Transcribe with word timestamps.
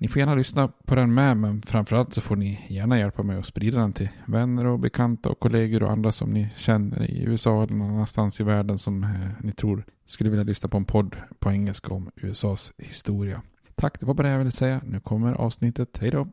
Ni 0.00 0.08
får 0.08 0.20
gärna 0.20 0.34
lyssna 0.34 0.68
på 0.68 0.94
den 0.94 1.14
med, 1.14 1.36
men 1.36 1.62
framförallt 1.62 2.14
så 2.14 2.20
får 2.20 2.36
ni 2.36 2.66
gärna 2.68 2.98
hjälpa 2.98 3.22
mig 3.22 3.38
att 3.38 3.46
sprida 3.46 3.78
den 3.78 3.92
till 3.92 4.08
vänner 4.26 4.66
och 4.66 4.78
bekanta 4.78 5.28
och 5.28 5.40
kollegor 5.40 5.82
och 5.82 5.90
andra 5.90 6.12
som 6.12 6.30
ni 6.30 6.48
känner 6.56 7.10
i 7.10 7.22
USA 7.22 7.62
eller 7.62 7.74
någon 7.74 7.90
annanstans 7.90 8.40
i 8.40 8.44
världen 8.44 8.78
som 8.78 9.04
eh, 9.04 9.10
ni 9.40 9.52
tror 9.52 9.84
skulle 10.06 10.30
vilja 10.30 10.44
lyssna 10.44 10.68
på 10.68 10.76
en 10.76 10.84
podd 10.84 11.16
på 11.38 11.50
engelska 11.50 11.94
om 11.94 12.10
USAs 12.16 12.72
historia. 12.78 13.42
Tack, 13.74 14.00
det 14.00 14.06
var 14.06 14.14
bara 14.14 14.26
det 14.26 14.32
jag 14.32 14.38
ville 14.38 14.50
säga. 14.50 14.80
Nu 14.84 15.00
kommer 15.00 15.32
avsnittet. 15.32 15.98
Hej 16.00 16.10
då! 16.10 16.28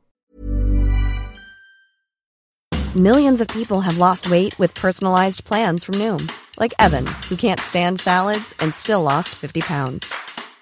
Millions 2.96 3.41
of 3.41 3.48
people 3.48 3.82
have 3.82 3.98
lost 3.98 4.30
weight 4.30 4.60
with 4.60 4.82
personalized 4.82 5.46
plans 5.46 5.86
from 5.86 6.00
Noom. 6.00 6.27
Like 6.62 6.74
Evan, 6.80 7.05
who 7.30 7.36
can't 7.36 7.60
stand 7.60 8.00
salads 8.00 8.54
and 8.63 8.74
still 8.74 9.02
lost 9.02 9.30
50 9.30 9.62
pounds. 9.62 10.13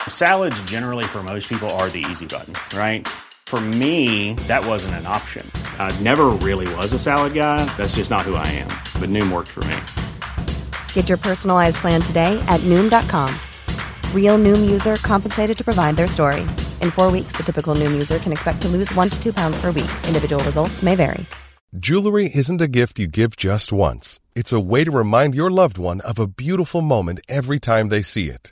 Salads, 0.10 0.60
generally, 0.64 1.04
for 1.04 1.22
most 1.22 1.48
people, 1.48 1.70
are 1.78 1.90
the 1.90 2.04
easy 2.10 2.26
button, 2.26 2.56
right? 2.76 3.08
For 3.46 3.62
me, 3.62 4.34
that 4.48 4.66
wasn't 4.66 4.96
an 4.96 5.06
option. 5.06 5.46
I 5.78 5.96
never 6.02 6.30
really 6.42 6.66
was 6.74 6.92
a 6.94 6.98
salad 6.98 7.36
guy. 7.36 7.64
That's 7.78 7.98
just 7.98 8.10
not 8.10 8.22
who 8.24 8.34
I 8.34 8.48
am. 8.48 8.70
But 9.00 9.10
Noom 9.10 9.32
worked 9.32 9.50
for 9.50 9.64
me. 9.66 9.78
Get 10.94 11.08
your 11.08 11.20
personalized 11.20 11.78
plan 11.78 12.02
today 12.02 12.44
at 12.48 12.60
Noom.com. 12.62 13.30
Real 14.12 14.40
Noom 14.40 14.72
user 14.72 14.96
compensated 14.96 15.56
to 15.56 15.64
provide 15.64 15.98
their 15.98 16.08
story. 16.08 16.42
In 16.82 16.90
four 16.90 17.12
weeks, 17.12 17.34
the 17.34 17.44
typical 17.44 17.76
Noom 17.76 17.92
user 17.92 18.18
can 18.18 18.32
expect 18.32 18.64
to 18.64 18.70
lose 18.70 18.92
one 18.96 19.12
to 19.12 19.22
two 19.22 19.34
pounds 19.34 19.62
per 19.62 19.68
week. 19.68 19.92
Individual 20.08 20.44
results 20.44 20.82
may 20.82 20.96
vary. 20.96 21.24
Jewelry 21.78 22.30
isn't 22.34 22.62
a 22.62 22.68
gift 22.68 22.98
you 23.00 23.08
give 23.08 23.36
just 23.36 23.72
once. 23.72 24.20
It's 24.36 24.52
a 24.52 24.60
way 24.60 24.84
to 24.84 24.92
remind 24.92 25.36
your 25.36 25.52
loved 25.52 25.78
one 25.78 26.02
of 26.02 26.18
a 26.18 26.28
beautiful 26.28 26.82
moment 26.82 27.22
every 27.30 27.60
time 27.60 27.90
they 27.90 28.02
see 28.02 28.30
it. 28.30 28.52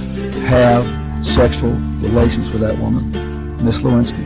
have 0.35 0.83
sexual 1.25 1.73
relations 2.03 2.53
with 2.53 2.67
that 2.67 2.79
woman, 2.79 3.11
Miss 3.65 3.83
Lewinsky. 3.83 4.25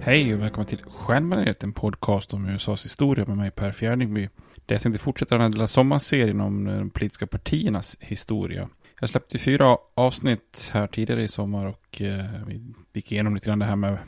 Hej 0.00 0.34
och 0.34 0.40
välkommen 0.40 0.66
till 0.66 0.82
Stjärnbaneret, 0.82 1.64
en 1.64 1.72
podcast 1.72 2.34
om 2.34 2.48
USAs 2.48 2.84
historia 2.84 3.24
med 3.26 3.36
mig 3.36 3.50
Per 3.50 3.72
Fjärdingby. 3.72 4.28
Där 4.66 4.74
jag 4.74 4.82
tänkte 4.82 5.02
fortsätta 5.02 5.34
den 5.34 5.42
här 5.42 5.50
lilla 5.50 5.66
sommarserien 5.66 6.40
om 6.40 6.64
de 6.64 6.90
politiska 6.90 7.26
partiernas 7.26 7.96
historia. 8.00 8.68
Jag 9.00 9.08
släppte 9.08 9.38
fyra 9.38 9.76
avsnitt 9.94 10.70
här 10.72 10.86
tidigare 10.86 11.22
i 11.22 11.28
sommar 11.28 11.66
och 11.66 12.02
eh, 12.02 12.24
vi 12.46 12.74
gick 12.92 13.12
igenom 13.12 13.34
lite 13.34 13.46
grann 13.46 13.58
det 13.58 13.64
här 13.64 13.76
med 13.76 13.98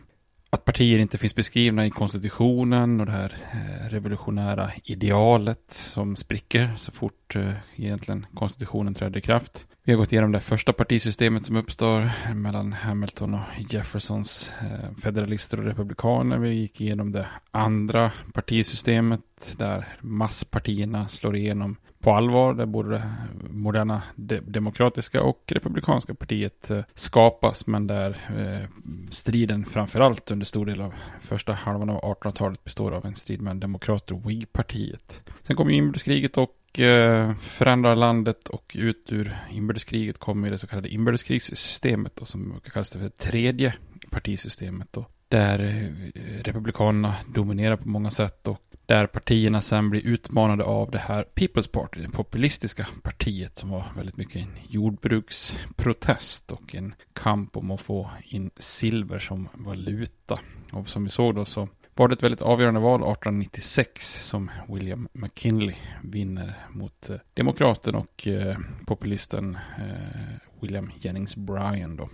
att 0.50 0.64
partier 0.64 0.98
inte 0.98 1.18
finns 1.18 1.34
beskrivna 1.34 1.86
i 1.86 1.90
konstitutionen 1.90 3.00
och 3.00 3.06
det 3.06 3.12
här 3.12 3.36
eh, 3.52 3.88
revolutionära 3.88 4.70
idealet 4.84 5.64
som 5.68 6.16
spricker 6.16 6.74
så 6.78 6.92
fort 6.92 7.36
eh, 7.36 7.52
egentligen 7.76 8.26
konstitutionen 8.34 8.94
träder 8.94 9.18
i 9.18 9.20
kraft. 9.20 9.66
Vi 9.84 9.92
har 9.92 9.98
gått 9.98 10.12
igenom 10.12 10.32
det 10.32 10.40
första 10.40 10.72
partisystemet 10.72 11.44
som 11.44 11.56
uppstår 11.56 12.10
mellan 12.34 12.72
Hamilton 12.72 13.34
och 13.34 13.40
Jeffersons 13.70 14.52
eh, 14.60 14.96
federalister 15.02 15.58
och 15.58 15.64
republikaner. 15.64 16.38
Vi 16.38 16.54
gick 16.54 16.80
igenom 16.80 17.12
det 17.12 17.26
andra 17.50 18.12
partisystemet 18.32 19.54
där 19.56 19.88
masspartierna 20.00 21.08
slår 21.08 21.36
igenom 21.36 21.76
på 22.00 22.12
allvar, 22.12 22.54
där 22.54 22.66
både 22.66 22.88
det 22.90 23.02
moderna 23.50 24.02
de 24.16 24.40
demokratiska 24.40 25.22
och 25.22 25.42
republikanska 25.46 26.14
partiet 26.14 26.70
eh, 26.70 26.84
skapas, 26.94 27.66
men 27.66 27.86
där 27.86 28.08
eh, 28.38 28.68
striden 29.10 29.64
framförallt 29.64 30.30
under 30.30 30.46
stor 30.46 30.66
del 30.66 30.80
av 30.80 30.94
första 31.20 31.52
halvan 31.52 31.90
av 31.90 32.00
1800-talet 32.00 32.64
består 32.64 32.92
av 32.92 33.06
en 33.06 33.14
strid 33.14 33.40
mellan 33.40 33.60
demokrater 33.60 34.14
och 34.14 34.30
Whig-partiet. 34.30 35.22
Sen 35.42 35.56
kommer 35.56 35.72
inbördeskriget 35.72 36.36
och 36.36 36.80
eh, 36.80 37.34
förändrar 37.34 37.96
landet 37.96 38.48
och 38.48 38.76
ut 38.78 39.06
ur 39.08 39.36
inbördeskriget 39.50 40.18
kommer 40.18 40.50
det 40.50 40.58
så 40.58 40.66
kallade 40.66 40.88
inbördeskrigssystemet 40.88 42.16
då, 42.16 42.24
som 42.24 42.60
kallas 42.72 42.90
det 42.90 42.98
för 42.98 43.08
tredje 43.08 43.74
partisystemet 44.10 44.88
då. 44.90 45.04
Där 45.28 45.58
eh, 45.58 46.42
republikanerna 46.42 47.14
dominerar 47.26 47.76
på 47.76 47.88
många 47.88 48.10
sätt 48.10 48.46
och 48.46 48.67
där 48.88 49.06
partierna 49.06 49.60
sen 49.60 49.90
blir 49.90 50.06
utmanade 50.06 50.64
av 50.64 50.90
det 50.90 50.98
här 50.98 51.24
People's 51.34 51.70
Party, 51.70 52.00
det 52.00 52.08
populistiska 52.08 52.86
partiet 53.02 53.58
som 53.58 53.70
var 53.70 53.84
väldigt 53.96 54.16
mycket 54.16 54.42
en 54.42 54.58
jordbruksprotest 54.68 56.52
och 56.52 56.74
en 56.74 56.94
kamp 57.12 57.56
om 57.56 57.70
att 57.70 57.80
få 57.80 58.10
in 58.24 58.50
silver 58.56 59.18
som 59.18 59.48
valuta. 59.54 60.38
Och 60.72 60.88
som 60.88 61.04
vi 61.04 61.10
såg 61.10 61.34
då 61.34 61.44
så 61.44 61.68
var 61.94 62.08
det 62.08 62.14
ett 62.14 62.22
väldigt 62.22 62.42
avgörande 62.42 62.80
val 62.80 63.00
1896 63.00 64.26
som 64.26 64.50
William 64.68 65.08
McKinley 65.12 65.74
vinner 66.02 66.58
mot 66.70 67.10
eh, 67.10 67.16
demokraten 67.34 67.94
och 67.94 68.28
eh, 68.28 68.56
populisten 68.86 69.58
eh, 69.78 70.60
William 70.60 70.90
Jennings 71.00 71.36
Bryan 71.36 71.96
då. 71.96 72.08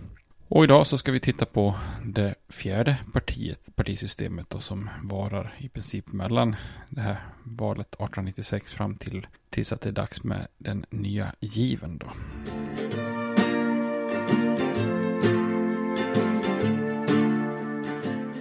Och 0.47 0.63
idag 0.63 0.87
så 0.87 0.97
ska 0.97 1.11
vi 1.11 1.19
titta 1.19 1.45
på 1.45 1.75
det 2.05 2.35
fjärde 2.49 2.97
partiet, 3.13 3.75
partisystemet 3.75 4.49
då, 4.49 4.59
som 4.59 4.89
varar 5.03 5.55
i 5.57 5.69
princip 5.69 6.11
mellan 6.11 6.55
det 6.89 7.01
här 7.01 7.17
valet 7.43 7.87
1896 7.87 8.73
fram 8.73 8.95
till 8.95 9.27
tills 9.49 9.71
att 9.71 9.81
det 9.81 9.89
är 9.89 9.93
dags 9.93 10.23
med 10.23 10.47
den 10.57 10.85
nya 10.89 11.31
given 11.39 11.97
då. 11.97 12.07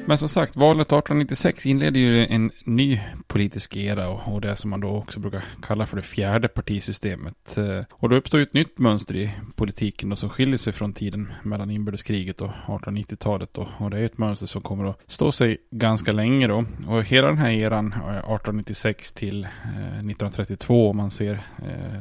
Men 0.07 0.19
som 0.19 0.29
sagt, 0.29 0.57
valet 0.57 0.87
1896 0.87 1.67
inledde 1.67 1.99
ju 1.99 2.27
en 2.27 2.51
ny 2.65 3.01
politisk 3.27 3.77
era 3.77 4.09
och, 4.09 4.35
och 4.35 4.41
det 4.41 4.57
som 4.57 4.71
man 4.71 4.81
då 4.81 4.89
också 4.89 5.21
brukar 5.21 5.45
kalla 5.63 5.87
för 5.87 5.97
det 5.97 6.03
fjärde 6.03 6.49
partisystemet. 6.49 7.59
Eh, 7.59 7.81
och 7.91 8.09
då 8.09 8.17
uppstår 8.17 8.41
ju 8.41 8.45
ett 8.45 8.55
nytt 8.55 8.79
mönster 8.79 9.17
i 9.17 9.31
politiken 9.57 10.09
då 10.09 10.17
som 10.17 10.31
skiljer 10.31 10.57
sig 10.57 10.73
från 10.73 10.93
tiden 10.93 11.33
mellan 11.43 11.71
inbördeskriget 11.71 12.41
och 12.41 12.51
1890-talet 12.67 13.55
då. 13.55 13.69
Och 13.79 13.91
det 13.91 13.99
är 13.99 14.05
ett 14.05 14.19
mönster 14.19 14.47
som 14.47 14.63
kommer 14.63 14.85
att 14.85 15.01
stå 15.07 15.33
sig 15.33 15.59
ganska 15.71 16.13
länge 16.13 16.47
då. 16.47 16.65
Och 16.89 17.05
hela 17.05 17.27
den 17.29 17.39
här 17.39 17.51
eran, 17.51 17.93
eh, 17.93 17.99
1896 17.99 19.13
till 19.13 19.45
eh, 19.45 19.51
1932, 19.81 20.91
om 20.91 20.97
man 20.97 21.11
ser, 21.11 21.41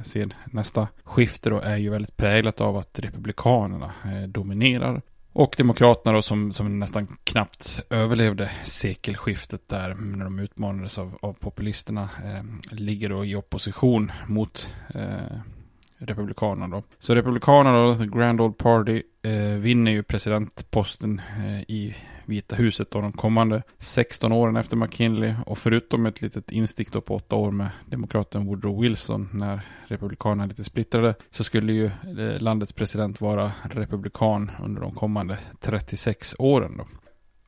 ser 0.03 0.29
nästa 0.45 0.87
skifte 1.03 1.49
då, 1.49 1.59
är 1.59 1.77
ju 1.77 1.89
väldigt 1.89 2.17
präglat 2.17 2.61
av 2.61 2.77
att 2.77 2.99
republikanerna 2.99 3.93
dominerar 4.27 5.01
och 5.33 5.55
Demokraterna 5.57 6.15
då 6.15 6.21
som, 6.21 6.51
som 6.51 6.79
nästan 6.79 7.17
knappt 7.23 7.81
överlevde 7.89 8.51
sekelskiftet 8.63 9.69
där 9.69 9.93
när 9.93 10.23
de 10.23 10.39
utmanades 10.39 10.97
av, 10.97 11.17
av 11.21 11.33
populisterna 11.33 12.01
eh, 12.03 12.75
ligger 12.75 13.09
då 13.09 13.25
i 13.25 13.35
opposition 13.35 14.11
mot 14.27 14.73
eh, 14.95 15.37
Republikanerna 15.97 16.75
då. 16.75 16.83
Så 16.99 17.15
Republikanerna 17.15 17.85
då, 17.85 17.95
The 17.95 18.05
Grand 18.05 18.41
Old 18.41 18.57
Party, 18.57 19.03
eh, 19.21 19.57
vinner 19.57 19.91
ju 19.91 20.03
presidentposten 20.03 21.21
eh, 21.37 21.61
i 21.61 21.95
Vita 22.25 22.55
huset 22.55 22.91
då 22.91 23.01
de 23.01 23.11
kommande 23.11 23.63
16 23.79 24.31
åren 24.31 24.55
efter 24.55 24.77
McKinley. 24.77 25.33
Och 25.45 25.57
förutom 25.57 26.05
ett 26.05 26.21
litet 26.21 26.51
instick 26.51 26.91
då 26.91 27.01
på 27.01 27.15
åtta 27.15 27.35
år 27.35 27.51
med 27.51 27.69
demokraten 27.85 28.45
Woodrow 28.45 28.81
Wilson 28.81 29.29
när 29.33 29.61
republikanerna 29.87 30.45
lite 30.45 30.63
splittrade 30.63 31.15
så 31.31 31.43
skulle 31.43 31.73
ju 31.73 31.85
eh, 31.85 32.41
landets 32.41 32.73
president 32.73 33.21
vara 33.21 33.51
republikan 33.63 34.51
under 34.63 34.81
de 34.81 34.91
kommande 34.91 35.39
36 35.59 36.35
åren 36.39 36.77
då. 36.77 36.87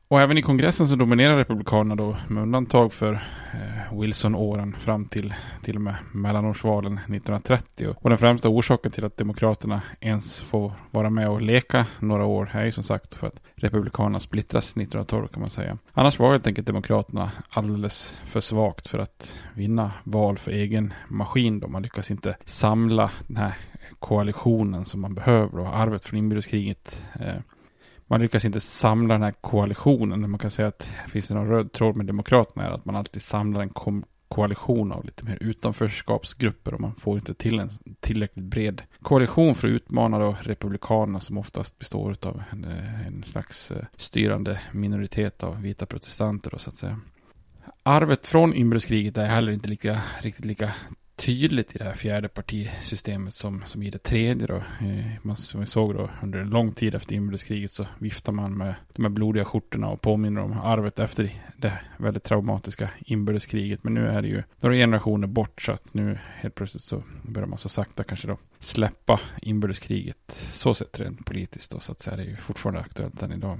Och 0.08 0.20
även 0.20 0.38
i 0.38 0.42
kongressen 0.42 0.88
så 0.88 0.96
dominerar 0.96 1.36
Republikanerna 1.36 1.94
då 1.94 2.16
med 2.28 2.42
undantag 2.42 2.92
för 2.92 3.12
eh, 3.12 4.00
Wilson-åren 4.00 4.76
fram 4.78 5.04
till 5.04 5.34
till 5.62 5.76
och 5.76 5.82
med 5.82 5.94
mellanårsvalen 6.12 6.92
1930. 6.92 7.94
Och 8.00 8.10
den 8.10 8.18
främsta 8.18 8.48
orsaken 8.48 8.92
till 8.92 9.04
att 9.04 9.16
Demokraterna 9.16 9.82
ens 10.00 10.40
får 10.40 10.72
vara 10.90 11.10
med 11.10 11.28
och 11.28 11.42
leka 11.42 11.86
några 12.00 12.24
år 12.24 12.50
är 12.52 12.64
ju 12.64 12.72
som 12.72 12.84
sagt 12.84 13.14
för 13.14 13.26
att 13.26 13.40
Republikanerna 13.54 14.20
splittras 14.20 14.70
1912 14.70 15.28
kan 15.28 15.40
man 15.40 15.50
säga. 15.50 15.78
Annars 15.92 16.18
var 16.18 16.32
helt 16.32 16.46
enkelt 16.46 16.66
Demokraterna 16.66 17.30
alldeles 17.50 18.16
för 18.24 18.40
svagt 18.40 18.88
för 18.88 18.98
att 18.98 19.36
vinna 19.54 19.92
val 20.04 20.38
för 20.38 20.50
egen 20.50 20.94
maskin 21.08 21.60
då. 21.60 21.68
Man 21.68 21.82
lyckas 21.82 22.10
inte 22.10 22.36
samla 22.44 23.10
den 23.26 23.36
här 23.36 23.54
koalitionen 23.98 24.84
som 24.84 25.00
man 25.00 25.14
behöver 25.14 25.58
och 25.58 25.76
arvet 25.76 26.04
från 26.04 26.18
inbördeskriget 26.18 27.04
eh, 27.20 27.40
man 28.06 28.20
lyckas 28.20 28.44
inte 28.44 28.60
samla 28.60 29.14
den 29.14 29.22
här 29.22 29.34
koalitionen. 29.40 30.30
Man 30.30 30.38
kan 30.38 30.50
säga 30.50 30.68
att 30.68 30.90
finns 31.08 31.28
det 31.28 31.34
någon 31.34 31.48
röd 31.48 31.72
tråd 31.72 31.96
med 31.96 32.06
Demokraterna 32.06 32.66
är 32.66 32.70
att 32.70 32.84
man 32.84 32.96
alltid 32.96 33.22
samlar 33.22 33.60
en 33.60 33.72
koalition 34.28 34.92
av 34.92 35.04
lite 35.04 35.24
mer 35.24 35.38
utanförskapsgrupper 35.40 36.74
och 36.74 36.80
man 36.80 36.94
får 36.94 37.18
inte 37.18 37.34
till 37.34 37.58
en 37.58 37.70
tillräckligt 38.00 38.44
bred 38.44 38.82
koalition 39.02 39.54
för 39.54 39.68
att 39.68 39.72
utmana 39.72 40.18
då 40.18 40.36
Republikanerna 40.40 41.20
som 41.20 41.38
oftast 41.38 41.78
består 41.78 42.16
av 42.22 42.42
en, 42.50 42.64
eh, 42.64 43.06
en 43.06 43.22
slags 43.22 43.70
eh, 43.70 43.84
styrande 43.96 44.60
minoritet 44.72 45.42
av 45.42 45.62
vita 45.62 45.86
protestanter 45.86 46.50
då, 46.50 46.58
så 46.58 46.70
att 46.70 46.76
säga. 46.76 47.00
Arvet 47.82 48.26
från 48.26 48.54
inbördeskriget 48.54 49.16
är 49.16 49.24
heller 49.24 49.52
inte 49.52 49.68
lika, 49.68 50.00
riktigt 50.20 50.44
lika 50.44 50.72
tydligt 51.16 51.74
i 51.74 51.78
det 51.78 51.84
här 51.84 51.94
fjärde 51.94 52.28
partisystemet 52.28 53.34
som, 53.34 53.62
som 53.66 53.82
i 53.82 53.90
det 53.90 54.02
tredje 54.02 54.46
då. 54.46 54.56
Eh, 54.56 55.06
man, 55.22 55.36
som 55.36 55.60
vi 55.60 55.66
såg 55.66 55.94
då 55.94 56.10
under 56.22 56.38
en 56.38 56.50
lång 56.50 56.72
tid 56.72 56.94
efter 56.94 57.14
inbördeskriget 57.14 57.72
så 57.72 57.86
viftar 57.98 58.32
man 58.32 58.56
med 58.56 58.74
de 58.92 59.02
här 59.04 59.10
blodiga 59.10 59.44
skjortorna 59.44 59.88
och 59.88 60.00
påminner 60.00 60.40
om 60.40 60.52
arvet 60.52 60.98
efter 60.98 61.30
det 61.56 61.78
väldigt 61.96 62.24
traumatiska 62.24 62.90
inbördeskriget. 62.98 63.84
Men 63.84 63.94
nu 63.94 64.08
är 64.08 64.22
det 64.22 64.28
ju 64.28 64.42
några 64.60 64.76
generationer 64.76 65.26
bort 65.26 65.62
så 65.62 65.72
att 65.72 65.94
nu 65.94 66.18
helt 66.36 66.54
plötsligt 66.54 66.82
så 66.82 67.02
börjar 67.22 67.48
man 67.48 67.58
så 67.58 67.68
sakta 67.68 68.04
kanske 68.04 68.26
då 68.26 68.38
släppa 68.58 69.20
inbördeskriget 69.42 70.30
så 70.30 70.74
sett 70.74 71.00
rent 71.00 71.26
politiskt 71.26 71.72
då 71.72 71.80
så 71.80 71.92
att 71.92 72.00
säga. 72.00 72.16
Det 72.16 72.22
är 72.22 72.26
ju 72.26 72.36
fortfarande 72.36 72.80
aktuellt 72.80 73.22
än 73.22 73.32
idag. 73.32 73.58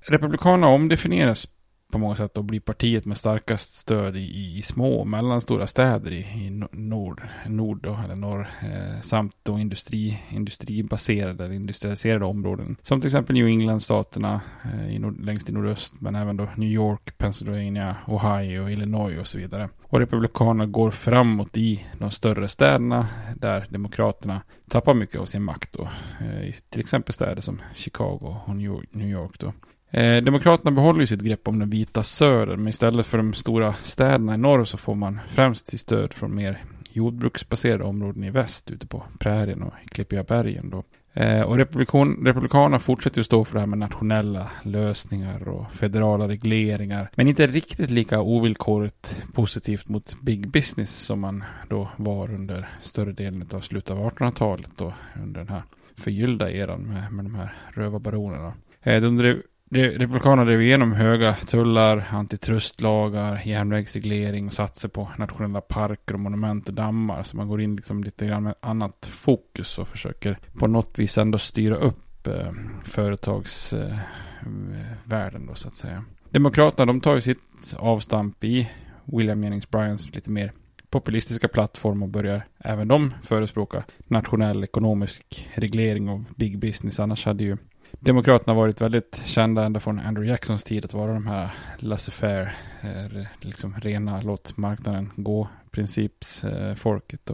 Republikanerna 0.00 0.68
omdefinieras 0.68 1.48
på 1.92 1.98
många 1.98 2.14
sätt 2.14 2.34
då 2.34 2.42
blir 2.42 2.60
partiet 2.60 3.06
med 3.06 3.18
starkast 3.18 3.74
stöd 3.74 4.16
i, 4.16 4.56
i 4.58 4.62
små 4.62 5.00
och 5.00 5.06
mellanstora 5.06 5.66
städer 5.66 6.12
i, 6.12 6.18
i 6.18 6.50
nord, 6.72 7.22
nord 7.46 7.82
då, 7.82 7.98
eller 8.04 8.14
norr, 8.14 8.48
eh, 8.62 9.00
samt 9.00 9.36
då 9.42 9.58
industri, 9.58 10.18
industribaserade 10.30 11.44
eller 11.44 11.54
industrialiserade 11.54 12.24
områden. 12.24 12.76
Som 12.82 13.00
till 13.00 13.08
exempel 13.08 13.34
New 13.34 13.46
England-staterna 13.46 14.40
eh, 14.64 14.94
i 14.94 14.98
nord, 14.98 15.20
längst 15.20 15.48
i 15.48 15.52
nordöst, 15.52 15.94
men 16.00 16.14
även 16.14 16.36
då 16.36 16.48
New 16.56 16.70
York, 16.70 17.18
Pennsylvania, 17.18 17.96
Ohio, 18.06 18.70
Illinois 18.70 19.18
och 19.18 19.26
så 19.26 19.38
vidare. 19.38 19.68
Och 19.82 19.98
Republikanerna 19.98 20.66
går 20.66 20.90
framåt 20.90 21.56
i 21.56 21.86
de 21.98 22.10
större 22.10 22.48
städerna 22.48 23.08
där 23.36 23.66
Demokraterna 23.70 24.42
tappar 24.70 24.94
mycket 24.94 25.20
av 25.20 25.24
sin 25.24 25.42
makt 25.42 25.72
då. 25.72 25.82
Eh, 26.20 26.54
till 26.70 26.80
exempel 26.80 27.14
städer 27.14 27.40
som 27.40 27.62
Chicago 27.74 28.36
och 28.46 28.56
New 28.56 29.10
York 29.10 29.38
då. 29.38 29.52
Eh, 29.90 30.22
Demokraterna 30.22 30.70
behåller 30.70 31.00
ju 31.00 31.06
sitt 31.06 31.22
grepp 31.22 31.48
om 31.48 31.58
den 31.58 31.70
vita 31.70 32.02
södern, 32.02 32.60
men 32.60 32.68
istället 32.68 33.06
för 33.06 33.18
de 33.18 33.34
stora 33.34 33.74
städerna 33.82 34.34
i 34.34 34.38
norr 34.38 34.64
så 34.64 34.76
får 34.76 34.94
man 34.94 35.20
främst 35.28 35.66
sitt 35.66 35.80
stöd 35.80 36.12
från 36.12 36.34
mer 36.34 36.62
jordbruksbaserade 36.92 37.84
områden 37.84 38.24
i 38.24 38.30
väst, 38.30 38.70
ute 38.70 38.86
på 38.86 39.02
prärien 39.18 39.62
och 39.62 39.72
Klippiga 39.90 40.22
bergen. 40.22 40.70
Då. 40.70 40.84
Eh, 41.12 41.42
och 41.42 41.56
republikan, 41.56 42.18
Republikanerna 42.24 42.78
fortsätter 42.78 43.20
att 43.20 43.26
stå 43.26 43.44
för 43.44 43.54
det 43.54 43.60
här 43.60 43.66
med 43.66 43.78
nationella 43.78 44.50
lösningar 44.62 45.48
och 45.48 45.72
federala 45.72 46.28
regleringar, 46.28 47.10
men 47.14 47.28
inte 47.28 47.46
riktigt 47.46 47.90
lika 47.90 48.20
ovillkorligt 48.20 49.22
positivt 49.34 49.88
mot 49.88 50.16
big 50.22 50.48
business 50.48 50.90
som 50.90 51.20
man 51.20 51.44
då 51.68 51.88
var 51.96 52.34
under 52.34 52.68
större 52.80 53.12
delen 53.12 53.48
av 53.52 53.60
slutet 53.60 53.90
av 53.90 54.10
1800-talet, 54.10 54.80
och 54.80 54.92
under 55.22 55.40
den 55.40 55.48
här 55.48 55.62
förgyllda 55.96 56.50
eran 56.50 56.80
med, 56.80 57.12
med 57.12 57.24
de 57.24 57.34
här 57.34 57.56
rövarbaronerna. 57.74 58.54
Eh, 58.82 59.02
de 59.02 59.16
drev 59.16 59.42
Republikanerna 59.70 60.44
drev 60.44 60.62
igenom 60.62 60.92
höga 60.92 61.34
tullar, 61.34 62.08
antitrustlagar, 62.10 63.42
järnvägsreglering 63.44 64.46
och 64.46 64.52
satser 64.52 64.88
på 64.88 65.08
nationella 65.18 65.60
parker 65.60 66.14
och 66.14 66.20
monument 66.20 66.68
och 66.68 66.74
dammar. 66.74 67.22
Så 67.22 67.36
man 67.36 67.48
går 67.48 67.60
in 67.60 67.76
liksom 67.76 68.04
lite 68.04 68.26
grann 68.26 68.42
med 68.42 68.54
annat 68.60 69.10
fokus 69.12 69.78
och 69.78 69.88
försöker 69.88 70.38
på 70.58 70.66
något 70.66 70.98
vis 70.98 71.18
ändå 71.18 71.38
styra 71.38 71.76
upp 71.76 72.26
eh, 72.26 72.52
företagsvärlden 72.84 75.42
eh, 75.42 75.48
då 75.48 75.54
så 75.54 75.68
att 75.68 75.76
säga. 75.76 76.04
Demokraterna 76.30 76.86
de 76.86 77.00
tar 77.00 77.14
ju 77.14 77.20
sitt 77.20 77.74
avstamp 77.78 78.44
i 78.44 78.70
William 79.04 79.44
Jennings 79.44 79.70
Bryans 79.70 80.14
lite 80.14 80.30
mer 80.30 80.52
populistiska 80.90 81.48
plattform 81.48 82.02
och 82.02 82.08
börjar 82.08 82.42
även 82.58 82.88
de 82.88 83.14
förespråka 83.22 83.84
nationell 84.06 84.64
ekonomisk 84.64 85.48
reglering 85.54 86.08
av 86.08 86.24
big 86.36 86.58
business. 86.58 87.00
Annars 87.00 87.26
hade 87.26 87.44
ju 87.44 87.56
Demokraterna 87.92 88.54
har 88.54 88.60
varit 88.60 88.80
väldigt 88.80 89.22
kända 89.24 89.64
ända 89.64 89.80
från 89.80 90.00
Andrew 90.00 90.30
Jacksons 90.30 90.64
tid 90.64 90.84
att 90.84 90.94
vara 90.94 91.12
de 91.14 91.26
här 91.26 91.50
laissez-faire, 91.78 92.52
eh, 92.82 93.26
liksom 93.40 93.74
rena 93.74 94.20
låt 94.22 94.56
marknaden 94.56 95.10
gå 95.16 95.48
principsfolket. 95.70 97.30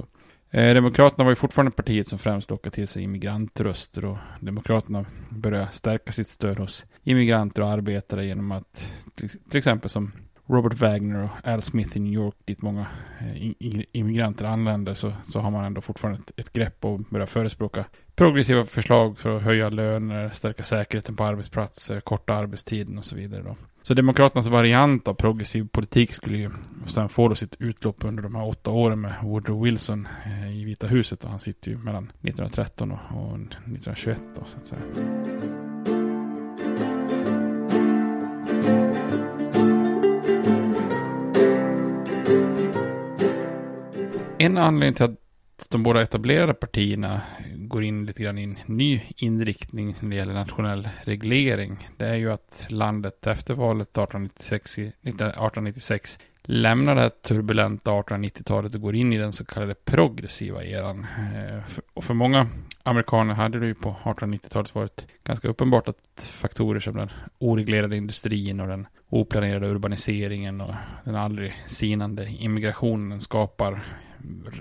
Eh, 0.51 0.75
Demokraterna 0.75 1.25
var 1.25 1.31
ju 1.31 1.37
fortfarande 1.37 1.73
partiet 1.73 2.09
som 2.09 2.19
främst 2.19 2.51
lockade 2.51 2.75
till 2.75 2.89
sig 2.89 3.03
immigrantröster 3.03 4.05
och 4.05 4.19
Demokraterna 4.41 5.05
började 5.29 5.69
stärka 5.73 6.13
sitt 6.13 6.29
stöd 6.29 6.59
hos 6.59 6.87
immigranter 7.03 7.63
och 7.63 7.69
arbetare 7.69 8.27
genom 8.27 8.53
att 8.53 8.89
till 9.51 9.59
exempel 9.59 9.91
som 9.91 10.13
Robert 10.47 10.81
Wagner 10.81 11.23
och 11.23 11.49
Al 11.49 11.63
Smith 11.63 11.97
i 11.97 12.01
New 12.01 12.13
York, 12.13 12.35
dit 12.45 12.63
många 12.63 12.87
eh, 13.21 13.53
immigranter 13.93 14.45
anländer, 14.45 14.95
så, 14.95 15.13
så 15.29 15.41
har 15.41 15.51
man 15.51 15.65
ändå 15.65 15.81
fortfarande 15.81 16.21
ett, 16.21 16.33
ett 16.37 16.53
grepp 16.53 16.85
och 16.85 17.01
börjar 17.01 17.27
förespråka 17.27 17.85
progressiva 18.15 18.65
förslag 18.65 19.19
för 19.19 19.37
att 19.37 19.43
höja 19.43 19.69
löner, 19.69 20.31
stärka 20.31 20.63
säkerheten 20.63 21.17
på 21.17 21.25
arbetsplatser, 21.25 22.01
korta 22.01 22.35
arbetstiden 22.35 22.99
och 22.99 23.05
så 23.05 23.17
vidare. 23.17 23.43
Då. 23.43 23.57
Så 23.83 23.95
Demokraternas 23.95 24.47
variant 24.47 25.09
av 25.09 25.15
progressiv 25.15 25.69
politik 25.69 26.13
skulle 26.13 26.39
ju 26.39 26.51
sen 26.87 27.09
få 27.09 27.29
då 27.29 27.35
sitt 27.35 27.57
utlopp 27.59 28.05
under 28.05 28.23
de 28.23 28.35
här 28.35 28.49
åtta 28.49 28.71
åren 28.71 29.01
med 29.01 29.15
Woodrow 29.23 29.63
Wilson 29.63 30.09
eh, 30.25 30.57
i 30.57 30.65
Vita 30.65 30.87
huset 30.87 31.25
och 31.25 31.31
han 31.31 31.41
sitter 31.41 31.71
ju 31.71 31.77
mellan 31.77 32.05
1913 32.05 32.93
och, 32.93 32.99
och 32.99 33.35
1921 33.35 34.23
då, 34.39 34.45
så 34.45 34.57
att 34.57 34.67
säga. 34.67 34.81
En 44.39 44.59
anledning 44.59 44.95
till 44.95 45.05
att 45.05 45.24
att 45.57 45.71
de 45.71 45.83
båda 45.83 46.03
etablerade 46.03 46.55
partierna 46.55 47.21
går 47.57 47.85
in 47.85 48.07
lite 48.07 48.23
grann 48.23 48.39
i 48.39 48.43
en 48.43 48.59
ny 48.67 49.03
inriktning 49.17 49.97
när 50.01 50.11
det 50.11 50.17
gäller 50.17 50.35
nationell 50.35 50.89
reglering. 51.05 51.89
Det 51.97 52.07
är 52.07 52.15
ju 52.15 52.33
att 52.33 52.67
landet 52.71 53.27
efter 53.27 53.55
valet 53.55 53.89
1896, 53.89 54.79
1896 54.79 56.19
lämnar 56.43 56.95
det 56.95 57.01
här 57.01 57.11
turbulenta 57.11 57.91
1890-talet 57.91 58.75
och 58.75 58.81
går 58.81 58.95
in 58.95 59.13
i 59.13 59.19
den 59.19 59.33
så 59.33 59.45
kallade 59.45 59.75
progressiva 59.75 60.65
eran. 60.65 61.07
Eh, 61.35 61.63
och 61.95 62.05
för 62.05 62.15
många 62.15 62.47
amerikaner 62.83 63.35
hade 63.35 63.61
det 63.61 63.67
ju 63.67 63.75
på 63.75 63.97
1890-talet 64.05 64.75
varit 64.75 65.07
ganska 65.25 65.49
uppenbart 65.49 65.89
att 65.89 66.31
faktorer 66.33 66.81
som 66.81 66.97
den 66.97 67.11
oreglerade 67.39 67.97
industrin 67.97 68.61
och 68.61 68.69
den 68.69 68.87
oplanerade 69.09 69.67
urbaniseringen 69.69 70.61
och 70.61 70.75
den 71.05 71.15
aldrig 71.15 71.55
sinande 71.67 72.29
immigrationen 72.29 73.21
skapar 73.21 73.85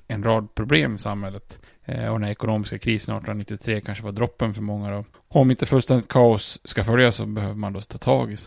en 0.08 0.24
rad 0.24 0.56
problem 0.56 0.96
i 0.96 1.00
samhället. 1.00 1.60
Eh, 1.86 2.08
och 2.08 2.20
den 2.20 2.30
ekonomiska 2.30 2.78
krisen 2.78 3.16
1893 3.16 3.82
kanske 3.82 4.04
var 4.04 4.12
droppen 4.12 4.54
för 4.54 4.62
många 4.62 4.92
då. 4.92 5.06
Om 5.28 5.52
inte 5.52 5.66
fullständigt 5.66 6.08
kaos 6.08 6.60
ska 6.64 6.84
följas 6.84 7.16
så 7.16 7.26
behöver 7.26 7.56
man 7.56 7.74
då 7.74 7.82
ta 7.82 7.98
tag 7.98 8.32
i 8.32 8.38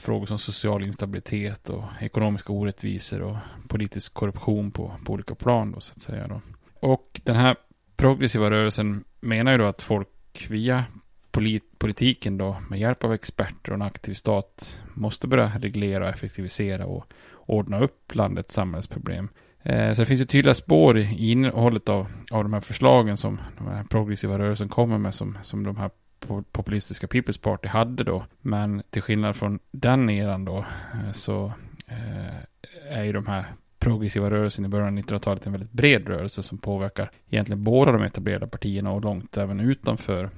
frågor 0.00 0.26
som 0.26 0.38
social 0.38 0.84
instabilitet 0.84 1.70
och 1.70 1.84
ekonomiska 2.00 2.52
orättvisor 2.52 3.22
och 3.22 3.36
politisk 3.68 4.14
korruption 4.14 4.70
på, 4.70 4.92
på 5.04 5.12
olika 5.12 5.34
plan 5.34 5.72
då 5.72 5.80
så 5.80 5.92
att 5.92 6.02
säga 6.02 6.26
då. 6.26 6.40
Och 6.80 7.20
den 7.24 7.36
här 7.36 7.56
progressiva 7.96 8.50
rörelsen 8.50 9.04
menar 9.20 9.52
ju 9.52 9.58
då 9.58 9.64
att 9.64 9.82
folk 9.82 10.46
via 10.50 10.84
polit 11.30 11.78
politiken 11.78 12.38
då 12.38 12.56
med 12.70 12.80
hjälp 12.80 13.04
av 13.04 13.12
experter 13.12 13.72
och 13.72 13.74
en 13.74 13.82
aktiv 13.82 14.14
stat 14.14 14.80
måste 14.94 15.28
börja 15.28 15.52
reglera 15.58 16.04
och 16.04 16.10
effektivisera 16.10 16.86
och 16.86 17.12
ordna 17.32 17.80
upp 17.80 18.14
landets 18.14 18.54
samhällsproblem. 18.54 19.28
Eh, 19.62 19.92
så 19.92 20.02
det 20.02 20.06
finns 20.06 20.20
ju 20.20 20.24
tydliga 20.24 20.54
spår 20.54 20.98
i 20.98 21.30
innehållet 21.30 21.88
av, 21.88 22.06
av 22.30 22.42
de 22.42 22.52
här 22.52 22.60
förslagen 22.60 23.16
som 23.16 23.40
de 23.58 23.66
här 23.66 23.84
progressiva 23.84 24.38
rörelsen 24.38 24.68
kommer 24.68 24.98
med 24.98 25.14
som, 25.14 25.38
som 25.42 25.64
de 25.64 25.76
här 25.76 25.90
populistiska 26.52 27.06
People's 27.06 27.40
Party 27.40 27.68
hade 27.68 28.04
då. 28.04 28.24
Men 28.40 28.82
till 28.90 29.02
skillnad 29.02 29.36
från 29.36 29.58
den 29.70 30.10
eran 30.10 30.44
då 30.44 30.58
eh, 30.58 31.12
så 31.12 31.52
eh, 31.86 32.98
är 32.98 33.04
ju 33.04 33.12
de 33.12 33.26
här 33.26 33.44
progressiva 33.78 34.30
rörelsen 34.30 34.64
i 34.64 34.68
början 34.68 34.98
av 34.98 35.04
1900-talet 35.04 35.46
en 35.46 35.52
väldigt 35.52 35.72
bred 35.72 36.08
rörelse 36.08 36.42
som 36.42 36.58
påverkar 36.58 37.10
egentligen 37.30 37.64
båda 37.64 37.92
de 37.92 38.02
etablerade 38.02 38.46
partierna 38.46 38.92
och 38.92 39.02
långt 39.02 39.36
även 39.36 39.60
utanför 39.60 40.30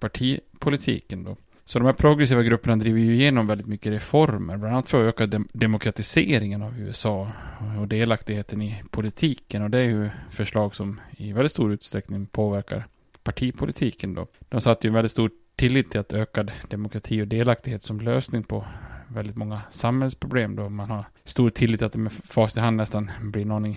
partipolitiken 0.00 1.24
då. 1.24 1.36
Så 1.72 1.78
de 1.78 1.84
här 1.84 1.92
progressiva 1.92 2.42
grupperna 2.42 2.76
driver 2.76 3.00
ju 3.00 3.14
igenom 3.14 3.46
väldigt 3.46 3.66
mycket 3.66 3.92
reformer, 3.92 4.56
bland 4.56 4.74
annat 4.74 4.88
för 4.88 5.02
att 5.02 5.08
öka 5.08 5.26
dem 5.26 5.48
demokratiseringen 5.52 6.62
av 6.62 6.78
USA 6.78 7.32
och 7.80 7.88
delaktigheten 7.88 8.62
i 8.62 8.82
politiken. 8.90 9.62
Och 9.62 9.70
det 9.70 9.78
är 9.78 9.84
ju 9.84 10.10
förslag 10.30 10.74
som 10.74 11.00
i 11.10 11.32
väldigt 11.32 11.52
stor 11.52 11.72
utsträckning 11.72 12.26
påverkar 12.26 12.86
partipolitiken 13.22 14.14
då. 14.14 14.26
De 14.48 14.60
satte 14.60 14.86
ju 14.86 14.88
en 14.88 14.94
väldigt 14.94 15.12
stor 15.12 15.30
tillit 15.56 15.90
till 15.90 16.00
att 16.00 16.12
ökad 16.12 16.52
demokrati 16.68 17.22
och 17.22 17.28
delaktighet 17.28 17.82
som 17.82 18.00
lösning 18.00 18.42
på 18.42 18.64
väldigt 19.12 19.36
många 19.36 19.60
samhällsproblem 19.70 20.56
då 20.56 20.68
man 20.68 20.90
har 20.90 21.04
stor 21.24 21.50
tillit 21.50 21.82
att 21.82 21.92
det 21.92 21.98
med 21.98 22.12
facit 22.12 22.56
i 22.56 22.60
hand 22.60 22.76
nästan 22.76 23.10
blir 23.20 23.44
någon 23.44 23.76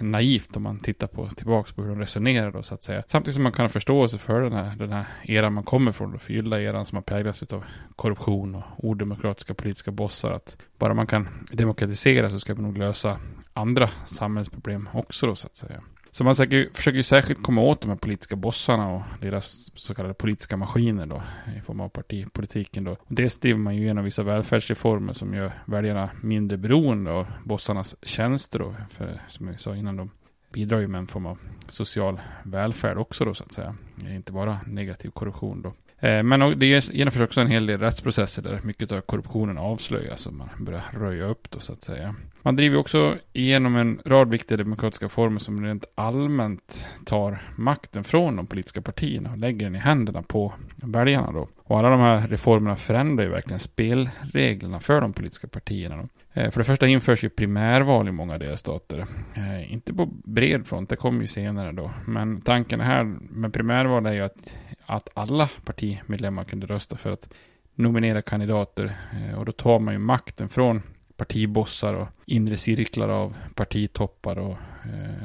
naivt 0.00 0.56
om 0.56 0.62
man 0.62 0.80
tittar 0.80 1.06
på 1.06 1.28
tillbaks 1.28 1.72
på 1.72 1.82
hur 1.82 1.88
de 1.88 1.98
resonerar 1.98 2.52
då 2.52 2.62
så 2.62 2.74
att 2.74 2.82
säga. 2.82 3.02
Samtidigt 3.06 3.34
som 3.34 3.42
man 3.42 3.52
kan 3.52 3.64
ha 3.64 3.68
förståelse 3.68 4.18
för 4.18 4.40
den 4.40 4.52
här, 4.52 4.76
den 4.76 4.92
här 4.92 5.06
eran 5.22 5.52
man 5.52 5.64
kommer 5.64 5.92
från, 5.92 6.12
då 6.12 6.18
förgyllda 6.18 6.62
eran 6.62 6.86
som 6.86 6.96
har 6.96 7.02
präglats 7.02 7.42
av 7.42 7.64
korruption 7.96 8.54
och 8.54 8.62
odemokratiska 8.78 9.54
politiska 9.54 9.90
bossar. 9.90 10.32
Att 10.32 10.56
bara 10.78 10.94
man 10.94 11.06
kan 11.06 11.28
demokratisera 11.52 12.28
så 12.28 12.40
ska 12.40 12.54
man 12.54 12.62
nog 12.64 12.78
lösa 12.78 13.18
andra 13.52 13.90
samhällsproblem 14.04 14.88
också 14.92 15.26
då 15.26 15.34
så 15.34 15.46
att 15.46 15.56
säga. 15.56 15.80
Så 16.16 16.24
man 16.24 16.34
försöker, 16.34 16.68
försöker 16.74 16.96
ju 16.96 17.02
särskilt 17.02 17.42
komma 17.42 17.60
åt 17.60 17.80
de 17.80 17.88
här 17.88 17.96
politiska 17.96 18.36
bossarna 18.36 18.94
och 18.94 19.02
deras 19.20 19.70
så 19.74 19.94
kallade 19.94 20.14
politiska 20.14 20.56
maskiner 20.56 21.06
då, 21.06 21.22
i 21.58 21.60
form 21.60 21.80
av 21.80 21.88
partipolitiken 21.88 22.84
då. 22.84 22.96
Dels 23.08 23.38
driver 23.38 23.58
man 23.58 23.76
ju 23.76 23.82
igenom 23.82 24.04
vissa 24.04 24.22
välfärdsreformer 24.22 25.12
som 25.12 25.34
gör 25.34 25.52
väljarna 25.64 26.10
mindre 26.20 26.58
beroende 26.58 27.12
av 27.12 27.26
bossarnas 27.44 27.96
tjänster 28.02 28.58
då, 28.58 28.74
för 28.90 29.20
som 29.28 29.48
jag 29.48 29.60
sa 29.60 29.76
innan, 29.76 29.96
de 29.96 30.10
bidrar 30.52 30.80
ju 30.80 30.88
med 30.88 30.98
en 30.98 31.06
form 31.06 31.26
av 31.26 31.38
social 31.68 32.20
välfärd 32.44 32.98
också 32.98 33.24
då 33.24 33.34
så 33.34 33.44
att 33.44 33.52
säga. 33.52 33.74
Inte 34.08 34.32
bara 34.32 34.60
negativ 34.66 35.10
korruption 35.10 35.62
då. 35.62 35.72
Eh, 36.00 36.22
men 36.22 36.58
det 36.58 36.94
genomförs 36.94 37.22
också 37.22 37.40
en 37.40 37.46
hel 37.46 37.66
del 37.66 37.80
rättsprocesser 37.80 38.42
där 38.42 38.60
mycket 38.62 38.92
av 38.92 39.00
korruptionen 39.00 39.58
avslöjas 39.58 40.26
och 40.26 40.32
man 40.32 40.48
börjar 40.58 40.84
röja 40.92 41.24
upp 41.24 41.50
då 41.50 41.60
så 41.60 41.72
att 41.72 41.82
säga. 41.82 42.14
Man 42.42 42.56
driver 42.56 42.78
också 42.78 43.18
igenom 43.32 43.76
en 43.76 44.00
rad 44.04 44.30
viktiga 44.30 44.58
demokratiska 44.58 45.08
former 45.08 45.38
som 45.38 45.64
rent 45.64 45.84
allmänt 45.94 46.88
tar 47.04 47.42
makten 47.56 48.04
från 48.04 48.36
de 48.36 48.46
politiska 48.46 48.82
partierna 48.82 49.30
och 49.30 49.38
lägger 49.38 49.66
den 49.66 49.74
i 49.74 49.78
händerna 49.78 50.22
på 50.22 50.52
väljarna 50.76 51.32
då. 51.32 51.48
Och 51.56 51.78
alla 51.78 51.90
de 51.90 52.00
här 52.00 52.28
reformerna 52.28 52.76
förändrar 52.76 53.24
ju 53.24 53.30
verkligen 53.30 53.58
spelreglerna 53.58 54.80
för 54.80 55.00
de 55.00 55.12
politiska 55.12 55.48
partierna. 55.48 55.96
Då. 55.96 56.08
Eh, 56.36 56.50
för 56.50 56.60
det 56.60 56.64
första 56.64 56.86
införs 56.86 57.24
ju 57.24 57.28
primärval 57.28 58.08
i 58.08 58.12
många 58.12 58.38
delstater. 58.38 59.06
Eh, 59.34 59.72
inte 59.72 59.94
på 59.94 60.06
bred 60.24 60.66
front, 60.66 60.88
det 60.88 60.96
kommer 60.96 61.20
ju 61.20 61.26
senare 61.26 61.72
då. 61.72 61.90
Men 62.06 62.40
tanken 62.40 62.80
här 62.80 63.04
med 63.20 63.52
primärval 63.52 64.06
är 64.06 64.12
ju 64.12 64.20
att, 64.20 64.56
att 64.86 65.08
alla 65.14 65.50
partimedlemmar 65.64 66.44
kunde 66.44 66.66
rösta 66.66 66.96
för 66.96 67.10
att 67.10 67.28
nominera 67.74 68.22
kandidater. 68.22 68.96
Eh, 69.12 69.38
och 69.38 69.44
då 69.44 69.52
tar 69.52 69.78
man 69.78 69.94
ju 69.94 69.98
makten 69.98 70.48
från 70.48 70.82
partibossar 71.16 71.94
och 71.94 72.08
inre 72.26 72.56
cirklar 72.56 73.08
av 73.08 73.34
partitoppar 73.54 74.38
och 74.38 74.56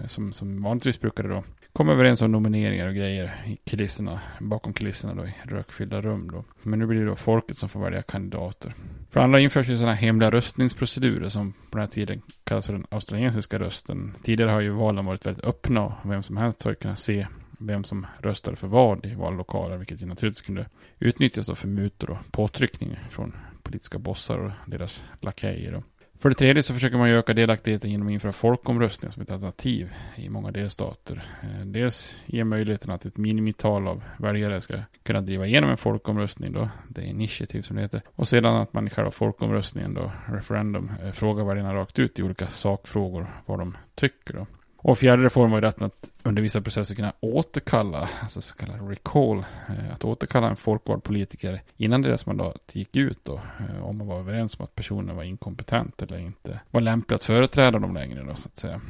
som, 0.07 0.33
som 0.33 0.63
vanligtvis 0.63 0.99
brukade 0.99 1.29
då 1.29 1.43
kom 1.73 1.89
överens 1.89 2.21
om 2.21 2.31
nomineringar 2.31 2.87
och 2.87 2.95
grejer 2.95 3.43
i 3.47 3.69
kulisserna, 3.69 4.21
bakom 4.39 4.73
kulisserna 4.73 5.13
då 5.13 5.25
i 5.25 5.33
rökfyllda 5.43 6.01
rum 6.01 6.31
då. 6.31 6.43
Men 6.63 6.79
nu 6.79 6.85
blir 6.85 6.99
det 6.99 7.05
då 7.05 7.15
folket 7.15 7.57
som 7.57 7.69
får 7.69 7.79
välja 7.79 8.01
kandidater. 8.01 8.73
För 9.09 9.19
andra 9.19 9.39
införs 9.39 9.69
ju 9.69 9.77
sådana 9.77 9.93
hemliga 9.93 10.31
röstningsprocedurer 10.31 11.29
som 11.29 11.53
på 11.53 11.77
den 11.77 11.81
här 11.81 11.87
tiden 11.87 12.21
kallas 12.43 12.65
för 12.65 12.73
den 12.73 12.85
australiensiska 12.89 13.59
rösten. 13.59 14.13
Tidigare 14.23 14.51
har 14.51 14.61
ju 14.61 14.69
valen 14.69 15.05
varit 15.05 15.25
väldigt 15.25 15.45
öppna 15.45 15.85
och 15.85 15.93
vem 16.03 16.23
som 16.23 16.37
helst 16.37 16.63
har 16.63 16.71
ju 16.71 16.75
kunnat 16.75 16.99
se 16.99 17.27
vem 17.59 17.83
som 17.83 18.07
röstade 18.19 18.57
för 18.57 18.67
vad 18.67 19.05
i 19.05 19.15
vallokaler, 19.15 19.77
vilket 19.77 20.01
ju 20.01 20.05
naturligtvis 20.05 20.45
kunde 20.45 20.65
utnyttjas 20.99 21.59
för 21.59 21.67
mutor 21.67 22.09
och 22.09 22.31
påtryckningar 22.31 23.07
från 23.09 23.33
politiska 23.63 23.99
bossar 23.99 24.37
och 24.37 24.51
deras 24.65 25.03
lakejer. 25.19 25.83
För 26.21 26.29
det 26.29 26.35
tredje 26.35 26.63
så 26.63 26.73
försöker 26.73 26.97
man 26.97 27.09
ju 27.09 27.17
öka 27.17 27.33
delaktigheten 27.33 27.91
genom 27.91 28.07
att 28.07 28.11
införa 28.11 28.31
folkomröstningar 28.31 29.11
som 29.11 29.21
ett 29.21 29.31
alternativ 29.31 29.93
i 30.15 30.29
många 30.29 30.51
delstater. 30.51 31.23
Eh, 31.43 31.65
dels 31.65 32.23
ger 32.25 32.43
möjligheten 32.43 32.91
att 32.91 33.05
ett 33.05 33.17
minimital 33.17 33.87
av 33.87 34.03
väljare 34.17 34.61
ska 34.61 34.77
kunna 35.03 35.21
driva 35.21 35.47
igenom 35.47 35.69
en 35.69 35.77
folkomröstning 35.77 36.51
då, 36.51 36.69
det 36.87 37.01
är 37.01 37.05
initiativ 37.05 37.61
som 37.61 37.75
det 37.75 37.81
heter. 37.81 38.01
Och 38.15 38.27
sedan 38.27 38.55
att 38.55 38.73
man 38.73 38.87
i 38.87 38.89
själva 38.89 39.11
folkomröstningen 39.11 39.93
då, 39.93 40.11
referendum, 40.25 40.91
eh, 41.03 41.11
frågar 41.11 41.45
väljarna 41.45 41.75
rakt 41.75 41.99
ut 41.99 42.19
i 42.19 42.23
olika 42.23 42.47
sakfrågor 42.47 43.41
vad 43.45 43.59
de 43.59 43.77
tycker 43.95 44.33
då. 44.33 44.47
Och 44.83 44.97
fjärde 44.97 45.23
reformen 45.23 45.51
var 45.51 45.61
rätten 45.61 45.87
att 45.87 46.11
under 46.23 46.41
vissa 46.41 46.61
processer 46.61 46.95
kunna 46.95 47.13
återkalla, 47.19 48.09
alltså 48.21 48.41
så 48.41 48.55
kallad 48.55 48.89
recall, 48.89 49.37
eh, 49.37 49.93
att 49.93 50.05
återkalla 50.05 50.49
en 50.49 50.55
folkvald 50.55 51.03
politiker 51.03 51.61
innan 51.77 52.01
deras 52.01 52.25
mandat 52.25 52.71
gick 52.73 52.95
ut 52.95 53.19
då, 53.23 53.41
eh, 53.59 53.85
om 53.85 53.97
man 53.97 54.07
var 54.07 54.19
överens 54.19 54.59
om 54.59 54.63
att 54.63 54.75
personen 54.75 55.15
var 55.15 55.23
inkompetent 55.23 56.01
eller 56.01 56.17
inte 56.17 56.59
var 56.71 56.81
lämplig 56.81 57.15
att 57.15 57.23
företräda 57.23 57.79
dem 57.79 57.93
längre 57.93 58.23
då, 58.23 58.35
så 58.35 58.47
att 58.47 58.57
säga. 58.57 58.81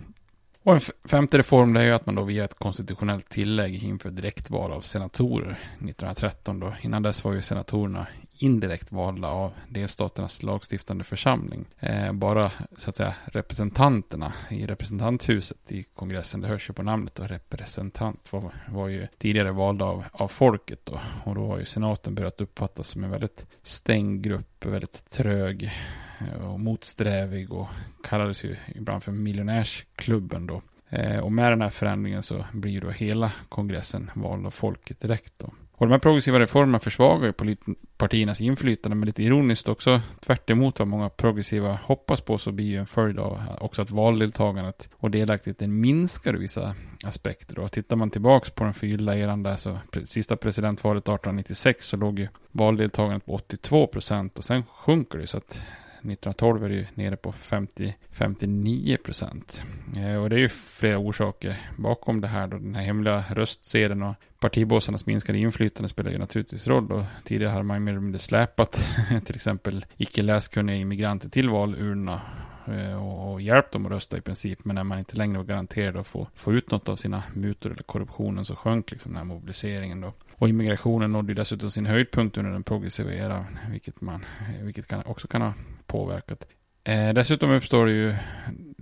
Och 0.63 0.73
en 0.73 0.81
femte 1.09 1.37
reform 1.37 1.73
det 1.73 1.81
är 1.81 1.85
ju 1.85 1.91
att 1.91 2.05
man 2.05 2.15
då 2.15 2.23
via 2.23 2.43
ett 2.43 2.59
konstitutionellt 2.59 3.29
tillägg 3.29 3.83
inför 3.83 4.09
direktval 4.09 4.71
av 4.71 4.81
senatorer 4.81 5.59
1913 5.73 6.59
då. 6.59 6.73
Innan 6.81 7.03
dess 7.03 7.23
var 7.23 7.33
ju 7.33 7.41
senatorerna 7.41 8.07
indirekt 8.41 8.91
valda 8.91 9.27
av 9.27 9.51
delstaternas 9.69 10.43
lagstiftande 10.43 11.03
församling. 11.03 11.65
Eh, 11.79 12.13
bara 12.13 12.51
så 12.77 12.89
att 12.89 12.95
säga 12.95 13.15
representanterna 13.25 14.33
i 14.49 14.65
representanthuset 14.65 15.71
i 15.71 15.83
kongressen, 15.83 16.41
det 16.41 16.47
hörs 16.47 16.69
ju 16.69 16.73
på 16.73 16.83
namnet 16.83 17.19
och 17.19 17.27
representant, 17.27 18.33
var, 18.33 18.51
var 18.69 18.87
ju 18.87 19.07
tidigare 19.17 19.51
valda 19.51 19.85
av, 19.85 20.03
av 20.11 20.27
folket 20.27 20.79
då. 20.83 20.99
Och 21.23 21.35
då 21.35 21.47
har 21.47 21.59
ju 21.59 21.65
senaten 21.65 22.15
börjat 22.15 22.41
uppfattas 22.41 22.87
som 22.87 23.03
en 23.03 23.11
väldigt 23.11 23.45
stängd 23.63 24.23
grupp, 24.23 24.65
väldigt 24.65 25.11
trög 25.11 25.71
eh, 26.19 26.51
och 26.51 26.59
motsträvig 26.59 27.53
och 27.53 27.67
kallades 28.03 28.43
ju 28.43 28.55
ibland 28.75 29.03
för 29.03 29.11
miljonärsklubben 29.11 30.47
då. 30.47 30.61
Eh, 30.89 31.19
och 31.19 31.31
med 31.31 31.51
den 31.51 31.61
här 31.61 31.69
förändringen 31.69 32.23
så 32.23 32.45
blir 32.53 32.71
ju 32.71 32.79
då 32.79 32.89
hela 32.89 33.31
kongressen 33.49 34.11
vald 34.15 34.45
av 34.45 34.51
folket 34.51 34.99
direkt 34.99 35.33
då. 35.37 35.53
Och 35.81 35.87
de 35.87 35.91
här 35.91 35.99
progressiva 35.99 36.39
reformerna 36.39 36.79
försvagar 36.79 37.33
ju 37.43 37.55
partiernas 37.97 38.41
inflytande, 38.41 38.95
men 38.95 39.05
lite 39.05 39.23
ironiskt 39.23 39.69
också, 39.69 40.01
tvärt 40.19 40.49
vad 40.79 40.87
många 40.87 41.09
progressiva 41.09 41.79
hoppas 41.83 42.21
på, 42.21 42.37
så 42.37 42.51
blir 42.51 42.65
ju 42.65 42.77
en 42.77 42.85
följd 42.85 43.19
av 43.19 43.41
också 43.59 43.81
att 43.81 43.91
valdeltagandet 43.91 44.89
och 44.93 45.11
delaktigheten 45.11 45.79
minskar 45.79 46.35
i 46.35 46.39
vissa 46.39 46.75
aspekter. 47.03 47.59
Och 47.59 47.71
tittar 47.71 47.95
man 47.95 48.09
tillbaks 48.09 48.49
på 48.49 48.63
den 48.63 48.73
förgyllda 48.73 49.17
eran 49.17 49.43
där, 49.43 49.55
så 49.55 49.77
sista 50.03 50.37
presidentvalet 50.37 51.03
1896 51.03 51.85
så 51.85 51.97
låg 51.97 52.19
ju 52.19 52.27
valdeltagandet 52.51 53.25
på 53.25 53.33
82 53.33 53.87
procent 53.87 54.37
och 54.37 54.43
sen 54.43 54.63
sjunker 54.63 55.19
det 55.19 55.27
så 55.27 55.37
att 55.37 55.51
1912 56.03 56.65
är 56.65 56.69
det 56.69 56.75
ju 56.75 56.85
nere 56.93 57.15
på 57.15 57.31
50-59 57.31 58.97
procent. 58.97 59.63
Eh, 59.97 60.15
och 60.15 60.29
det 60.29 60.35
är 60.35 60.39
ju 60.39 60.49
flera 60.49 60.97
orsaker 60.97 61.55
bakom 61.77 62.21
det 62.21 62.27
här 62.27 62.47
då. 62.47 62.57
Den 62.57 62.75
här 62.75 62.83
hemliga 62.83 63.23
röstsedeln 63.29 64.03
och 64.03 64.15
partibossarnas 64.41 65.05
minskade 65.05 65.37
inflytande 65.37 65.89
spelar 65.89 66.11
ju 66.11 66.17
naturligtvis 66.17 66.67
roll. 66.67 66.91
Och 66.91 67.03
tidigare 67.23 67.51
har 67.51 67.63
man 67.63 67.83
mer 67.83 67.91
eller 67.91 68.01
mindre 68.01 68.19
släpat 68.19 68.85
till 69.25 69.35
exempel 69.35 69.85
icke 69.97 70.21
läskunniga 70.21 70.75
immigranter 70.75 71.29
till 71.29 71.49
valurnorna 71.49 72.21
eh, 72.67 73.07
och 73.07 73.41
hjälpt 73.41 73.71
dem 73.71 73.85
att 73.85 73.91
rösta 73.91 74.17
i 74.17 74.21
princip. 74.21 74.65
Men 74.65 74.75
när 74.75 74.83
man 74.83 74.99
inte 74.99 75.17
längre 75.17 75.37
var 75.37 75.45
garanterad 75.45 75.97
att 75.97 76.07
få, 76.07 76.27
få 76.35 76.53
ut 76.53 76.71
något 76.71 76.89
av 76.89 76.95
sina 76.95 77.23
mutor 77.33 77.71
eller 77.71 77.83
korruptionen 77.83 78.45
så 78.45 78.55
sjönk 78.55 78.91
liksom 78.91 79.11
den 79.11 79.17
här 79.17 79.25
mobiliseringen 79.25 80.01
då. 80.01 80.13
Och 80.35 80.49
immigrationen 80.49 81.11
nådde 81.11 81.31
ju 81.31 81.35
dessutom 81.35 81.71
sin 81.71 81.85
höjdpunkt 81.85 82.37
under 82.37 82.51
den 82.51 82.63
progressiva 82.63 83.13
eran, 83.13 83.45
vilket, 83.71 84.01
man, 84.01 84.25
vilket 84.61 84.87
kan, 84.87 85.03
också 85.05 85.27
kan 85.27 85.41
ha 85.41 85.53
påverkat. 85.87 86.47
Eh, 86.83 87.13
dessutom 87.13 87.51
uppstår 87.51 87.85
det 87.85 87.91
ju 87.91 88.15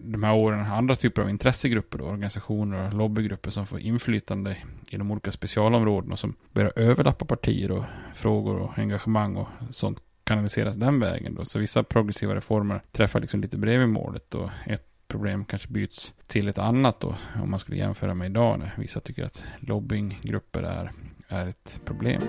de 0.03 0.23
här 0.23 0.33
åren 0.33 0.65
andra 0.65 0.95
typer 0.95 1.21
av 1.21 1.29
intressegrupper, 1.29 1.97
då, 1.97 2.05
organisationer 2.05 2.87
och 2.87 2.93
lobbygrupper 2.93 3.51
som 3.51 3.65
får 3.65 3.79
inflytande 3.79 4.57
inom 4.87 5.11
olika 5.11 5.31
specialområden 5.31 6.11
och 6.11 6.19
som 6.19 6.35
börjar 6.51 6.73
överlappa 6.75 7.25
partier 7.25 7.71
och 7.71 7.83
frågor 8.15 8.57
och 8.57 8.79
engagemang 8.79 9.35
och 9.35 9.47
sånt 9.69 10.01
kanaliseras 10.23 10.75
den 10.75 10.99
vägen. 10.99 11.35
Då. 11.35 11.45
Så 11.45 11.59
vissa 11.59 11.83
progressiva 11.83 12.35
reformer 12.35 12.81
träffar 12.91 13.19
liksom 13.19 13.41
lite 13.41 13.57
bredvid 13.57 13.89
målet 13.89 14.35
och 14.35 14.49
ett 14.65 14.85
problem 15.07 15.45
kanske 15.45 15.67
byts 15.69 16.13
till 16.27 16.47
ett 16.47 16.57
annat 16.57 16.99
då, 16.99 17.15
om 17.43 17.51
man 17.51 17.59
skulle 17.59 17.77
jämföra 17.77 18.13
med 18.13 18.29
idag 18.29 18.59
när 18.59 18.73
vissa 18.77 18.99
tycker 18.99 19.25
att 19.25 19.43
lobbyinggrupper 19.59 20.63
är 20.63 20.91
är 21.29 21.47
ett 21.47 21.81
problem. 21.85 22.21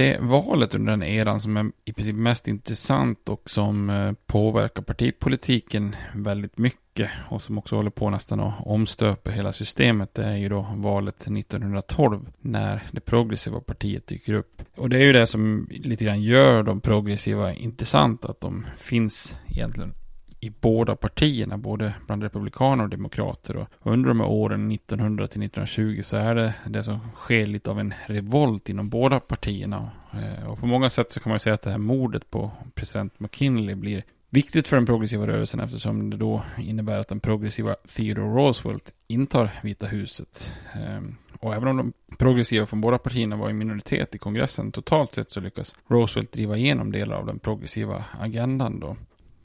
Det 0.00 0.18
valet 0.20 0.74
under 0.74 0.92
den 0.92 1.02
eran 1.02 1.40
som 1.40 1.56
är 1.56 1.72
i 1.84 1.92
princip 1.92 2.16
mest 2.16 2.48
intressant 2.48 3.28
och 3.28 3.50
som 3.50 3.90
eh, 3.90 4.12
påverkar 4.26 4.82
partipolitiken 4.82 5.96
väldigt 6.14 6.58
mycket 6.58 7.10
och 7.28 7.42
som 7.42 7.58
också 7.58 7.76
håller 7.76 7.90
på 7.90 8.10
nästan 8.10 8.40
att 8.40 8.66
omstöpa 8.66 9.30
hela 9.30 9.52
systemet 9.52 10.14
det 10.14 10.24
är 10.24 10.36
ju 10.36 10.48
då 10.48 10.66
valet 10.74 11.20
1912 11.20 12.28
när 12.40 12.82
det 12.92 13.00
progressiva 13.00 13.60
partiet 13.60 14.06
dyker 14.06 14.34
upp. 14.34 14.62
Och 14.76 14.88
det 14.88 14.96
är 14.96 15.02
ju 15.02 15.12
det 15.12 15.26
som 15.26 15.68
lite 15.70 16.04
grann 16.04 16.22
gör 16.22 16.62
de 16.62 16.80
progressiva 16.80 17.54
intressanta 17.54 18.28
att 18.28 18.40
de 18.40 18.66
finns 18.78 19.36
egentligen 19.48 19.94
i 20.40 20.50
båda 20.50 20.96
partierna, 20.96 21.58
både 21.58 21.94
bland 22.06 22.22
republikaner 22.22 22.84
och 22.84 22.90
demokrater. 22.90 23.56
Och 23.56 23.68
under 23.82 24.08
de 24.08 24.20
här 24.20 24.28
åren 24.28 24.70
1900 24.70 25.26
till 25.26 25.42
1920 25.42 26.00
så 26.02 26.16
är 26.16 26.34
det 26.34 26.54
det 26.66 26.82
som 26.82 26.98
sker 27.14 27.46
lite 27.46 27.70
av 27.70 27.80
en 27.80 27.94
revolt 28.06 28.68
inom 28.68 28.88
båda 28.88 29.20
partierna. 29.20 29.90
Eh, 30.12 30.50
och 30.50 30.58
på 30.58 30.66
många 30.66 30.90
sätt 30.90 31.12
så 31.12 31.20
kan 31.20 31.30
man 31.30 31.40
säga 31.40 31.54
att 31.54 31.62
det 31.62 31.70
här 31.70 31.78
mordet 31.78 32.30
på 32.30 32.50
president 32.74 33.20
McKinley 33.20 33.74
blir 33.74 34.04
viktigt 34.30 34.68
för 34.68 34.76
den 34.76 34.86
progressiva 34.86 35.26
rörelsen 35.26 35.60
eftersom 35.60 36.10
det 36.10 36.16
då 36.16 36.42
innebär 36.58 36.98
att 36.98 37.08
den 37.08 37.20
progressiva 37.20 37.74
Theodore 37.74 38.28
Roosevelt 38.28 38.94
intar 39.06 39.50
Vita 39.62 39.86
huset. 39.86 40.54
Ehm, 40.74 41.16
och 41.40 41.54
även 41.54 41.68
om 41.68 41.76
de 41.76 41.92
progressiva 42.16 42.66
från 42.66 42.80
båda 42.80 42.98
partierna 42.98 43.36
var 43.36 43.50
i 43.50 43.52
minoritet 43.52 44.14
i 44.14 44.18
kongressen 44.18 44.72
totalt 44.72 45.12
sett 45.12 45.30
så 45.30 45.40
lyckas 45.40 45.74
Roosevelt 45.88 46.32
driva 46.32 46.56
igenom 46.56 46.92
delar 46.92 47.16
av 47.16 47.26
den 47.26 47.38
progressiva 47.38 48.04
agendan 48.20 48.80
då. 48.80 48.96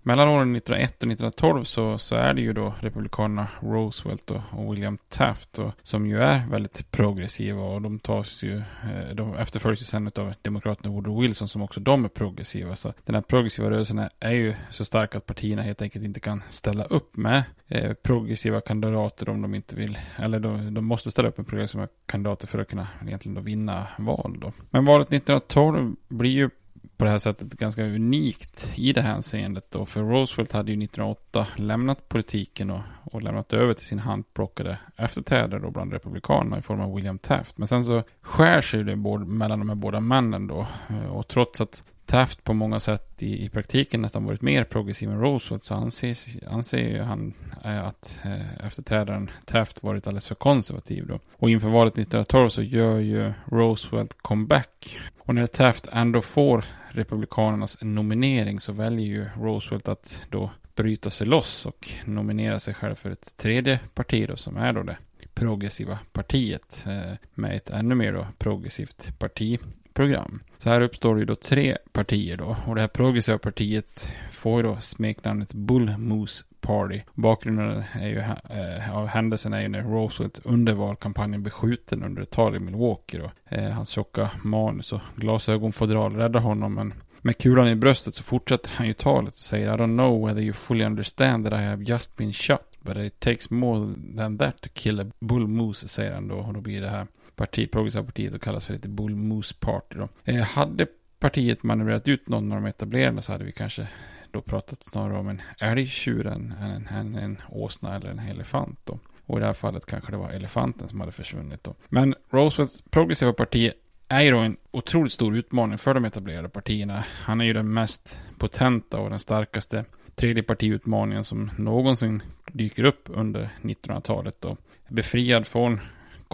Mellan 0.07 0.27
åren 0.27 0.55
1901 0.55 0.91
och 0.91 1.11
1912 1.11 1.63
så, 1.63 1.97
så 1.97 2.15
är 2.15 2.33
det 2.33 2.41
ju 2.41 2.53
då 2.53 2.73
republikanerna 2.79 3.47
Roosevelt 3.59 4.31
och, 4.31 4.41
och 4.51 4.73
William 4.73 4.97
Taft 5.09 5.59
och, 5.59 5.71
som 5.83 6.07
ju 6.07 6.21
är 6.21 6.47
väldigt 6.47 6.91
progressiva 6.91 7.61
och 7.61 7.81
de 7.81 7.99
tas 7.99 8.43
ju, 8.43 8.57
eh, 8.57 9.15
de 9.15 9.35
efterföljs 9.35 9.81
ju 9.81 9.85
sen 9.85 10.11
av 10.15 10.33
demokraterna 10.41 10.93
Woodrow 10.93 11.21
Wilson 11.21 11.47
som 11.47 11.61
också 11.61 11.79
de 11.79 12.05
är 12.05 12.09
progressiva. 12.09 12.75
Så 12.75 12.93
den 13.05 13.15
här 13.15 13.21
progressiva 13.21 13.69
rörelsen 13.69 14.09
är 14.19 14.31
ju 14.31 14.53
så 14.69 14.85
stark 14.85 15.15
att 15.15 15.25
partierna 15.25 15.61
helt 15.61 15.81
enkelt 15.81 16.05
inte 16.05 16.19
kan 16.19 16.43
ställa 16.49 16.83
upp 16.83 17.17
med 17.17 17.43
eh, 17.67 17.93
progressiva 17.93 18.61
kandidater 18.61 19.29
om 19.29 19.41
de 19.41 19.55
inte 19.55 19.75
vill, 19.75 19.97
eller 20.17 20.39
de, 20.39 20.73
de 20.73 20.85
måste 20.85 21.11
ställa 21.11 21.29
upp 21.29 21.37
med 21.37 21.47
progressiva 21.47 21.87
kandidater 22.05 22.47
för 22.47 22.59
att 22.59 22.69
kunna 22.69 22.87
egentligen 23.05 23.35
då 23.35 23.41
vinna 23.41 23.87
val 23.97 24.37
då. 24.41 24.53
Men 24.69 24.85
valet 24.85 25.07
1912 25.07 25.95
blir 26.07 26.31
ju 26.31 26.49
på 26.97 27.05
det 27.05 27.11
här 27.11 27.17
sättet 27.17 27.53
ganska 27.53 27.83
unikt 27.83 28.73
i 28.75 28.93
det 28.93 29.01
här 29.01 29.13
hänseendet 29.13 29.71
då. 29.71 29.85
För 29.85 30.01
Roosevelt 30.01 30.51
hade 30.51 30.71
ju 30.71 30.83
1908 30.83 31.47
lämnat 31.55 32.09
politiken 32.09 32.71
och, 32.71 32.81
och 33.03 33.21
lämnat 33.21 33.53
över 33.53 33.73
till 33.73 33.87
sin 33.87 33.99
handplockade 33.99 34.77
efterträdare 34.97 35.59
då 35.59 35.71
bland 35.71 35.93
republikanerna 35.93 36.57
i 36.57 36.61
form 36.61 36.81
av 36.81 36.95
William 36.95 37.17
Taft. 37.17 37.57
Men 37.57 37.67
sen 37.67 37.83
så 37.83 38.03
skär 38.21 38.61
sig 38.61 38.83
det 38.83 38.95
både, 38.95 39.25
mellan 39.25 39.59
de 39.59 39.69
här 39.69 39.75
båda 39.75 39.99
männen 39.99 40.47
då. 40.47 40.67
Eh, 40.89 41.05
och 41.05 41.27
trots 41.27 41.61
att 41.61 41.83
Taft 42.05 42.43
på 42.43 42.53
många 42.53 42.79
sätt 42.79 43.23
i, 43.23 43.45
i 43.45 43.49
praktiken 43.49 44.01
nästan 44.01 44.25
varit 44.25 44.41
mer 44.41 44.63
progressiv 44.63 45.11
än 45.11 45.19
Roosevelt 45.19 45.63
så 45.63 45.75
anses, 45.75 46.27
anser 46.47 46.89
ju 46.89 47.01
han 47.01 47.33
eh, 47.63 47.85
att 47.85 48.19
eh, 48.23 48.65
efterträdaren 48.65 49.29
Taft 49.45 49.83
varit 49.83 50.07
alldeles 50.07 50.27
för 50.27 50.35
konservativ 50.35 51.07
då. 51.07 51.19
Och 51.37 51.49
inför 51.49 51.69
valet 51.69 51.93
1912 51.93 52.49
så 52.49 52.61
gör 52.61 52.99
ju 52.99 53.33
Roosevelt 53.45 54.17
comeback. 54.21 54.97
Och 55.19 55.35
när 55.35 55.47
Taft 55.47 55.87
ändå 55.91 56.21
får 56.21 56.65
Republikanernas 56.95 57.77
nominering 57.81 58.59
så 58.59 58.73
väljer 58.73 59.05
ju 59.05 59.29
Roosevelt 59.39 59.87
att 59.87 60.21
då 60.29 60.51
bryta 60.75 61.09
sig 61.09 61.27
loss 61.27 61.65
och 61.65 61.89
nominera 62.05 62.59
sig 62.59 62.73
själv 62.73 62.95
för 62.95 63.09
ett 63.09 63.37
tredje 63.37 63.79
parti 63.93 64.27
då 64.27 64.35
som 64.35 64.57
är 64.57 64.73
då 64.73 64.83
det 64.83 64.97
progressiva 65.33 65.99
partiet 66.13 66.85
eh, 66.87 67.17
med 67.33 67.55
ett 67.55 67.69
ännu 67.69 67.95
mer 67.95 68.13
då 68.13 68.27
progressivt 68.37 69.19
parti 69.19 69.59
program. 69.95 70.39
Så 70.57 70.69
här 70.69 70.81
uppstår 70.81 71.15
det 71.15 71.19
ju 71.19 71.25
då 71.25 71.35
tre 71.35 71.77
partier 71.91 72.37
då. 72.37 72.57
Och 72.67 72.75
det 72.75 72.81
här 72.81 72.87
progressiva 72.87 73.37
partiet 73.37 74.09
får 74.31 74.61
ju 74.61 74.67
då 74.67 74.77
smeknamnet 74.79 75.53
Bull 75.53 75.97
Moose 75.97 76.45
Party. 76.61 77.01
Bakgrunden 77.13 77.83
är 77.93 78.07
ju, 78.07 78.17
eh, 78.17 78.97
av 78.97 79.07
händelsen 79.07 79.53
är 79.53 79.61
ju 79.61 79.67
när 79.67 79.81
Roosevelt 79.81 80.39
under 80.43 80.73
valkampanjen 80.73 81.43
beskjuten 81.43 82.03
under 82.03 82.21
ett 82.21 82.31
tal 82.31 82.55
i 82.55 82.59
Milwaukee 82.59 83.17
då. 83.17 83.31
Eh, 83.45 83.69
hans 83.69 83.89
tjocka 83.89 84.29
manus 84.43 84.93
och 84.93 85.01
glasögonfodral 85.15 86.15
räddar 86.15 86.39
honom 86.39 86.73
men 86.73 86.93
med 87.21 87.37
kulan 87.37 87.67
i 87.67 87.75
bröstet 87.75 88.15
så 88.15 88.23
fortsätter 88.23 88.71
han 88.75 88.87
ju 88.87 88.93
talet 88.93 89.33
och 89.33 89.39
säger 89.39 89.67
I 89.67 89.77
don't 89.77 89.97
know 89.97 90.27
whether 90.27 90.41
you 90.41 90.53
fully 90.53 90.85
understand 90.85 91.45
that 91.45 91.53
I 91.53 91.63
have 91.63 91.83
just 91.83 92.15
been 92.15 92.33
shot 92.33 92.65
but 92.81 92.97
it 92.97 93.19
takes 93.19 93.49
more 93.49 93.93
than 94.17 94.37
that 94.37 94.61
to 94.61 94.69
kill 94.73 94.99
a 94.99 95.05
bull 95.19 95.47
moose 95.47 95.87
säger 95.87 96.13
han 96.13 96.27
då 96.27 96.35
och 96.35 96.53
då 96.53 96.61
blir 96.61 96.81
det 96.81 96.89
här 96.89 97.07
parti, 97.35 97.71
progressiva 97.71 98.03
partiet 98.03 98.33
och 98.33 98.41
kallas 98.41 98.65
för 98.65 98.73
lite 98.73 98.89
Bull 98.89 99.15
Moose 99.15 99.55
Party 99.59 99.95
då. 99.97 100.09
Eh, 100.23 100.35
hade 100.35 100.87
partiet 101.19 101.63
manövrerat 101.63 102.07
ut 102.07 102.29
någon 102.29 102.51
av 102.51 102.61
de 102.61 102.67
etablerade 102.67 103.21
så 103.21 103.31
hade 103.31 103.45
vi 103.45 103.51
kanske 103.51 103.87
då 104.31 104.41
pratat 104.41 104.83
snarare 104.83 105.17
om 105.17 105.27
en 105.27 105.41
älgtjur 105.59 106.27
än 106.27 106.51
en, 106.51 106.87
en, 106.87 107.15
en 107.15 107.41
åsna 107.49 107.95
eller 107.95 108.09
en 108.09 108.19
elefant 108.19 108.79
då. 108.83 108.99
Och 109.25 109.37
i 109.37 109.39
det 109.39 109.45
här 109.45 109.53
fallet 109.53 109.85
kanske 109.85 110.11
det 110.11 110.17
var 110.17 110.29
elefanten 110.29 110.87
som 110.89 110.99
hade 110.99 111.11
försvunnit 111.11 111.63
då. 111.63 111.75
Men 111.89 112.15
Roosevelts 112.29 112.81
progressiva 112.81 113.33
parti 113.33 113.71
är 114.07 114.21
ju 114.21 114.31
då 114.31 114.37
en 114.37 114.57
otroligt 114.71 115.13
stor 115.13 115.37
utmaning 115.37 115.77
för 115.77 115.93
de 115.93 116.05
etablerade 116.05 116.49
partierna. 116.49 117.03
Han 117.07 117.41
är 117.41 117.45
ju 117.45 117.53
den 117.53 117.73
mest 117.73 118.19
potenta 118.37 118.99
och 118.99 119.09
den 119.09 119.19
starkaste 119.19 119.85
tredje 120.15 120.43
partiutmaningen 120.43 121.23
som 121.23 121.51
någonsin 121.57 122.23
dyker 122.51 122.83
upp 122.83 123.03
under 123.05 123.49
1900-talet. 123.61 124.41
Då. 124.41 124.57
Befriad 124.87 125.47
från 125.47 125.79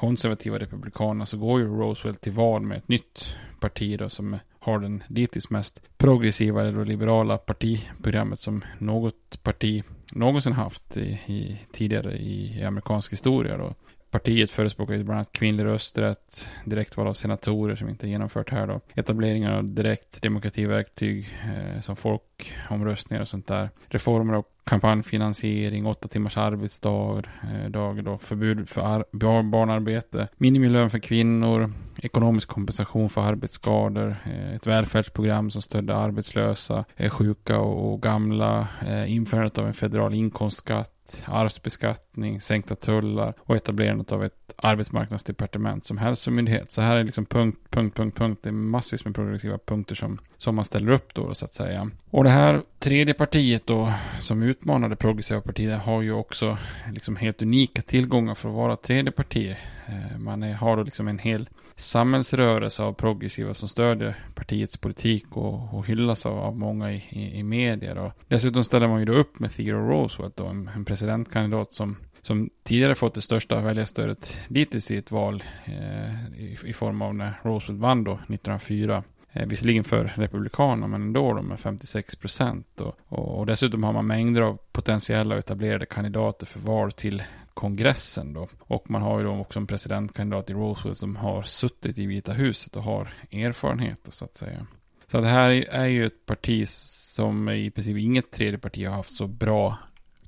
konservativa 0.02 0.60
republikanerna 0.60 1.26
så 1.26 1.38
går 1.38 1.60
ju 1.60 1.66
Roosevelt 1.68 2.22
till 2.22 2.32
val 2.32 2.62
med 2.62 2.78
ett 2.78 2.88
nytt 2.88 3.36
parti 3.60 4.00
då 4.00 4.10
som 4.10 4.38
har 4.60 4.80
den 4.80 5.04
dittills 5.08 5.50
mest 5.50 5.80
progressiva 5.98 6.62
eller 6.62 6.86
liberala 6.86 7.38
partiprogrammet 7.38 8.40
som 8.40 8.64
något 8.78 9.44
parti 9.44 9.84
någonsin 10.12 10.54
haft 10.54 10.98
i, 10.98 11.02
i 11.26 11.60
tidigare 11.72 12.18
i, 12.18 12.60
i, 12.60 12.64
amerikansk 12.64 13.12
historia 13.12 13.58
då. 13.58 13.74
Partiet 14.12 14.52
förespråkar 14.52 14.94
bland 14.94 15.12
annat 15.12 15.32
kvinnlig 15.32 15.64
rösträtt, 15.64 16.50
direktval 16.66 17.08
av 17.08 17.14
senatorer 17.14 17.76
som 17.76 17.90
inte 17.90 18.08
är 18.08 18.10
genomfört 18.10 18.50
här 18.50 18.68
då. 18.68 18.82
etableringar 18.96 19.58
av 19.58 19.64
direkt 19.64 20.22
demokrativerktyg 20.22 21.38
eh, 21.44 21.82
som 21.82 21.96
folkomröstningar 21.96 23.22
och 23.22 23.28
sånt 23.28 23.48
där. 23.48 23.70
Reformer 23.88 24.34
av 24.34 24.46
kampanjfinansiering, 24.64 25.86
åtta 25.86 26.08
timmars 26.08 26.38
arbetsdag, 26.38 27.24
eh, 27.44 27.70
dag 27.70 28.04
då, 28.04 28.18
förbud 28.18 28.70
för 28.70 29.06
barnarbete, 29.44 30.28
minimilön 30.38 30.90
för 30.90 31.00
kvinnor, 31.00 31.72
ekonomisk 32.02 32.48
kompensation 32.48 33.10
för 33.10 33.22
arbetsskador, 33.22 34.16
eh, 34.26 34.56
ett 34.56 34.68
välfärdsprogram 34.68 35.52
som 35.52 35.62
stödde 35.62 35.96
arbetslösa, 35.96 36.86
eh, 36.96 37.10
sjuka 37.10 37.60
och 37.60 38.02
gamla, 38.02 38.68
eh, 38.88 39.12
införandet 39.12 39.58
av 39.58 39.68
en 39.68 39.74
federal 39.74 40.14
inkomstskatt, 40.14 41.01
arvsbeskattning, 41.26 42.42
sänkta 42.42 42.76
tullar 42.76 43.34
och 43.40 43.56
etablerandet 43.56 44.12
av 44.12 44.24
ett 44.24 44.54
arbetsmarknadsdepartement 44.56 45.86
som 45.86 45.98
hälsomyndighet. 45.98 46.72
Så 46.72 46.82
här 46.82 46.96
är 46.96 47.04
liksom 47.04 47.26
punkt, 47.26 47.60
punkt, 47.70 47.96
punkt, 47.98 48.18
punkt. 48.18 48.40
Det 48.44 48.50
är 48.50 48.54
massvis 48.54 49.06
med 49.06 49.16
progressiva 49.16 49.58
punkter 49.58 49.96
som, 49.96 50.18
som 50.38 50.56
man 50.56 50.66
ställer 50.66 50.92
upp 50.92 51.14
då 51.14 51.34
så 51.34 51.46
att 51.46 51.54
säga. 51.54 51.90
Och 52.10 52.24
det 52.24 52.30
här 52.30 52.62
tredje 52.80 53.14
partiet 53.14 53.68
då, 53.68 53.94
som 54.20 54.44
utmanade 54.44 54.96
progressiva 54.96 55.42
partier, 55.42 55.78
har 55.78 56.02
ju 56.02 56.12
också 56.12 56.58
liksom 56.92 57.16
helt 57.16 57.42
unika 57.42 57.82
tillgångar 57.82 58.36
för 58.36 58.50
att 58.50 58.56
vara 58.56 58.76
tredje 58.76 59.12
parti. 59.12 59.56
Eh, 59.88 60.20
man 60.20 60.44
är, 60.44 60.54
har 60.54 60.78
då 60.78 60.84
liksom 60.84 61.08
en 61.08 61.20
hel 61.20 61.50
samhällsrörelse 61.76 62.84
av 62.84 62.94
progressiva 62.94 63.54
som 63.54 63.70
stödjer 63.70 64.16
partiets 64.36 64.78
politik 64.78 65.26
och, 65.30 65.74
och 65.74 65.88
hyllas 65.88 66.26
av, 66.26 66.40
av 66.40 66.58
många 66.58 66.92
i, 66.92 67.04
i, 67.10 67.40
i 67.40 67.44
medier. 67.44 67.98
Och 67.98 68.12
dessutom 68.28 68.64
ställer 68.64 68.88
man 68.88 69.00
ju 69.00 69.06
då 69.06 69.14
upp 69.14 69.40
med 69.40 69.52
Theodore 69.52 69.88
Roosevelt, 69.88 70.38
då, 70.38 70.46
en, 70.46 70.70
en 70.76 70.86
presidentkandidat 70.86 71.74
som 71.74 71.96
som 72.22 72.50
tidigare 72.64 72.96
fått 72.96 73.14
det 73.14 73.22
största 73.22 73.62
väljarstödet 73.62 74.40
dittills 74.48 74.92
i 74.92 74.98
ett 74.98 75.12
val 75.12 75.44
eh, 75.66 76.42
i, 76.42 76.58
i, 76.64 76.74
form 76.74 77.02
av 77.02 77.16
när 77.16 77.40
Roosevelt 77.44 77.82
vann 77.82 78.04
då 78.04 78.14
1904. 78.14 79.04
Eh, 79.34 79.48
visserligen 79.48 79.84
för 79.84 80.14
Republikanerna, 80.16 80.88
men 80.88 81.02
ändå 81.02 81.34
då 81.34 81.42
med 81.42 81.60
56 81.60 82.16
procent. 82.16 82.82
Och, 82.82 83.00
och, 83.08 83.40
och, 83.40 83.46
dessutom 83.46 83.84
har 83.84 83.94
man 83.94 84.08
mängder 84.08 84.42
av 84.42 84.58
potentiella 84.72 85.36
och 85.36 85.40
etablerade 85.40 85.86
kandidater 85.86 86.46
för 86.46 86.60
val 86.60 86.92
till 86.92 87.24
kongressen 87.54 88.34
då. 88.34 88.48
Och 88.60 88.90
man 88.90 89.02
har 89.02 89.20
ju 89.20 89.26
då 89.26 89.36
också 89.36 89.60
en 89.60 89.68
presidentkandidat 89.68 90.50
i 90.50 90.54
Roosevelt 90.54 90.98
som 90.98 91.16
har 91.16 91.44
suttit 91.44 91.98
i 91.98 92.06
Vita 92.06 92.34
huset 92.34 92.76
och 92.76 92.84
har 92.84 93.14
erfarenhet 93.32 94.00
så 94.10 94.26
att 94.26 94.38
säga. 94.38 94.66
Så 95.08 95.22
det 95.22 95.28
här 95.28 95.50
är 95.70 95.86
ju 95.86 96.06
ett 96.06 96.26
parti 96.26 96.68
som 96.68 97.50
i 97.50 97.72
princip 97.72 97.98
inget 97.98 98.32
tredje 98.32 98.60
parti 98.60 98.88
har 98.88 98.96
haft 98.96 99.14
så 99.14 99.28
bra 99.28 99.78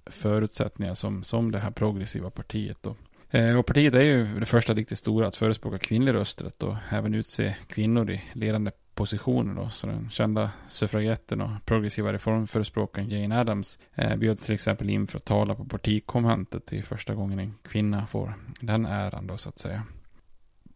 förutsättningar 0.06 0.94
som, 0.94 1.24
som 1.24 1.52
det 1.52 1.60
här 1.60 1.72
progressiva 1.72 2.30
partiet 2.30 2.78
då. 2.82 2.96
Eh, 3.30 3.58
och 3.58 3.66
partiet 3.66 3.94
är 3.94 4.02
ju 4.02 4.40
det 4.40 4.46
första 4.46 4.74
riktigt 4.74 5.00
stora 5.00 5.28
att 5.28 5.38
förespråka 5.38 5.78
kvinnlig 5.78 6.14
rösträtt 6.14 6.64
och 6.64 6.76
även 6.90 7.14
utse 7.14 7.56
kvinnor 7.68 8.12
i 8.12 8.24
ledande 8.34 8.72
positioner 8.96 9.62
då. 9.64 9.70
Så 9.70 9.88
den 9.88 10.10
kända 10.10 10.52
suffragetten 10.68 11.42
och 11.42 11.50
progressiva 11.66 12.14
reformförespråkaren 12.14 13.10
Jane 13.10 13.40
Addams 13.40 13.80
eh, 13.96 14.16
bjöds 14.16 14.46
till 14.46 14.54
exempel 14.54 14.90
in 14.90 15.08
för 15.08 15.18
att 15.18 15.26
tala 15.26 15.56
på 15.56 15.66
partikonventet 15.66 16.74
i 16.74 16.82
första 16.82 17.14
gången 17.14 17.40
en 17.40 17.54
kvinna 17.64 18.06
får 18.06 18.34
den 18.60 18.86
äran 18.86 19.28
då 19.28 19.38
så 19.38 19.50
att 19.50 19.58
säga 19.58 19.84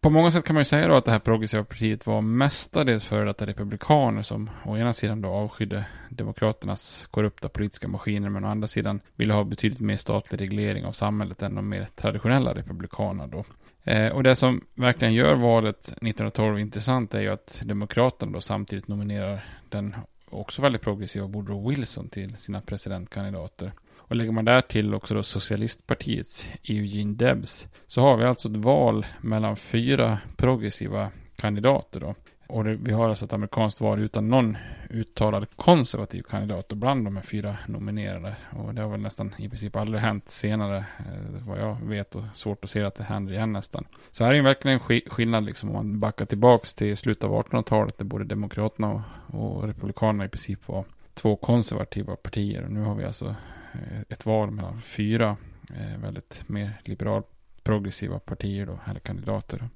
på 0.00 0.10
många 0.10 0.30
sätt 0.30 0.44
kan 0.44 0.54
man 0.54 0.60
ju 0.60 0.64
säga 0.64 0.88
då 0.88 0.94
att 0.94 1.04
det 1.04 1.10
här 1.10 1.18
progressiva 1.18 1.64
partiet 1.64 2.06
var 2.06 2.20
mestadels 2.20 3.04
före 3.04 3.24
detta 3.24 3.46
republikaner 3.46 4.22
som 4.22 4.50
å 4.64 4.76
ena 4.76 4.92
sidan 4.92 5.20
då 5.20 5.28
avskydde 5.28 5.84
demokraternas 6.08 7.06
korrupta 7.10 7.48
politiska 7.48 7.88
maskiner 7.88 8.28
men 8.28 8.44
å 8.44 8.48
andra 8.48 8.68
sidan 8.68 9.00
ville 9.16 9.34
ha 9.34 9.44
betydligt 9.44 9.80
mer 9.80 9.96
statlig 9.96 10.40
reglering 10.40 10.84
av 10.84 10.92
samhället 10.92 11.42
än 11.42 11.54
de 11.54 11.68
mer 11.68 11.88
traditionella 11.94 12.54
republikanerna 12.54 13.26
då. 13.26 13.44
Eh, 13.88 14.12
och 14.12 14.22
det 14.22 14.36
som 14.36 14.64
verkligen 14.74 15.14
gör 15.14 15.34
valet 15.34 15.78
1912 15.78 16.60
intressant 16.60 17.14
är 17.14 17.20
ju 17.20 17.28
att 17.28 17.62
demokraterna 17.64 18.32
då 18.32 18.40
samtidigt 18.40 18.88
nominerar 18.88 19.44
den 19.68 19.96
också 20.30 20.62
väldigt 20.62 20.82
progressiva 20.82 21.26
Woodrow 21.26 21.68
Wilson 21.68 22.08
till 22.08 22.36
sina 22.36 22.60
presidentkandidater. 22.60 23.72
Och 23.96 24.16
lägger 24.16 24.32
man 24.32 24.44
där 24.44 24.60
till 24.60 24.94
också 24.94 25.14
då 25.14 25.22
socialistpartiets 25.22 26.50
Eugene 26.64 27.14
Debs 27.14 27.68
så 27.86 28.00
har 28.00 28.16
vi 28.16 28.24
alltså 28.24 28.48
ett 28.48 28.56
val 28.56 29.06
mellan 29.20 29.56
fyra 29.56 30.18
progressiva 30.36 31.10
kandidater 31.36 32.00
då. 32.00 32.14
Och 32.48 32.64
det, 32.64 32.74
vi 32.74 32.92
har 32.92 33.08
alltså 33.08 33.24
ett 33.24 33.32
amerikanskt 33.32 33.80
val 33.80 34.00
utan 34.00 34.28
någon 34.28 34.56
uttalad 34.90 35.46
konservativ 35.56 36.22
kandidat 36.22 36.72
och 36.72 36.78
bland 36.78 37.04
de 37.04 37.16
här 37.16 37.22
fyra 37.22 37.56
nominerade. 37.66 38.36
Och 38.50 38.74
det 38.74 38.82
har 38.82 38.88
väl 38.88 39.00
nästan 39.00 39.34
i 39.38 39.48
princip 39.48 39.76
aldrig 39.76 40.00
hänt 40.00 40.28
senare, 40.28 40.76
eh, 40.76 41.46
vad 41.46 41.60
jag 41.60 41.76
vet 41.82 42.14
och 42.14 42.24
svårt 42.34 42.64
att 42.64 42.70
se 42.70 42.82
att 42.82 42.94
det 42.94 43.04
händer 43.04 43.32
igen 43.32 43.52
nästan. 43.52 43.84
Så 44.10 44.24
här 44.24 44.34
är 44.34 44.42
verkligen 44.42 44.80
en 44.80 45.00
skillnad 45.10 45.44
liksom 45.44 45.68
om 45.68 45.74
man 45.74 45.98
backar 45.98 46.24
tillbaks 46.24 46.74
till 46.74 46.96
slutet 46.96 47.24
av 47.24 47.42
1800-talet 47.42 47.98
där 47.98 48.04
både 48.04 48.24
Demokraterna 48.24 49.04
och, 49.26 49.56
och 49.56 49.64
Republikanerna 49.64 50.24
i 50.24 50.28
princip 50.28 50.68
var 50.68 50.84
två 51.14 51.36
konservativa 51.36 52.16
partier. 52.16 52.62
Och 52.64 52.72
nu 52.72 52.80
har 52.80 52.94
vi 52.94 53.04
alltså 53.04 53.34
Eh, 53.72 54.00
ett 54.08 54.26
val 54.26 54.50
mellan 54.50 54.80
fyra 54.80 55.36
eh, 55.70 55.98
väldigt 55.98 56.48
mer 56.48 56.80
liberal 56.84 57.22
progressiva 57.62 58.18
partier 58.18 58.66
då, 58.66 58.78
eller 58.90 59.00
kandidater. 59.00 59.68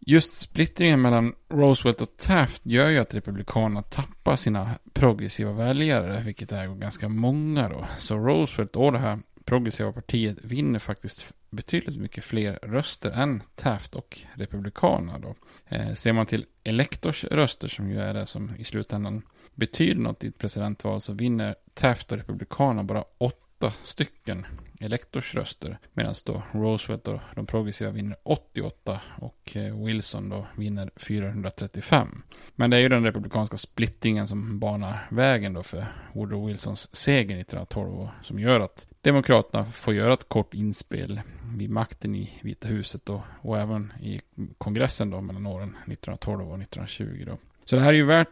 Just 0.00 0.40
splittringen 0.40 1.02
mellan 1.02 1.34
Roosevelt 1.48 2.00
och 2.00 2.16
Taft 2.16 2.66
gör 2.66 2.88
ju 2.88 2.98
att 2.98 3.14
Republikanerna 3.14 3.82
tappar 3.82 4.36
sina 4.36 4.70
progressiva 4.92 5.52
väljare, 5.52 6.20
vilket 6.20 6.52
är 6.52 6.66
ganska 6.66 7.08
många 7.08 7.68
då. 7.68 7.86
Så 7.98 8.16
Roosevelt 8.16 8.76
och 8.76 8.92
det 8.92 8.98
här 8.98 9.18
progressiva 9.44 9.92
partiet 9.92 10.38
vinner 10.44 10.78
faktiskt 10.78 11.32
betydligt 11.50 12.00
mycket 12.00 12.24
fler 12.24 12.58
röster 12.62 13.10
än 13.10 13.42
Taft 13.54 13.94
och 13.94 14.20
Republikanerna 14.34 15.18
då. 15.18 15.34
Eh, 15.68 15.92
ser 15.92 16.12
man 16.12 16.26
till 16.26 16.46
elektorsröster 16.64 17.68
som 17.68 17.90
ju 17.90 18.00
är 18.00 18.14
det 18.14 18.26
som 18.26 18.50
i 18.58 18.64
slutändan 18.64 19.22
betyder 19.54 20.00
något 20.00 20.24
i 20.24 20.28
ett 20.28 20.38
presidentval 20.38 21.00
så 21.00 21.12
vinner 21.12 21.54
Taft 21.74 22.12
och 22.12 22.18
Republikanerna 22.18 22.84
bara 22.84 23.04
åtta 23.18 23.72
stycken 23.82 24.46
elektorsröster. 24.80 25.78
Medan 25.92 26.14
då 26.24 26.42
Roosevelt 26.52 27.08
och 27.08 27.20
de 27.34 27.46
progressiva 27.46 27.90
vinner 27.90 28.16
88 28.22 29.00
och 29.20 29.56
eh, 29.56 29.84
Wilson 29.84 30.28
då 30.28 30.46
vinner 30.56 30.90
435. 30.96 32.22
Men 32.54 32.70
det 32.70 32.76
är 32.76 32.80
ju 32.80 32.88
den 32.88 33.04
republikanska 33.04 33.56
splittringen 33.56 34.28
som 34.28 34.58
banar 34.58 35.08
vägen 35.10 35.52
då 35.52 35.62
för 35.62 35.86
Woodrow 36.12 36.46
Wilsons 36.46 36.96
seger 36.96 37.38
1912 37.38 38.00
och 38.00 38.08
som 38.22 38.38
gör 38.38 38.60
att 38.60 38.86
Demokraterna 39.00 39.64
får 39.64 39.94
göra 39.94 40.14
ett 40.14 40.28
kort 40.28 40.54
inspel 40.54 41.20
vid 41.56 41.70
makten 41.70 42.14
i 42.14 42.38
Vita 42.42 42.68
huset 42.68 43.08
och, 43.08 43.20
och 43.42 43.58
även 43.58 43.92
i 44.00 44.20
kongressen 44.58 45.10
då 45.10 45.20
mellan 45.20 45.46
åren 45.46 45.68
1912 45.68 46.40
och 46.50 46.60
1920 46.60 47.24
då. 47.26 47.38
Så 47.66 47.76
det 47.76 47.82
här 47.82 47.88
är 47.88 47.96
ju 47.96 48.04
värt, 48.04 48.28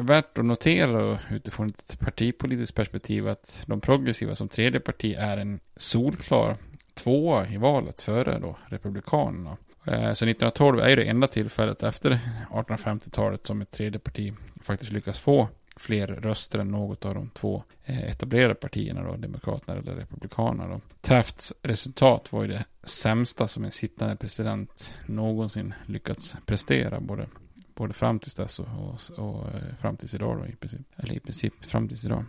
värt 0.00 0.38
att 0.38 0.44
notera 0.44 1.18
utifrån 1.30 1.66
ett 1.66 1.98
partipolitiskt 1.98 2.76
perspektiv 2.76 3.28
att 3.28 3.64
de 3.66 3.80
progressiva 3.80 4.34
som 4.34 4.48
tredje 4.48 4.80
parti 4.80 5.14
är 5.18 5.36
en 5.36 5.60
solklar 5.76 6.56
tvåa 6.94 7.48
i 7.48 7.56
valet 7.56 8.00
före 8.00 8.38
då 8.38 8.58
Republikanerna. 8.66 9.56
Eh, 9.86 9.92
så 9.92 10.24
1912 10.24 10.80
är 10.80 10.88
ju 10.88 10.96
det 10.96 11.04
enda 11.04 11.26
tillfället 11.26 11.82
efter 11.82 12.18
1850-talet 12.50 13.46
som 13.46 13.62
ett 13.62 13.70
tredje 13.70 13.98
parti 13.98 14.34
faktiskt 14.62 14.92
lyckas 14.92 15.18
få 15.18 15.48
fler 15.76 16.06
röster 16.06 16.58
än 16.58 16.68
något 16.68 17.04
av 17.04 17.14
de 17.14 17.30
två 17.30 17.62
eh, 17.84 18.04
etablerade 18.04 18.54
partierna, 18.54 19.02
då, 19.02 19.16
Demokraterna 19.16 19.78
eller 19.78 19.94
Republikanerna. 19.94 20.68
Då. 20.68 20.80
Tafts 21.00 21.52
resultat 21.62 22.32
var 22.32 22.42
ju 22.42 22.48
det 22.48 22.64
sämsta 22.82 23.48
som 23.48 23.64
en 23.64 23.70
sittande 23.70 24.16
president 24.16 24.94
någonsin 25.06 25.74
lyckats 25.86 26.36
prestera, 26.46 27.00
både 27.00 27.26
Både 27.74 27.92
fram 27.92 28.18
tills 28.18 28.34
dess 28.34 28.58
och, 28.58 28.66
och, 28.66 29.18
och 29.18 29.54
eh, 29.54 29.74
fram 29.80 29.96
tills 29.96 30.14
idag 30.14 30.38
då 30.38 30.46
i 30.46 30.56
princip. 30.56 30.86
Eller 30.96 31.14
i 31.14 31.20
princip 31.20 31.64
fram 31.64 31.88
tills 31.88 32.04
idag. 32.04 32.24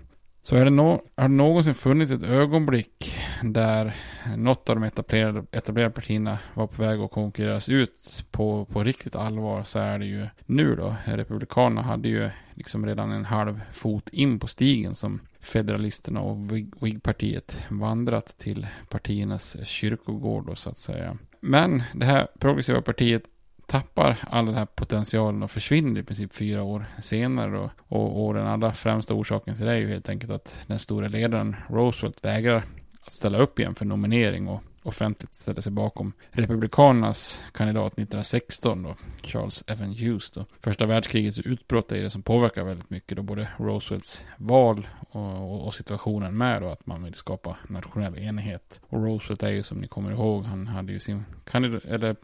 Så 0.46 0.56
är 0.56 0.66
det 0.66 0.72
no 0.72 1.02
har 1.16 1.28
det 1.28 1.36
någonsin 1.36 1.74
funnits 1.74 2.12
ett 2.12 2.24
ögonblick 2.24 3.16
där 3.44 3.96
något 4.38 4.70
av 4.70 4.76
de 4.76 4.84
etablerade, 4.84 5.46
etablerade 5.52 5.94
partierna 5.94 6.40
var 6.54 6.68
på 6.68 6.82
väg 6.82 7.00
att 7.00 7.12
konkurreras 7.12 7.70
ut 7.70 8.26
på, 8.32 8.66
på 8.66 8.84
riktigt 8.84 9.16
allvar 9.16 9.64
så 9.64 9.80
är 9.80 10.00
det 10.00 10.06
ju 10.06 10.28
nu 10.46 10.76
då. 10.76 10.96
Republikanerna 11.06 11.82
hade 11.82 12.08
ju 12.08 12.30
liksom 12.54 12.86
redan 12.86 13.12
en 13.12 13.26
halv 13.26 13.62
fot 13.72 14.10
in 14.10 14.40
på 14.40 14.48
stigen 14.48 14.96
som 14.96 15.22
federalisterna 15.40 16.22
och 16.22 16.38
Whig-partiet 16.82 17.66
vandrat 17.70 18.38
till 18.38 18.68
partiernas 18.90 19.58
kyrkogård 19.66 20.46
då 20.46 20.56
så 20.56 20.70
att 20.70 20.78
säga. 20.78 21.18
Men 21.40 21.84
det 21.94 22.06
här 22.06 22.28
progressiva 22.40 22.82
partiet 22.82 23.24
tappar 23.66 24.18
all 24.30 24.46
den 24.46 24.56
här 24.56 24.66
potentialen 24.66 25.44
och 25.44 25.52
försvinner 25.52 26.00
i 26.00 26.04
princip 26.04 26.34
fyra 26.34 26.64
år 26.64 26.86
senare. 27.02 27.60
Och, 27.60 27.70
och, 27.88 28.26
och 28.26 28.34
den 28.34 28.48
allra 28.48 28.72
främsta 28.72 29.14
orsaken 29.14 29.56
till 29.56 29.66
det 29.66 29.72
är 29.72 29.78
ju 29.78 29.88
helt 29.88 30.10
enkelt 30.10 30.32
att 30.32 30.60
den 30.68 30.80
stora 30.80 31.08
ledaren 31.08 31.56
Roosevelt 31.70 32.26
vägrar 32.26 32.64
att 33.06 33.14
ställa 33.14 33.38
upp 33.38 33.60
igen 33.60 33.76
för 33.76 33.86
nominering 33.86 34.48
och 34.48 34.64
offentligt 34.84 35.36
ställde 35.36 35.62
sig 35.62 35.72
bakom 35.72 36.14
Republikanernas 36.32 37.42
kandidat 37.52 37.94
1916 37.94 38.84
då, 38.84 38.96
Charles 39.24 39.64
Evan 39.68 39.94
Hughes 39.94 40.32
då. 40.32 40.46
Första 40.60 40.86
världskrigets 40.86 41.40
utbrott 41.40 41.92
är 41.92 42.04
det 42.04 42.10
som 42.10 42.22
påverkar 42.22 42.64
väldigt 42.64 42.90
mycket 42.90 43.18
då, 43.18 43.24
både 43.24 43.48
Roosevelts 43.58 44.26
val 44.38 44.88
och, 45.10 45.68
och, 45.68 45.76
situationen 45.76 46.38
med 46.38 46.62
då, 46.62 46.70
att 46.70 46.86
man 46.86 47.04
vill 47.04 47.14
skapa 47.14 47.58
nationell 47.68 48.18
enhet. 48.18 48.82
Och 48.90 49.04
Roosevelt 49.04 49.44
är 49.44 49.50
ju 49.50 49.64
som 49.64 49.78
ni 49.78 49.88
kommer 49.88 50.12
ihåg, 50.12 50.44
han 50.44 50.68
hade 50.68 50.94
ju 50.94 51.00
sin 51.00 51.26
eller, 51.54 52.16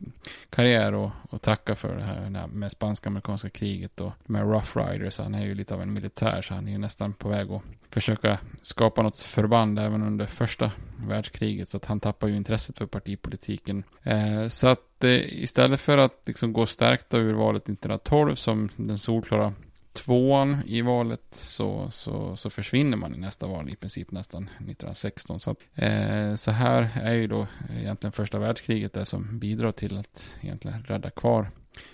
karriär 0.50 0.93
och, 0.93 1.12
och 1.30 1.41
tacka 1.41 1.76
för 1.76 1.95
det 1.95 2.04
här, 2.04 2.30
det 2.30 2.39
här 2.39 2.48
med 2.48 2.72
spanska-amerikanska 2.72 3.50
kriget 3.50 4.02
och 4.02 4.12
med 4.26 4.41
Rough 4.41 4.78
Riders, 4.78 5.17
han 5.17 5.36
är 5.36 5.45
ju 5.45 5.56
lite 5.56 5.74
av 5.74 5.82
en 5.82 5.93
militär 5.93 6.41
så 6.41 6.54
han 6.54 6.67
är 6.67 6.72
ju 6.72 6.78
nästan 6.78 7.13
på 7.13 7.30
väg 7.30 7.52
att 7.52 7.62
försöka 7.89 8.39
skapa 8.62 9.02
något 9.02 9.22
förband 9.22 9.80
även 9.80 10.04
under 10.04 10.26
första 10.26 10.72
världskriget. 11.08 11.69
Så 11.69 11.78
att 11.78 11.86
han 11.86 12.00
tappar 12.00 12.28
ju 12.28 12.38
inte 12.38 12.48
intresset 12.49 12.77
för 12.77 12.85
partipolitiken. 12.85 13.83
Eh, 14.03 14.47
så 14.47 14.67
att 14.67 15.03
eh, 15.03 15.43
istället 15.43 15.81
för 15.81 15.97
att 15.97 16.21
liksom 16.25 16.53
gå 16.53 16.65
stärkta 16.65 17.17
ur 17.17 17.33
valet 17.33 17.63
1912 17.63 18.35
som 18.35 18.69
den 18.75 18.99
solklara 18.99 19.53
tvåan 19.93 20.62
i 20.65 20.81
valet 20.81 21.25
så, 21.31 21.91
så, 21.91 22.35
så 22.35 22.49
försvinner 22.49 22.97
man 22.97 23.15
i 23.15 23.17
nästa 23.17 23.47
val 23.47 23.69
i 23.69 23.75
princip 23.75 24.12
nästan 24.12 24.43
1916. 24.43 25.39
Så, 25.39 25.51
att, 25.51 25.57
eh, 25.75 26.35
så 26.35 26.51
här 26.51 26.89
är 27.03 27.13
ju 27.13 27.27
då 27.27 27.47
egentligen 27.79 28.12
första 28.12 28.39
världskriget 28.39 28.93
det 28.93 29.05
som 29.05 29.39
bidrar 29.39 29.71
till 29.71 29.97
att 29.97 30.33
egentligen 30.41 30.83
rädda 30.83 31.09
kvar 31.09 31.51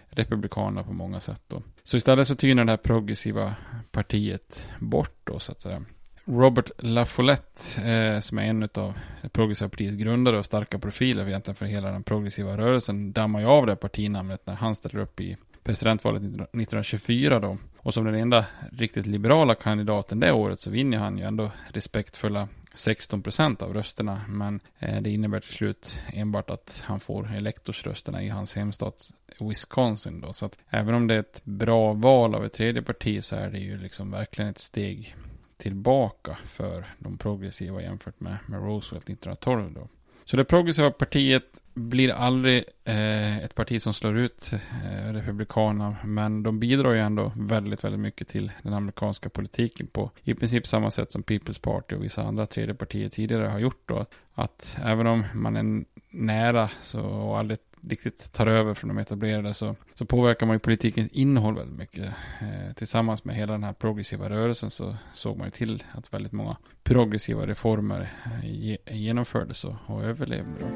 republikanerna 0.10 0.84
på 0.84 0.94
många 0.94 1.20
sätt 1.20 1.42
då. 1.48 1.64
Så 1.84 1.98
istället 1.98 2.28
så 2.28 2.36
tynar 2.36 2.66
det 2.66 2.72
här 2.72 2.78
progressiva 2.78 3.56
partiet 3.92 4.68
bort 4.80 5.20
då 5.24 5.40
så 5.40 5.52
att 5.52 5.62
säga. 5.62 5.86
Robert 6.28 6.72
LaFollette, 6.78 7.82
eh, 7.92 8.20
som 8.20 8.38
är 8.38 8.44
en 8.44 8.64
av 8.64 8.94
det 9.22 9.30
progressiva 9.30 9.70
partiets 9.70 9.96
grundare 9.96 10.40
och 10.40 10.46
starka 10.46 10.80
profiler 10.80 11.28
egentligen 11.28 11.56
för 11.56 11.66
hela 11.66 11.92
den 11.92 12.04
progressiva 12.04 12.58
rörelsen, 12.58 13.12
dammar 13.12 13.40
ju 13.40 13.46
av 13.46 13.66
det 13.66 13.76
partinamnet 13.76 14.42
när 14.48 14.56
han 14.56 14.76
ställer 14.76 15.00
upp 15.00 15.20
i 15.20 15.38
presidentvalet 15.64 16.22
1924 16.22 17.40
då. 17.40 17.58
Och 17.78 17.94
som 17.94 18.06
den 18.06 18.16
enda 18.16 18.46
riktigt 18.72 19.06
liberala 19.06 19.56
kandidaten 19.56 20.20
det 20.20 20.32
året 20.32 20.60
så 20.60 20.70
vinner 20.70 20.98
han 20.98 21.18
ju 21.18 21.24
ändå 21.24 21.52
respektfulla 21.68 22.48
16 22.74 23.22
procent 23.22 23.62
av 23.62 23.74
rösterna. 23.74 24.22
Men 24.28 24.60
eh, 24.80 25.02
det 25.02 25.10
innebär 25.10 25.40
till 25.40 25.54
slut 25.54 26.00
enbart 26.14 26.50
att 26.50 26.84
han 26.86 27.00
får 27.00 27.36
elektorsrösterna 27.36 28.24
i 28.24 28.30
hans 28.30 28.56
hemstat 28.56 29.12
Wisconsin 29.40 30.22
då. 30.22 30.34
Så 30.34 30.46
att 30.46 30.58
även 30.70 30.96
om 30.96 31.08
det 31.08 31.16
är 31.16 31.20
ett 31.20 31.42
bra 31.44 31.94
val 31.94 32.36
av 32.36 32.46
ett 32.46 32.54
tredje 32.54 32.82
parti 32.82 33.24
så 33.24 33.36
är 33.36 33.50
det 33.50 33.60
ju 33.60 33.78
liksom 33.78 34.12
verkligen 34.12 34.52
ett 34.52 34.60
steg 34.60 35.16
tillbaka 35.58 36.38
för 36.46 36.86
de 37.00 37.18
progressiva 37.18 37.82
jämfört 37.82 38.20
med, 38.20 38.38
med 38.46 38.60
Roosevelt 38.60 39.10
1912 39.10 39.74
då. 39.74 39.88
Så 40.26 40.38
det 40.38 40.46
progressiva 40.46 40.92
partiet 40.92 41.62
blir 41.74 42.10
aldrig 42.10 42.64
eh, 42.84 43.38
ett 43.38 43.56
parti 43.56 43.82
som 43.82 43.94
slår 43.94 44.18
ut 44.18 44.52
eh, 44.54 45.14
Republikanerna, 45.14 45.96
men 46.04 46.44
de 46.44 46.60
bidrar 46.60 46.94
ju 46.94 47.00
ändå 47.00 47.32
väldigt, 47.36 47.84
väldigt 47.84 48.00
mycket 48.00 48.28
till 48.28 48.52
den 48.62 48.74
amerikanska 48.74 49.30
politiken 49.30 49.88
på 49.88 50.12
i 50.24 50.34
princip 50.34 50.68
samma 50.68 50.92
sätt 50.92 51.12
som 51.12 51.24
People's 51.24 51.62
Party 51.62 51.96
och 51.96 52.04
vissa 52.04 52.24
andra 52.24 52.46
tredje 52.46 52.76
partier 52.76 53.10
tidigare 53.10 53.48
har 53.48 53.60
gjort 53.60 53.82
då. 53.86 53.98
Att, 53.98 54.14
att 54.34 54.78
även 54.84 55.08
om 55.08 55.24
man 55.34 55.56
är 55.56 55.86
nära 56.10 56.70
så, 56.84 57.02
och 57.02 57.40
aldrig 57.40 57.60
riktigt 57.90 58.32
tar 58.32 58.48
över 58.48 58.74
från 58.74 58.88
de 58.88 58.98
etablerade 58.98 59.54
så, 59.54 59.76
så 59.94 60.06
påverkar 60.06 60.46
man 60.46 60.56
ju 60.56 60.60
politikens 60.60 61.08
innehåll 61.08 61.56
väldigt 61.56 61.78
mycket. 61.78 62.06
Eh, 62.42 62.74
tillsammans 62.76 63.24
med 63.24 63.36
hela 63.36 63.54
den 63.54 63.64
här 63.64 63.74
progressiva 63.74 64.30
rörelsen 64.30 64.72
så 64.72 64.96
såg 65.14 65.38
man 65.38 65.48
ju 65.48 65.52
till 65.52 65.84
att 65.92 66.14
väldigt 66.14 66.32
många 66.32 66.58
progressiva 66.84 67.48
reformer 67.48 68.12
eh, 68.26 68.50
ge, 68.52 68.78
genomfördes 68.92 69.64
och, 69.64 69.76
och 69.86 70.04
överlevde. 70.04 70.52
Då. 70.60 70.68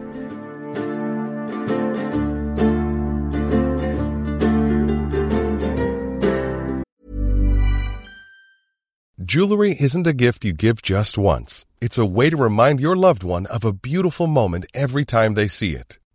Jewelry 9.32 9.76
isn't 9.80 10.08
a 10.08 10.14
gift 10.14 10.44
you 10.44 10.54
give 10.54 10.82
just 10.82 11.16
once. 11.16 11.66
It's 11.82 12.00
a 12.00 12.06
way 12.06 12.32
to 12.32 12.44
remind 12.44 12.82
your 12.82 12.96
loved 12.96 13.24
one 13.24 13.46
of 13.46 13.64
a 13.64 13.72
beautiful 13.72 14.26
moment 14.26 14.66
every 14.74 15.06
time 15.06 15.36
they 15.36 15.48
see 15.48 15.76
it. 15.76 16.00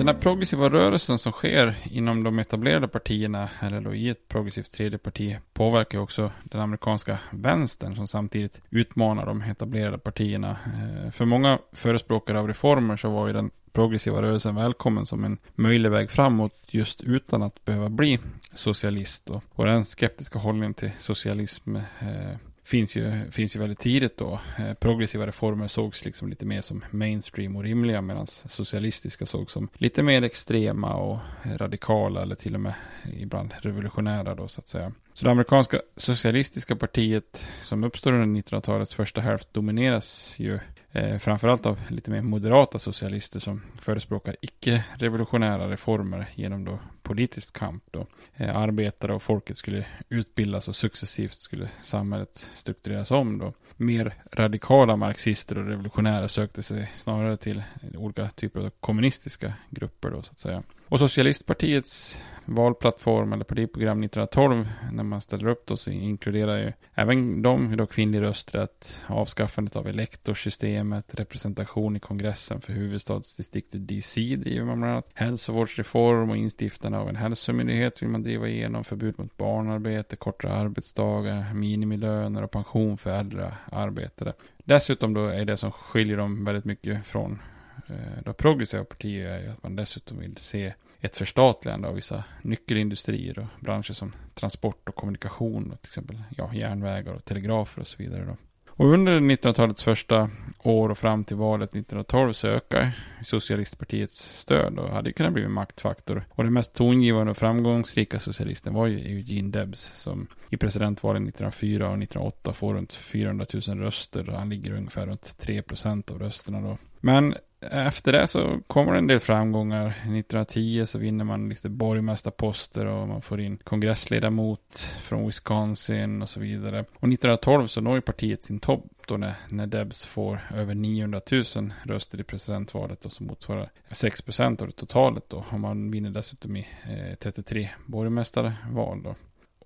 Den 0.00 0.08
här 0.08 0.14
progressiva 0.14 0.70
rörelsen 0.70 1.18
som 1.18 1.32
sker 1.32 1.76
inom 1.90 2.22
de 2.22 2.38
etablerade 2.38 2.88
partierna, 2.88 3.48
eller 3.60 3.80
då 3.80 3.94
i 3.94 4.08
ett 4.08 4.28
progressivt 4.28 4.72
tredje 4.72 4.98
parti, 4.98 5.36
påverkar 5.52 5.98
också 5.98 6.32
den 6.44 6.60
amerikanska 6.60 7.18
vänstern 7.30 7.96
som 7.96 8.08
samtidigt 8.08 8.62
utmanar 8.70 9.26
de 9.26 9.42
etablerade 9.42 9.98
partierna. 9.98 10.50
Eh, 10.50 11.10
för 11.10 11.24
många 11.24 11.58
förespråkare 11.72 12.40
av 12.40 12.48
reformer 12.48 12.96
så 12.96 13.10
var 13.10 13.26
ju 13.26 13.32
den 13.32 13.50
progressiva 13.72 14.22
rörelsen 14.22 14.54
välkommen 14.54 15.06
som 15.06 15.24
en 15.24 15.38
möjlig 15.54 15.90
väg 15.90 16.10
framåt 16.10 16.54
just 16.66 17.00
utan 17.00 17.42
att 17.42 17.64
behöva 17.64 17.88
bli 17.88 18.18
socialist. 18.52 19.30
Och, 19.30 19.66
den 19.66 19.84
skeptiska 19.84 20.38
hållningen 20.38 20.74
till 20.74 20.90
socialism 20.98 21.76
eh, 21.76 22.36
finns 22.64 22.96
ju, 22.96 23.30
finns 23.30 23.56
ju 23.56 23.60
väldigt 23.60 23.78
tidigt 23.78 24.16
då. 24.16 24.40
Eh, 24.58 24.74
Progressiva 24.74 25.26
reformer 25.26 25.68
sågs 25.68 26.04
liksom 26.04 26.28
lite 26.28 26.46
mer 26.46 26.60
som 26.60 26.84
mainstream 26.90 27.56
och 27.56 27.62
rimliga 27.62 28.00
medan 28.00 28.26
socialistiska 28.26 29.26
sågs 29.26 29.52
som 29.52 29.68
lite 29.74 30.02
mer 30.02 30.22
extrema 30.22 30.94
och 30.94 31.18
radikala 31.44 32.22
eller 32.22 32.34
till 32.34 32.54
och 32.54 32.60
med 32.60 32.74
ibland 33.18 33.54
revolutionära 33.60 34.34
då 34.34 34.48
så 34.48 34.60
att 34.60 34.68
säga. 34.68 34.92
Så 35.12 35.24
det 35.24 35.30
amerikanska 35.30 35.80
socialistiska 35.96 36.76
partiet 36.76 37.46
som 37.60 37.84
uppstår 37.84 38.12
under 38.12 38.40
1900-talets 38.42 38.94
första 38.94 39.20
hälft 39.20 39.54
domineras 39.54 40.34
ju 40.36 40.58
eh, 40.92 41.18
framförallt 41.18 41.66
av 41.66 41.80
lite 41.88 42.10
mer 42.10 42.22
moderata 42.22 42.78
socialister 42.78 43.40
som 43.40 43.62
förespråkar 43.80 44.36
icke-revolutionära 44.40 45.70
reformer 45.70 46.26
genom 46.34 46.64
då 46.64 46.78
politisk 47.10 47.56
kamp. 47.58 47.84
Då. 47.90 48.06
Eh, 48.36 48.56
arbetare 48.56 49.14
och 49.14 49.22
folket 49.22 49.56
skulle 49.56 49.86
utbildas 50.08 50.68
och 50.68 50.76
successivt 50.76 51.34
skulle 51.34 51.68
samhället 51.82 52.36
struktureras 52.52 53.10
om. 53.10 53.38
Då. 53.38 53.52
Mer 53.76 54.14
radikala 54.32 54.96
marxister 54.96 55.58
och 55.58 55.66
revolutionärer 55.66 56.28
sökte 56.28 56.62
sig 56.62 56.92
snarare 56.96 57.36
till 57.36 57.62
olika 57.96 58.28
typer 58.28 58.60
av 58.60 58.70
kommunistiska 58.80 59.52
grupper. 59.70 60.10
Då, 60.10 60.22
så 60.22 60.32
att 60.32 60.38
säga. 60.38 60.62
Och 60.88 60.98
Socialistpartiets 60.98 62.22
valplattform 62.44 63.32
eller 63.32 63.44
partiprogram 63.44 64.02
1912 64.02 64.68
när 64.92 65.04
man 65.04 65.20
ställer 65.20 65.46
upp 65.46 65.66
då 65.66 65.76
så 65.76 65.90
inkluderar 65.90 66.58
ju 66.58 66.72
även 66.94 67.42
de 67.42 67.76
då 67.76 67.86
kvinnlig 67.86 68.20
rösträtt, 68.20 69.02
avskaffandet 69.06 69.76
av 69.76 69.88
elektorsystemet, 69.88 71.14
representation 71.14 71.96
i 71.96 72.00
kongressen 72.00 72.60
för 72.60 72.72
huvudstadsdistriktet 72.72 73.88
DC 73.88 74.36
driver 74.36 74.64
man 74.66 74.78
bland 74.78 74.92
annat, 74.92 75.10
hälsovårdsreform 75.14 76.30
och 76.30 76.36
instiftande 76.36 76.98
av 77.00 77.08
en 77.08 77.16
hälsomyndighet 77.16 78.02
vill 78.02 78.08
man 78.08 78.22
driva 78.22 78.48
igenom, 78.48 78.84
förbud 78.84 79.18
mot 79.18 79.36
barnarbete, 79.36 80.16
kortare 80.16 80.52
arbetsdagar, 80.52 81.54
minimilöner 81.54 82.42
och 82.42 82.50
pension 82.50 82.98
för 82.98 83.10
äldre 83.10 83.54
arbetare. 83.72 84.32
Dessutom 84.64 85.14
då 85.14 85.26
är 85.26 85.44
det 85.44 85.56
som 85.56 85.72
skiljer 85.72 86.16
dem 86.16 86.44
väldigt 86.44 86.64
mycket 86.64 87.06
från 87.06 87.42
eh, 87.88 88.22
de 88.24 88.34
progressiva 88.34 88.84
partier 88.84 89.26
är 89.26 89.48
att 89.48 89.62
man 89.62 89.76
dessutom 89.76 90.18
vill 90.18 90.36
se 90.36 90.74
ett 91.00 91.16
förstatligande 91.16 91.88
av 91.88 91.94
vissa 91.94 92.24
nyckelindustrier 92.42 93.38
och 93.38 93.64
branscher 93.64 93.92
som 93.92 94.12
transport 94.34 94.88
och 94.88 94.94
kommunikation, 94.94 95.70
och 95.72 95.82
till 95.82 95.88
exempel 95.88 96.22
ja, 96.36 96.54
järnvägar 96.54 97.12
och 97.12 97.24
telegrafer 97.24 97.80
och 97.80 97.86
så 97.86 98.02
vidare. 98.02 98.24
Då. 98.24 98.36
Och 98.68 98.86
under 98.86 99.20
1900-talets 99.20 99.82
första 99.82 100.30
år 100.62 100.88
och 100.88 100.98
fram 100.98 101.24
till 101.24 101.36
valet 101.36 101.70
1912 101.70 102.32
så 102.32 102.48
ökar 102.48 102.92
socialistpartiets 103.24 104.38
stöd 104.38 104.78
och 104.78 104.90
hade 104.90 105.12
kunnat 105.12 105.32
bli 105.32 105.44
en 105.44 105.52
maktfaktor. 105.52 106.24
Och 106.30 106.44
den 106.44 106.52
mest 106.52 106.74
tongivande 106.74 107.30
och 107.30 107.36
framgångsrika 107.36 108.18
socialisten 108.18 108.74
var 108.74 108.86
ju 108.86 108.98
Eugene 108.98 109.50
Debs 109.50 109.90
som 109.94 110.26
i 110.50 110.56
presidentvalen 110.56 111.22
1904 111.22 111.88
och 111.88 112.02
1908 112.02 112.52
får 112.52 112.74
runt 112.74 112.92
400 112.92 113.46
000 113.68 113.78
röster 113.78 114.28
och 114.28 114.38
han 114.38 114.48
ligger 114.48 114.72
ungefär 114.72 115.06
runt 115.06 115.38
3 115.38 115.62
procent 115.62 116.10
av 116.10 116.18
rösterna 116.18 116.60
då. 116.60 116.78
Men 117.00 117.34
eh, 117.60 117.86
efter 117.86 118.12
det 118.12 118.26
så 118.26 118.60
kommer 118.66 118.92
det 118.92 118.98
en 118.98 119.06
del 119.06 119.20
framgångar. 119.20 119.88
1910 119.88 120.84
så 120.86 120.98
vinner 120.98 121.24
man 121.24 121.48
lite 121.48 121.68
borgmästarposter 121.68 122.86
och 122.86 123.08
man 123.08 123.22
får 123.22 123.40
in 123.40 123.56
kongressledamot 123.56 124.76
från 125.02 125.26
Wisconsin 125.26 126.22
och 126.22 126.28
så 126.28 126.40
vidare. 126.40 126.80
Och 126.80 127.08
1912 127.08 127.66
så 127.66 127.80
når 127.80 127.94
ju 127.94 128.00
partiet 128.00 128.44
sin 128.44 128.60
topp 128.60 128.84
då 129.06 129.16
när, 129.16 129.34
när 129.48 129.66
Debs 129.66 130.06
får 130.06 130.40
över 130.54 130.74
900 130.74 131.20
000 131.30 131.44
röster 131.82 132.20
i 132.20 132.24
presidentvalet 132.24 133.04
och 133.04 133.12
som 133.12 133.26
motsvarar 133.26 133.70
6 133.90 134.22
procent 134.22 134.62
av 134.62 134.68
det 134.68 134.74
totalet 134.74 135.24
då. 135.28 135.44
Och 135.50 135.60
man 135.60 135.90
vinner 135.90 136.10
dessutom 136.10 136.56
i 136.56 136.66
eh, 136.82 137.14
33 137.14 137.70
borgmästarval 137.86 139.02
då 139.02 139.14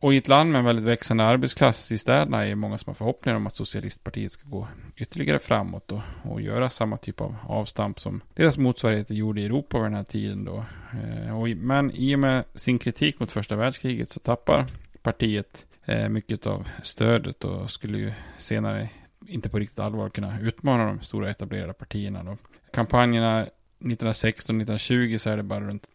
och 0.04 0.14
i 0.14 0.16
ett 0.16 0.28
land 0.28 0.52
med 0.52 0.58
en 0.58 0.64
väldigt 0.64 0.84
växande 0.84 1.24
arbetsklass 1.24 1.92
i 1.92 1.98
städerna 1.98 2.46
är 2.46 2.54
många 2.54 2.78
som 2.78 2.90
har 2.90 2.94
förhoppningar 2.94 3.36
om 3.36 3.46
att 3.46 3.54
socialistpartiet 3.54 4.32
ska 4.32 4.48
gå 4.48 4.68
ytterligare 4.96 5.38
framåt 5.38 5.92
och, 5.92 6.00
och 6.22 6.40
göra 6.40 6.70
samma 6.70 6.96
typ 6.96 7.20
av 7.20 7.36
avstamp 7.42 8.00
som 8.00 8.20
deras 8.34 8.58
motsvarigheter 8.58 9.14
gjorde 9.14 9.40
i 9.40 9.44
Europa 9.44 9.78
vid 9.78 9.86
den 9.86 9.94
här 9.94 10.04
tiden 10.04 10.44
då. 10.44 10.64
Eh, 11.02 11.40
och, 11.40 11.48
men 11.48 11.90
i 11.90 12.14
och 12.14 12.18
med 12.18 12.44
sin 12.54 12.78
kritik 12.78 13.20
mot 13.20 13.32
första 13.32 13.56
världskriget 13.56 14.08
så 14.08 14.20
tappar 14.20 14.66
partiet 15.02 15.66
eh, 15.84 16.08
mycket 16.08 16.46
av 16.46 16.68
stödet 16.82 17.44
och 17.44 17.70
skulle 17.70 17.98
ju 17.98 18.12
senare 18.38 18.88
inte 19.26 19.48
på 19.48 19.58
riktigt 19.58 19.78
allvar 19.78 20.08
kunna 20.08 20.40
utmana 20.40 20.86
de 20.86 21.00
stora 21.00 21.30
etablerade 21.30 21.72
partierna. 21.72 22.24
Då. 22.24 22.36
Kampanjerna 22.72 23.46
1916-1920 23.78 25.18
så 25.18 25.30
är 25.30 25.36
det 25.36 25.42
bara 25.42 25.60
runt 25.60 25.88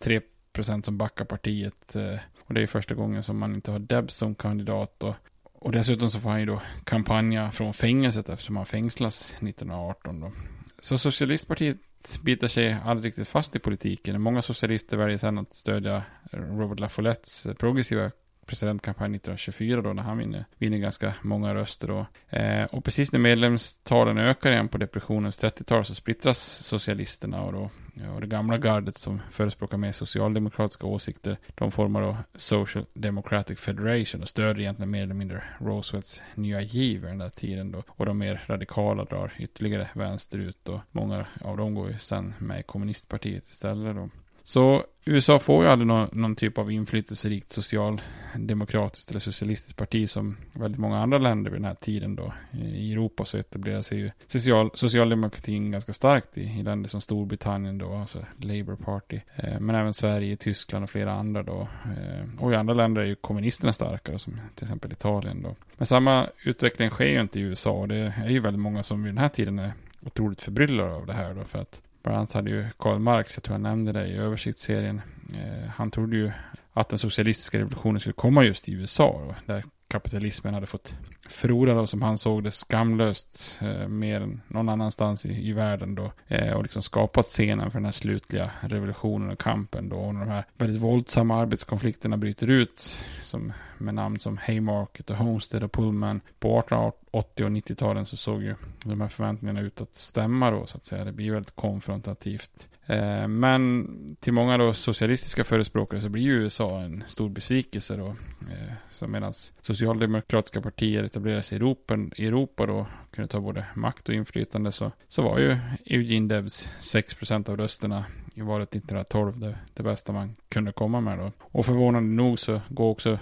3% 0.53 0.81
som 0.81 0.97
backar 0.97 1.25
partiet. 1.25 1.95
Eh, 1.95 2.19
och 2.49 2.55
det 2.55 2.61
är 2.61 2.67
första 2.67 2.95
gången 2.95 3.23
som 3.23 3.37
man 3.37 3.55
inte 3.55 3.71
har 3.71 3.79
Debs 3.79 4.15
som 4.15 4.35
kandidat. 4.35 5.03
Och, 5.03 5.15
och 5.43 5.71
dessutom 5.71 6.09
så 6.09 6.19
får 6.19 6.29
han 6.29 6.39
ju 6.39 6.45
då 6.45 6.61
kampanja 6.83 7.51
från 7.51 7.73
fängelset 7.73 8.29
eftersom 8.29 8.57
han 8.57 8.65
fängslas 8.65 9.31
1918 9.31 10.19
då. 10.19 10.31
Så 10.79 10.97
Socialistpartiet 10.97 11.77
biter 12.23 12.47
sig 12.47 12.77
aldrig 12.85 13.07
riktigt 13.09 13.27
fast 13.27 13.55
i 13.55 13.59
politiken. 13.59 14.21
Många 14.21 14.41
socialister 14.41 14.97
väljer 14.97 15.17
sedan 15.17 15.37
att 15.37 15.55
stödja 15.55 16.03
Robert 16.31 16.79
Lafollettes 16.79 17.47
progressiva 17.59 18.11
presidentkampanj 18.49 19.15
1924 19.15 19.81
då 19.81 19.93
när 19.93 20.03
han 20.03 20.17
vinner, 20.17 20.45
vinner 20.57 20.77
ganska 20.77 21.13
många 21.21 21.55
röster 21.55 21.87
då. 21.87 22.05
Eh, 22.29 22.63
och 22.63 22.83
precis 22.83 23.11
när 23.11 23.19
medlemstalen 23.19 24.17
ökar 24.17 24.51
igen 24.51 24.67
på 24.67 24.77
depressionens 24.77 25.39
30-tal 25.39 25.85
så 25.85 25.95
splittras 25.95 26.39
socialisterna 26.63 27.41
och 27.41 27.53
då 27.53 27.69
och 28.15 28.21
det 28.21 28.27
gamla 28.27 28.57
gardet 28.57 28.97
som 28.97 29.21
förespråkar 29.31 29.77
mer 29.77 29.91
socialdemokratiska 29.91 30.87
åsikter 30.87 31.37
de 31.55 31.71
formar 31.71 32.01
då 32.01 32.17
Social 32.35 32.85
Democratic 32.93 33.59
Federation 33.59 34.21
och 34.21 34.29
stöder 34.29 34.59
egentligen 34.59 34.89
mer 34.89 35.03
eller 35.03 35.13
mindre 35.13 35.43
Roosevelts 35.59 36.21
nya 36.35 36.61
giv 36.61 37.01
den 37.01 37.17
där 37.17 37.29
tiden 37.29 37.71
då. 37.71 37.83
Och 37.87 38.05
de 38.05 38.17
mer 38.17 38.43
radikala 38.47 39.05
drar 39.05 39.33
ytterligare 39.37 39.89
vänsterut 39.93 40.69
och 40.69 40.79
många 40.91 41.25
av 41.41 41.57
dem 41.57 41.75
går 41.75 41.89
ju 41.89 41.97
sen 41.97 42.33
med 42.37 42.59
i 42.59 42.63
kommunistpartiet 42.63 43.43
istället 43.43 43.95
då. 43.95 44.09
Så 44.49 44.83
USA 45.05 45.39
får 45.39 45.63
ju 45.63 45.69
aldrig 45.69 45.87
någon, 45.87 46.09
någon 46.11 46.35
typ 46.35 46.57
av 46.57 46.71
inflytelserikt 46.71 47.51
socialdemokratiskt 47.51 49.09
eller 49.09 49.19
socialistiskt 49.19 49.77
parti 49.77 50.09
som 50.09 50.37
väldigt 50.53 50.79
många 50.79 51.01
andra 51.01 51.17
länder 51.17 51.51
vid 51.51 51.59
den 51.59 51.65
här 51.65 51.75
tiden 51.75 52.15
då. 52.15 52.33
I 52.75 52.91
Europa 52.91 53.25
så 53.25 53.37
etablerar 53.37 53.81
sig 53.81 53.97
ju 53.97 54.11
social, 54.27 54.71
socialdemokratin 54.73 55.71
ganska 55.71 55.93
starkt 55.93 56.37
i, 56.37 56.41
i 56.41 56.63
länder 56.63 56.89
som 56.89 57.01
Storbritannien 57.01 57.77
då, 57.77 57.93
alltså 57.93 58.25
Labour 58.37 58.75
Party. 58.75 59.19
Eh, 59.35 59.59
men 59.59 59.75
även 59.75 59.93
Sverige, 59.93 60.35
Tyskland 60.35 60.83
och 60.83 60.89
flera 60.89 61.13
andra 61.13 61.43
då. 61.43 61.67
Eh, 61.83 62.43
och 62.43 62.53
i 62.53 62.55
andra 62.55 62.73
länder 62.73 63.01
är 63.01 63.05
ju 63.05 63.15
kommunisterna 63.15 63.73
starkare 63.73 64.19
som 64.19 64.39
till 64.55 64.65
exempel 64.65 64.91
Italien 64.91 65.41
då. 65.41 65.55
Men 65.77 65.87
samma 65.87 66.27
utveckling 66.43 66.89
sker 66.89 67.05
ju 67.09 67.21
inte 67.21 67.39
i 67.39 67.43
USA 67.43 67.71
och 67.71 67.87
det 67.87 68.13
är 68.17 68.29
ju 68.29 68.39
väldigt 68.39 68.61
många 68.61 68.83
som 68.83 69.03
vid 69.03 69.13
den 69.13 69.21
här 69.21 69.29
tiden 69.29 69.59
är 69.59 69.73
otroligt 70.05 70.41
förbryllade 70.41 70.93
av 70.93 71.05
det 71.05 71.13
här 71.13 71.33
då 71.33 71.43
för 71.43 71.59
att 71.59 71.81
Bland 72.03 72.17
annat 72.17 72.33
hade 72.33 72.49
ju 72.49 72.65
Karl 72.77 72.99
Marx, 72.99 73.37
jag 73.37 73.43
tror 73.43 73.53
jag 73.53 73.61
nämnde 73.61 73.91
det 73.91 74.07
i 74.07 74.17
översiktsserien, 74.17 75.01
eh, 75.35 75.69
han 75.69 75.91
trodde 75.91 76.17
ju 76.17 76.31
att 76.73 76.89
den 76.89 76.99
socialistiska 76.99 77.59
revolutionen 77.59 77.99
skulle 77.99 78.13
komma 78.13 78.43
just 78.43 78.69
i 78.69 78.73
USA. 78.73 79.21
Då, 79.27 79.53
där 79.53 79.63
kapitalismen 79.87 80.53
hade 80.53 80.65
fått 80.65 80.93
froda 81.31 81.73
då, 81.73 81.87
som 81.87 82.01
han 82.01 82.17
såg 82.17 82.43
det 82.43 82.51
skamlöst 82.51 83.59
eh, 83.61 83.87
mer 83.87 84.21
än 84.21 84.41
någon 84.47 84.69
annanstans 84.69 85.25
i, 85.25 85.49
i 85.49 85.53
världen 85.53 85.95
då. 85.95 86.11
Eh, 86.27 86.53
och 86.53 86.63
liksom 86.63 86.83
skapat 86.83 87.25
scenen 87.25 87.71
för 87.71 87.79
den 87.79 87.85
här 87.85 87.91
slutliga 87.91 88.51
revolutionen 88.61 89.29
och 89.29 89.39
kampen 89.39 89.89
då. 89.89 89.97
Och 89.97 90.15
när 90.15 90.25
de 90.25 90.31
här 90.31 90.45
väldigt 90.57 90.81
våldsamma 90.81 91.41
arbetskonflikterna 91.41 92.17
bryter 92.17 92.47
ut 92.47 92.95
som, 93.21 93.53
med 93.77 93.93
namn 93.93 94.19
som 94.19 94.37
Haymarket 94.37 95.09
och 95.09 95.15
Homestead 95.15 95.63
och 95.63 95.71
Pullman 95.71 96.21
på 96.39 96.59
1880 96.59 97.45
och 97.45 97.51
90-talen 97.51 98.05
så 98.05 98.17
såg 98.17 98.43
ju 98.43 98.55
de 98.83 99.01
här 99.01 99.07
förväntningarna 99.07 99.61
ut 99.61 99.81
att 99.81 99.95
stämma 99.95 100.51
då 100.51 100.65
så 100.65 100.77
att 100.77 100.85
säga. 100.85 101.05
Det 101.05 101.11
blir 101.11 101.31
väldigt 101.31 101.55
konfrontativt. 101.55 102.69
Eh, 102.89 103.27
men 103.27 103.87
till 104.19 104.33
många 104.33 104.57
då 104.57 104.73
socialistiska 104.73 105.43
förespråkare 105.43 106.01
så 106.01 106.09
blir 106.09 106.23
ju 106.23 106.33
USA 106.33 106.79
en 106.79 107.03
stor 107.07 107.29
besvikelse 107.29 107.95
då. 107.95 108.07
Eh, 108.41 108.73
så 108.89 109.07
medan 109.07 109.33
socialdemokratiska 109.61 110.61
partier 110.61 111.03
etablera 111.19 111.43
sig 111.43 111.55
i 111.55 111.59
Europa, 111.59 111.97
i 112.15 112.25
Europa 112.25 112.65
då, 112.65 112.87
kunde 113.11 113.27
ta 113.27 113.39
både 113.39 113.65
makt 113.75 114.09
och 114.09 114.15
inflytande 114.15 114.71
så, 114.71 114.91
så 115.07 115.21
var 115.21 115.39
ju 115.39 115.57
Eugene 115.85 116.35
Debs 116.35 116.69
6% 116.79 117.49
av 117.49 117.57
rösterna 117.57 118.05
i 118.33 118.41
valet 118.41 118.75
1912 118.75 119.39
det, 119.39 119.57
det 119.73 119.83
bästa 119.83 120.11
man 120.11 120.35
kunde 120.49 120.71
komma 120.71 121.01
med 121.01 121.17
då. 121.17 121.31
Och 121.39 121.65
förvånande 121.65 122.09
nog 122.15 122.39
så 122.39 122.61
går 122.69 122.89
också 122.89 123.19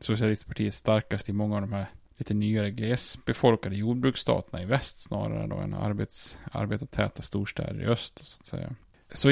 socialistpartiet 0.00 0.74
starkast 0.74 1.28
i 1.28 1.32
många 1.32 1.54
av 1.54 1.60
de 1.60 1.72
här 1.72 1.86
lite 2.16 2.34
nyare 2.34 2.70
glesbefolkade 2.70 3.76
jordbruksstaterna 3.76 4.62
i 4.62 4.66
väst 4.66 5.00
snarare 5.00 5.46
då 5.46 5.56
än 5.56 5.74
arbets, 5.74 6.38
arbetartäta 6.52 7.22
storstäder 7.22 7.82
i 7.82 7.86
öst 7.86 8.20
så 8.24 8.40
att 8.40 8.46
säga. 8.46 8.74
Så 9.12 9.30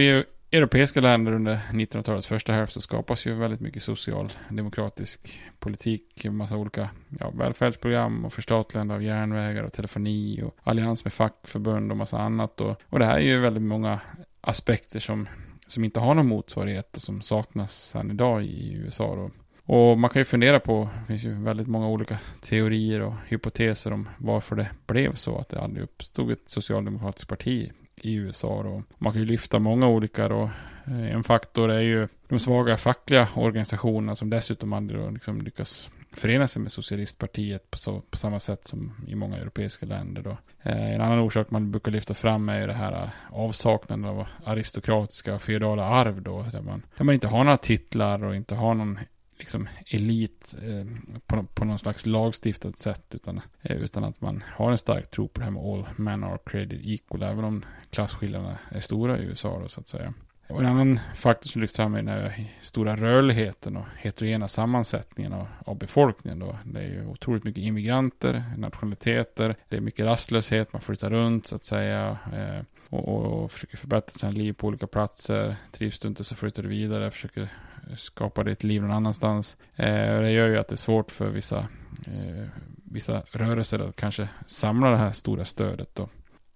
europeiska 0.51 1.01
länder 1.01 1.33
under 1.33 1.61
1900-talets 1.73 2.27
första 2.27 2.53
hälft 2.53 2.73
så 2.73 2.81
skapas 2.81 3.27
ju 3.27 3.35
väldigt 3.35 3.61
mycket 3.61 3.83
socialdemokratisk 3.83 5.41
politik, 5.59 6.25
massa 6.25 6.57
olika 6.57 6.91
ja, 7.21 7.31
välfärdsprogram 7.31 8.25
och 8.25 8.33
förstatligande 8.33 8.95
av 8.95 9.03
järnvägar 9.03 9.63
och 9.63 9.73
telefoni 9.73 10.43
och 10.43 10.57
allians 10.63 11.05
med 11.05 11.13
fackförbund 11.13 11.91
och 11.91 11.97
massa 11.97 12.19
annat. 12.19 12.61
Och, 12.61 12.83
och 12.85 12.99
det 12.99 13.05
här 13.05 13.17
är 13.17 13.21
ju 13.21 13.41
väldigt 13.41 13.63
många 13.63 14.01
aspekter 14.41 15.01
som, 15.01 15.29
som 15.67 15.85
inte 15.85 16.01
har 16.01 16.15
någon 16.15 16.29
motsvarighet 16.29 16.97
och 16.97 17.03
som 17.03 17.23
saknas 17.23 17.95
än 17.95 18.11
idag 18.11 18.45
i 18.45 18.73
USA. 18.73 19.17
Då. 19.17 19.31
Och 19.75 19.99
man 19.99 20.11
kan 20.11 20.21
ju 20.21 20.25
fundera 20.25 20.61
på, 20.61 20.89
det 21.01 21.07
finns 21.07 21.25
ju 21.25 21.43
väldigt 21.43 21.69
många 21.69 21.89
olika 21.89 22.19
teorier 22.41 23.01
och 23.01 23.15
hypoteser 23.27 23.93
om 23.93 24.09
varför 24.19 24.57
det 24.57 24.69
blev 24.87 25.15
så 25.15 25.39
att 25.39 25.49
det 25.49 25.61
aldrig 25.61 25.85
uppstod 25.85 26.31
ett 26.31 26.49
socialdemokratiskt 26.51 27.29
parti 27.29 27.73
i 28.07 28.15
USA. 28.15 28.63
Då. 28.63 28.83
Man 28.99 29.13
kan 29.13 29.23
ju 29.23 29.29
lyfta 29.29 29.59
många 29.59 29.89
olika 29.89 30.29
då. 30.29 30.51
Eh, 30.87 31.15
en 31.15 31.25
faktor 31.25 31.71
är 31.71 31.81
ju 31.81 32.09
de 32.29 32.39
svaga 32.39 32.77
fackliga 32.77 33.29
organisationerna 33.35 34.17
som 34.17 34.31
dessutom 34.31 34.73
aldrig 34.73 35.01
då 35.01 35.11
liksom 35.11 35.41
lyckas 35.41 35.91
förena 36.13 36.49
sig 36.49 36.63
med 36.63 36.73
socialistpartiet 36.73 37.71
på, 37.71 37.79
så, 37.79 38.01
på 38.01 38.17
samma 38.17 38.41
sätt 38.41 38.67
som 38.67 38.93
i 39.07 39.15
många 39.15 39.37
europeiska 39.37 39.87
länder. 39.87 40.23
Då. 40.23 40.37
Eh, 40.63 40.95
en 40.95 41.01
annan 41.01 41.19
orsak 41.19 41.51
man 41.51 41.71
brukar 41.71 41.93
lyfta 41.93 42.15
fram 42.15 42.49
är 42.49 42.61
ju 42.61 42.67
det 42.67 42.73
här 42.73 42.93
eh, 42.93 43.09
avsaknaden 43.31 44.05
av 44.05 44.27
aristokratiska 44.45 45.35
och 45.35 45.43
feodala 45.43 45.85
arv 45.85 46.23
då, 46.23 46.43
där 46.53 46.63
man, 46.63 46.83
där 46.97 47.05
man 47.05 47.15
inte 47.15 47.29
har 47.29 47.45
några 47.45 47.57
titlar 47.57 48.25
och 48.25 48.37
inte 48.37 48.55
har 48.55 48.75
någon 48.75 48.99
liksom 49.38 49.68
elit 49.87 50.55
eh, 50.62 50.87
på, 51.27 51.42
på 51.42 51.64
någon 51.64 51.79
slags 51.79 52.07
lagstiftat 52.07 52.79
sätt 52.79 53.14
utan, 53.14 53.40
eh, 53.62 53.77
utan 53.77 54.05
att 54.05 54.20
man 54.20 54.44
har 54.46 54.70
en 54.70 54.79
stark 54.79 55.11
tro 55.11 55.29
på 55.29 55.40
det 55.40 55.44
här 55.44 55.53
med 55.53 55.62
all 55.62 55.88
men 55.96 56.24
are 56.24 56.38
created 56.46 56.81
equal 56.85 57.22
även 57.22 57.44
om 57.44 57.64
klasskillnaderna 57.90 58.59
är 58.70 58.81
stora 58.81 59.18
i 59.18 59.22
USA 59.22 59.61
då 59.62 59.68
så 59.68 59.81
att 59.81 59.88
säga. 59.88 60.14
Och 60.48 60.61
en 60.61 60.66
annan 60.66 61.01
faktor 61.14 61.51
som 61.51 61.61
lyfts 61.61 61.77
fram 61.77 61.94
är 61.94 61.98
den 61.98 62.09
här 62.09 62.44
stora 62.61 62.96
rörligheten 62.96 63.77
och 63.77 63.85
heterogena 63.96 64.48
sammansättningen 64.48 65.33
av, 65.33 65.46
av, 65.66 65.79
befolkningen. 65.79 66.38
Då. 66.38 66.59
Det 66.64 66.81
är 66.81 66.88
ju 66.88 67.07
otroligt 67.07 67.44
mycket 67.44 67.62
immigranter, 67.62 68.44
nationaliteter, 68.57 69.57
det 69.68 69.77
är 69.77 69.81
mycket 69.81 70.05
rastlöshet, 70.05 70.72
man 70.72 70.83
flyttar 70.83 71.11
runt 71.11 71.46
så 71.46 71.57
att 71.57 71.64
säga. 71.64 72.18
Eh, 72.33 72.64
och, 72.88 73.09
och, 73.09 73.44
och, 73.44 73.53
försöker 73.53 73.77
förbättra 73.77 74.18
sina 74.18 74.33
liv 74.33 74.53
på 74.53 74.66
olika 74.66 74.87
platser. 74.87 75.57
Trivs 75.72 76.01
du 76.01 76.09
inte 76.09 76.24
så 76.24 76.35
flyttar 76.35 76.62
du 76.62 76.68
vidare, 76.68 77.11
försöker 77.11 77.48
skapa 77.96 78.44
ditt 78.44 78.64
liv 78.64 78.83
någon 78.83 78.90
annanstans. 78.90 79.57
Eh, 79.77 80.20
det 80.20 80.31
gör 80.31 80.48
ju 80.48 80.59
att 80.59 80.68
det 80.68 80.74
är 80.74 80.77
svårt 80.77 81.11
för 81.11 81.31
vissa, 81.31 81.59
eh, 82.07 82.46
vissa 82.85 83.22
rörelser 83.31 83.79
att 83.79 83.96
kanske 83.96 84.29
samla 84.46 84.90
det 84.90 84.96
här 84.96 85.12
stora 85.12 85.44
stödet. 85.44 85.94
Då. 85.94 86.09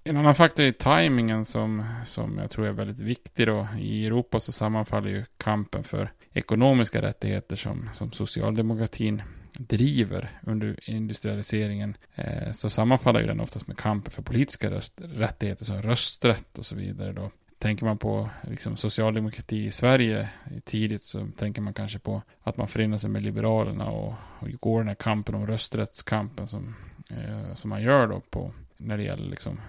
En 0.05 0.17
annan 0.17 0.35
faktor 0.35 0.65
är 0.65 0.73
tajmingen 0.73 1.45
som, 1.45 1.85
som 2.05 2.39
jag 2.39 2.51
tror 2.51 2.67
är 2.67 2.73
väldigt 2.73 3.01
viktig 3.01 3.47
då. 3.47 3.69
I 3.79 4.07
Europa 4.07 4.41
så 4.41 4.53
sammanfaller 4.53 5.09
ju 5.09 5.25
kampen 5.37 5.85
för 5.85 6.13
ekonomiska 6.33 7.03
rättigheter 7.03 7.57
som, 7.57 7.91
som 7.93 8.13
socialdemokratin 8.13 9.23
driver 9.59 10.41
under 10.43 10.91
industrialiseringen 10.91 11.97
eh, 12.15 12.53
så 12.53 12.71
sammanfaller 12.71 13.21
ju 13.21 13.27
den 13.27 13.41
oftast 13.41 13.67
med 13.67 13.77
kampen 13.79 14.13
för 14.13 14.23
politiska 14.23 14.71
röst, 14.71 14.93
rättigheter 14.97 15.65
som 15.65 15.83
rösträtt 15.83 16.59
och 16.59 16.67
så 16.67 16.77
vidare 16.77 17.13
då. 17.13 17.31
Tänker 17.63 17.85
man 17.85 17.99
på 17.99 18.31
liksom, 18.43 18.77
socialdemokrati 18.77 19.65
i 19.65 19.71
Sverige 19.71 20.29
tidigt 20.65 21.03
så 21.03 21.29
tänker 21.37 21.63
man 21.63 21.75
kanske 21.75 21.99
på 21.99 22.23
att 22.43 22.57
man 22.57 22.69
förenar 22.69 22.97
sig 22.97 23.11
med 23.11 23.23
Liberalerna 23.23 23.91
och, 23.91 24.15
och 24.39 24.49
går 24.61 24.79
den 24.79 24.89
här 24.89 24.95
kampen 24.95 25.35
om 25.35 25.47
rösträttskampen 25.47 26.49
som, 26.49 26.75
eh, 27.11 27.55
som 27.55 27.71
man 27.71 27.83
gör 27.83 28.07
då 28.07 28.21
på 28.21 28.53
när 28.77 28.97
det 28.97 29.03
gäller 29.03 29.31
liksom 29.31 29.61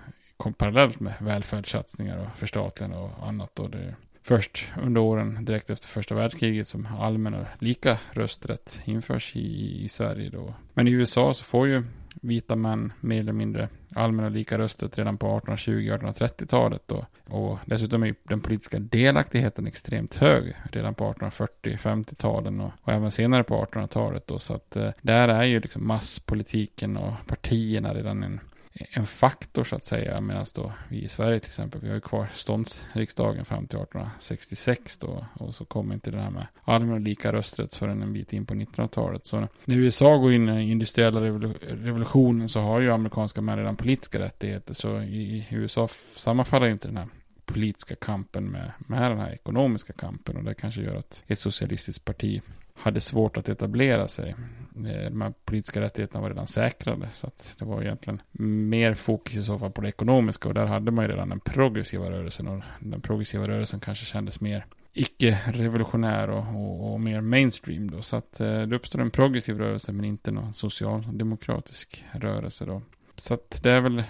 parallellt 0.58 1.00
med 1.00 1.14
välfärdssatsningar 1.20 2.18
och 2.18 2.38
förstatligande 2.38 2.98
och 2.98 3.28
annat. 3.28 3.56
Då 3.56 3.68
det 3.68 3.96
först 4.22 4.72
under 4.82 5.02
åren 5.02 5.46
direkt 5.46 5.70
efter 5.70 5.88
första 5.88 6.16
världskriget 6.16 6.68
som 6.68 6.88
allmän 7.00 7.34
och 7.34 7.46
lika 7.60 7.98
rösträtt 8.12 8.82
införs 8.86 9.36
i, 9.36 9.84
i 9.84 9.90
Sverige 9.90 10.30
då. 10.30 10.54
Men 10.74 10.88
i 10.88 10.92
USA 10.92 11.34
så 11.34 11.44
får 11.44 11.68
ju 11.68 11.84
vita 12.22 12.56
män 12.56 12.94
mer 13.00 13.20
eller 13.20 13.34
mindre 13.34 13.70
allmän 13.96 14.26
och 14.26 14.32
lika 14.32 14.58
rösträtt 14.58 14.98
redan 14.98 15.18
på 15.18 15.40
1820-1830-talet. 15.40 16.92
Och, 16.92 17.06
och 17.28 17.60
dessutom 17.66 18.04
är 18.04 18.16
den 18.24 18.42
politiska 18.42 18.80
delaktigheten 18.80 19.68
extremt 19.68 20.16
hög 20.16 20.54
redan 20.72 20.96
på 20.96 21.14
1840-50-talen 21.14 22.62
och, 22.62 22.72
och, 22.82 22.94
även 22.94 23.12
senare 23.12 23.44
på 23.44 23.66
1800-talet. 23.66 24.32
Så 24.38 24.54
att 24.54 24.76
eh, 24.76 24.90
där 25.02 25.28
är 25.28 25.44
ju 25.44 25.60
liksom 25.60 25.88
masspolitiken 25.88 26.98
och 26.98 27.14
partierna 27.28 27.94
redan 27.94 28.24
en 28.24 28.40
en 28.74 29.06
faktor 29.06 29.64
så 29.64 29.76
att 29.76 29.84
säga. 29.84 30.22
Medan 30.22 30.46
då 30.56 30.72
vi 30.90 31.02
i 31.02 31.08
Sverige 31.08 31.40
till 31.40 31.48
exempel, 31.48 31.82
vi 31.82 31.88
har 31.88 31.96
ju 31.96 32.02
kvar 32.02 32.28
ståndsriksdagen 32.34 33.46
fram 33.46 33.68
till 33.68 33.80
1866 33.80 34.98
då. 34.98 35.26
Och 35.34 35.56
så 35.56 35.66
kommer 35.66 35.94
inte 35.94 36.12
det 36.12 36.22
här 36.22 36.30
med 36.30 36.48
allmän 36.64 36.94
och 36.94 37.02
lika 37.02 37.34
rösträtt 37.34 37.76
förrän 37.76 38.02
en 38.02 38.14
bit 38.14 38.34
in 38.34 38.46
på 38.46 38.54
1900-talet. 38.54 39.26
Så 39.26 39.48
när 39.66 39.76
USA 39.76 40.18
går 40.18 40.34
in 40.34 40.50
i 40.50 40.72
industriella 40.72 41.22
revolutionen 41.22 42.50
så 42.50 42.62
har 42.62 42.80
ju 42.80 42.92
amerikanska 42.92 43.42
män 43.42 43.58
redan 43.58 43.76
politiska 43.76 44.20
rättigheter. 44.20 44.74
Så 44.74 45.02
i 45.02 45.48
USA 45.50 45.88
sammanfaller 46.16 46.68
inte 46.68 46.88
den 46.88 46.98
här 46.98 47.08
politiska 47.46 47.96
kampen 47.96 48.46
med, 48.46 48.72
med 48.78 49.12
den 49.12 49.20
här 49.20 49.32
ekonomiska 49.32 49.94
kampen. 49.94 50.38
Och 50.38 50.44
det 50.44 50.54
kanske 50.54 50.82
gör 50.82 50.96
att 50.96 51.24
ett 51.28 51.40
socialistiskt 51.40 52.06
parti 52.06 52.42
hade 52.74 53.02
svårt 53.02 53.38
att 53.38 53.50
etablera 53.50 54.08
sig. 54.08 54.36
Eh, 54.76 55.10
de 55.10 55.22
här 55.22 55.34
politiska 55.46 55.82
rättigheterna 55.82 56.22
var 56.22 56.30
redan 56.30 56.48
säkrade. 56.48 57.08
Så 57.12 57.28
att 57.28 57.56
det 57.60 57.66
var 57.66 57.82
egentligen 57.82 58.22
mer 58.68 58.94
fokus 58.94 59.36
i 59.38 59.44
så 59.44 59.60
fall 59.60 59.72
på 59.72 59.82
det 59.82 59.90
ekonomiska. 59.90 60.48
Och 60.48 60.54
där 60.54 60.66
hade 60.66 60.92
man 60.92 61.06
ju 61.06 61.12
redan 61.12 61.30
den 61.30 61.40
progressiva 61.40 62.12
rörelsen. 62.12 62.48
Och 62.48 62.64
den 62.80 63.02
progressiva 63.02 63.48
rörelsen 63.48 63.80
kanske 63.80 64.06
kändes 64.06 64.42
mer 64.42 64.66
icke-revolutionär 64.94 66.30
och, 66.30 66.56
och, 66.56 66.94
och, 66.94 67.02
mer 67.02 67.22
mainstream 67.22 67.92
då. 67.92 68.02
Så 68.02 68.16
att 68.16 68.40
eh, 68.40 68.62
det 68.62 68.76
uppstår 68.76 69.02
en 69.02 69.12
progressiv 69.12 69.58
rörelse 69.58 69.92
men 69.92 70.06
inte 70.06 70.32
någon 70.32 70.54
socialdemokratisk 70.54 72.06
rörelse 72.12 72.66
då. 72.66 72.82
Så 73.16 73.34
att 73.34 73.60
det 73.64 73.72
är 73.72 73.82
väl 73.82 74.04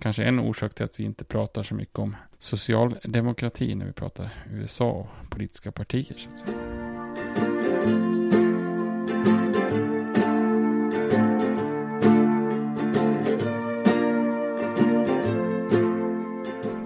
kanske 0.00 0.24
en 0.24 0.38
orsak 0.38 0.74
till 0.74 0.84
att 0.84 1.00
vi 1.00 1.04
inte 1.04 1.24
pratar 1.24 1.62
så 1.62 1.74
mycket 1.74 1.98
om 1.98 2.16
socialdemokrati 2.38 3.74
när 3.74 3.86
vi 3.86 3.92
pratar 3.92 4.30
USA 4.50 4.90
och 4.90 5.30
politiska 5.30 5.72
partier 5.72 6.14
så 6.18 6.30
att 6.30 6.38
säga. 6.38 6.79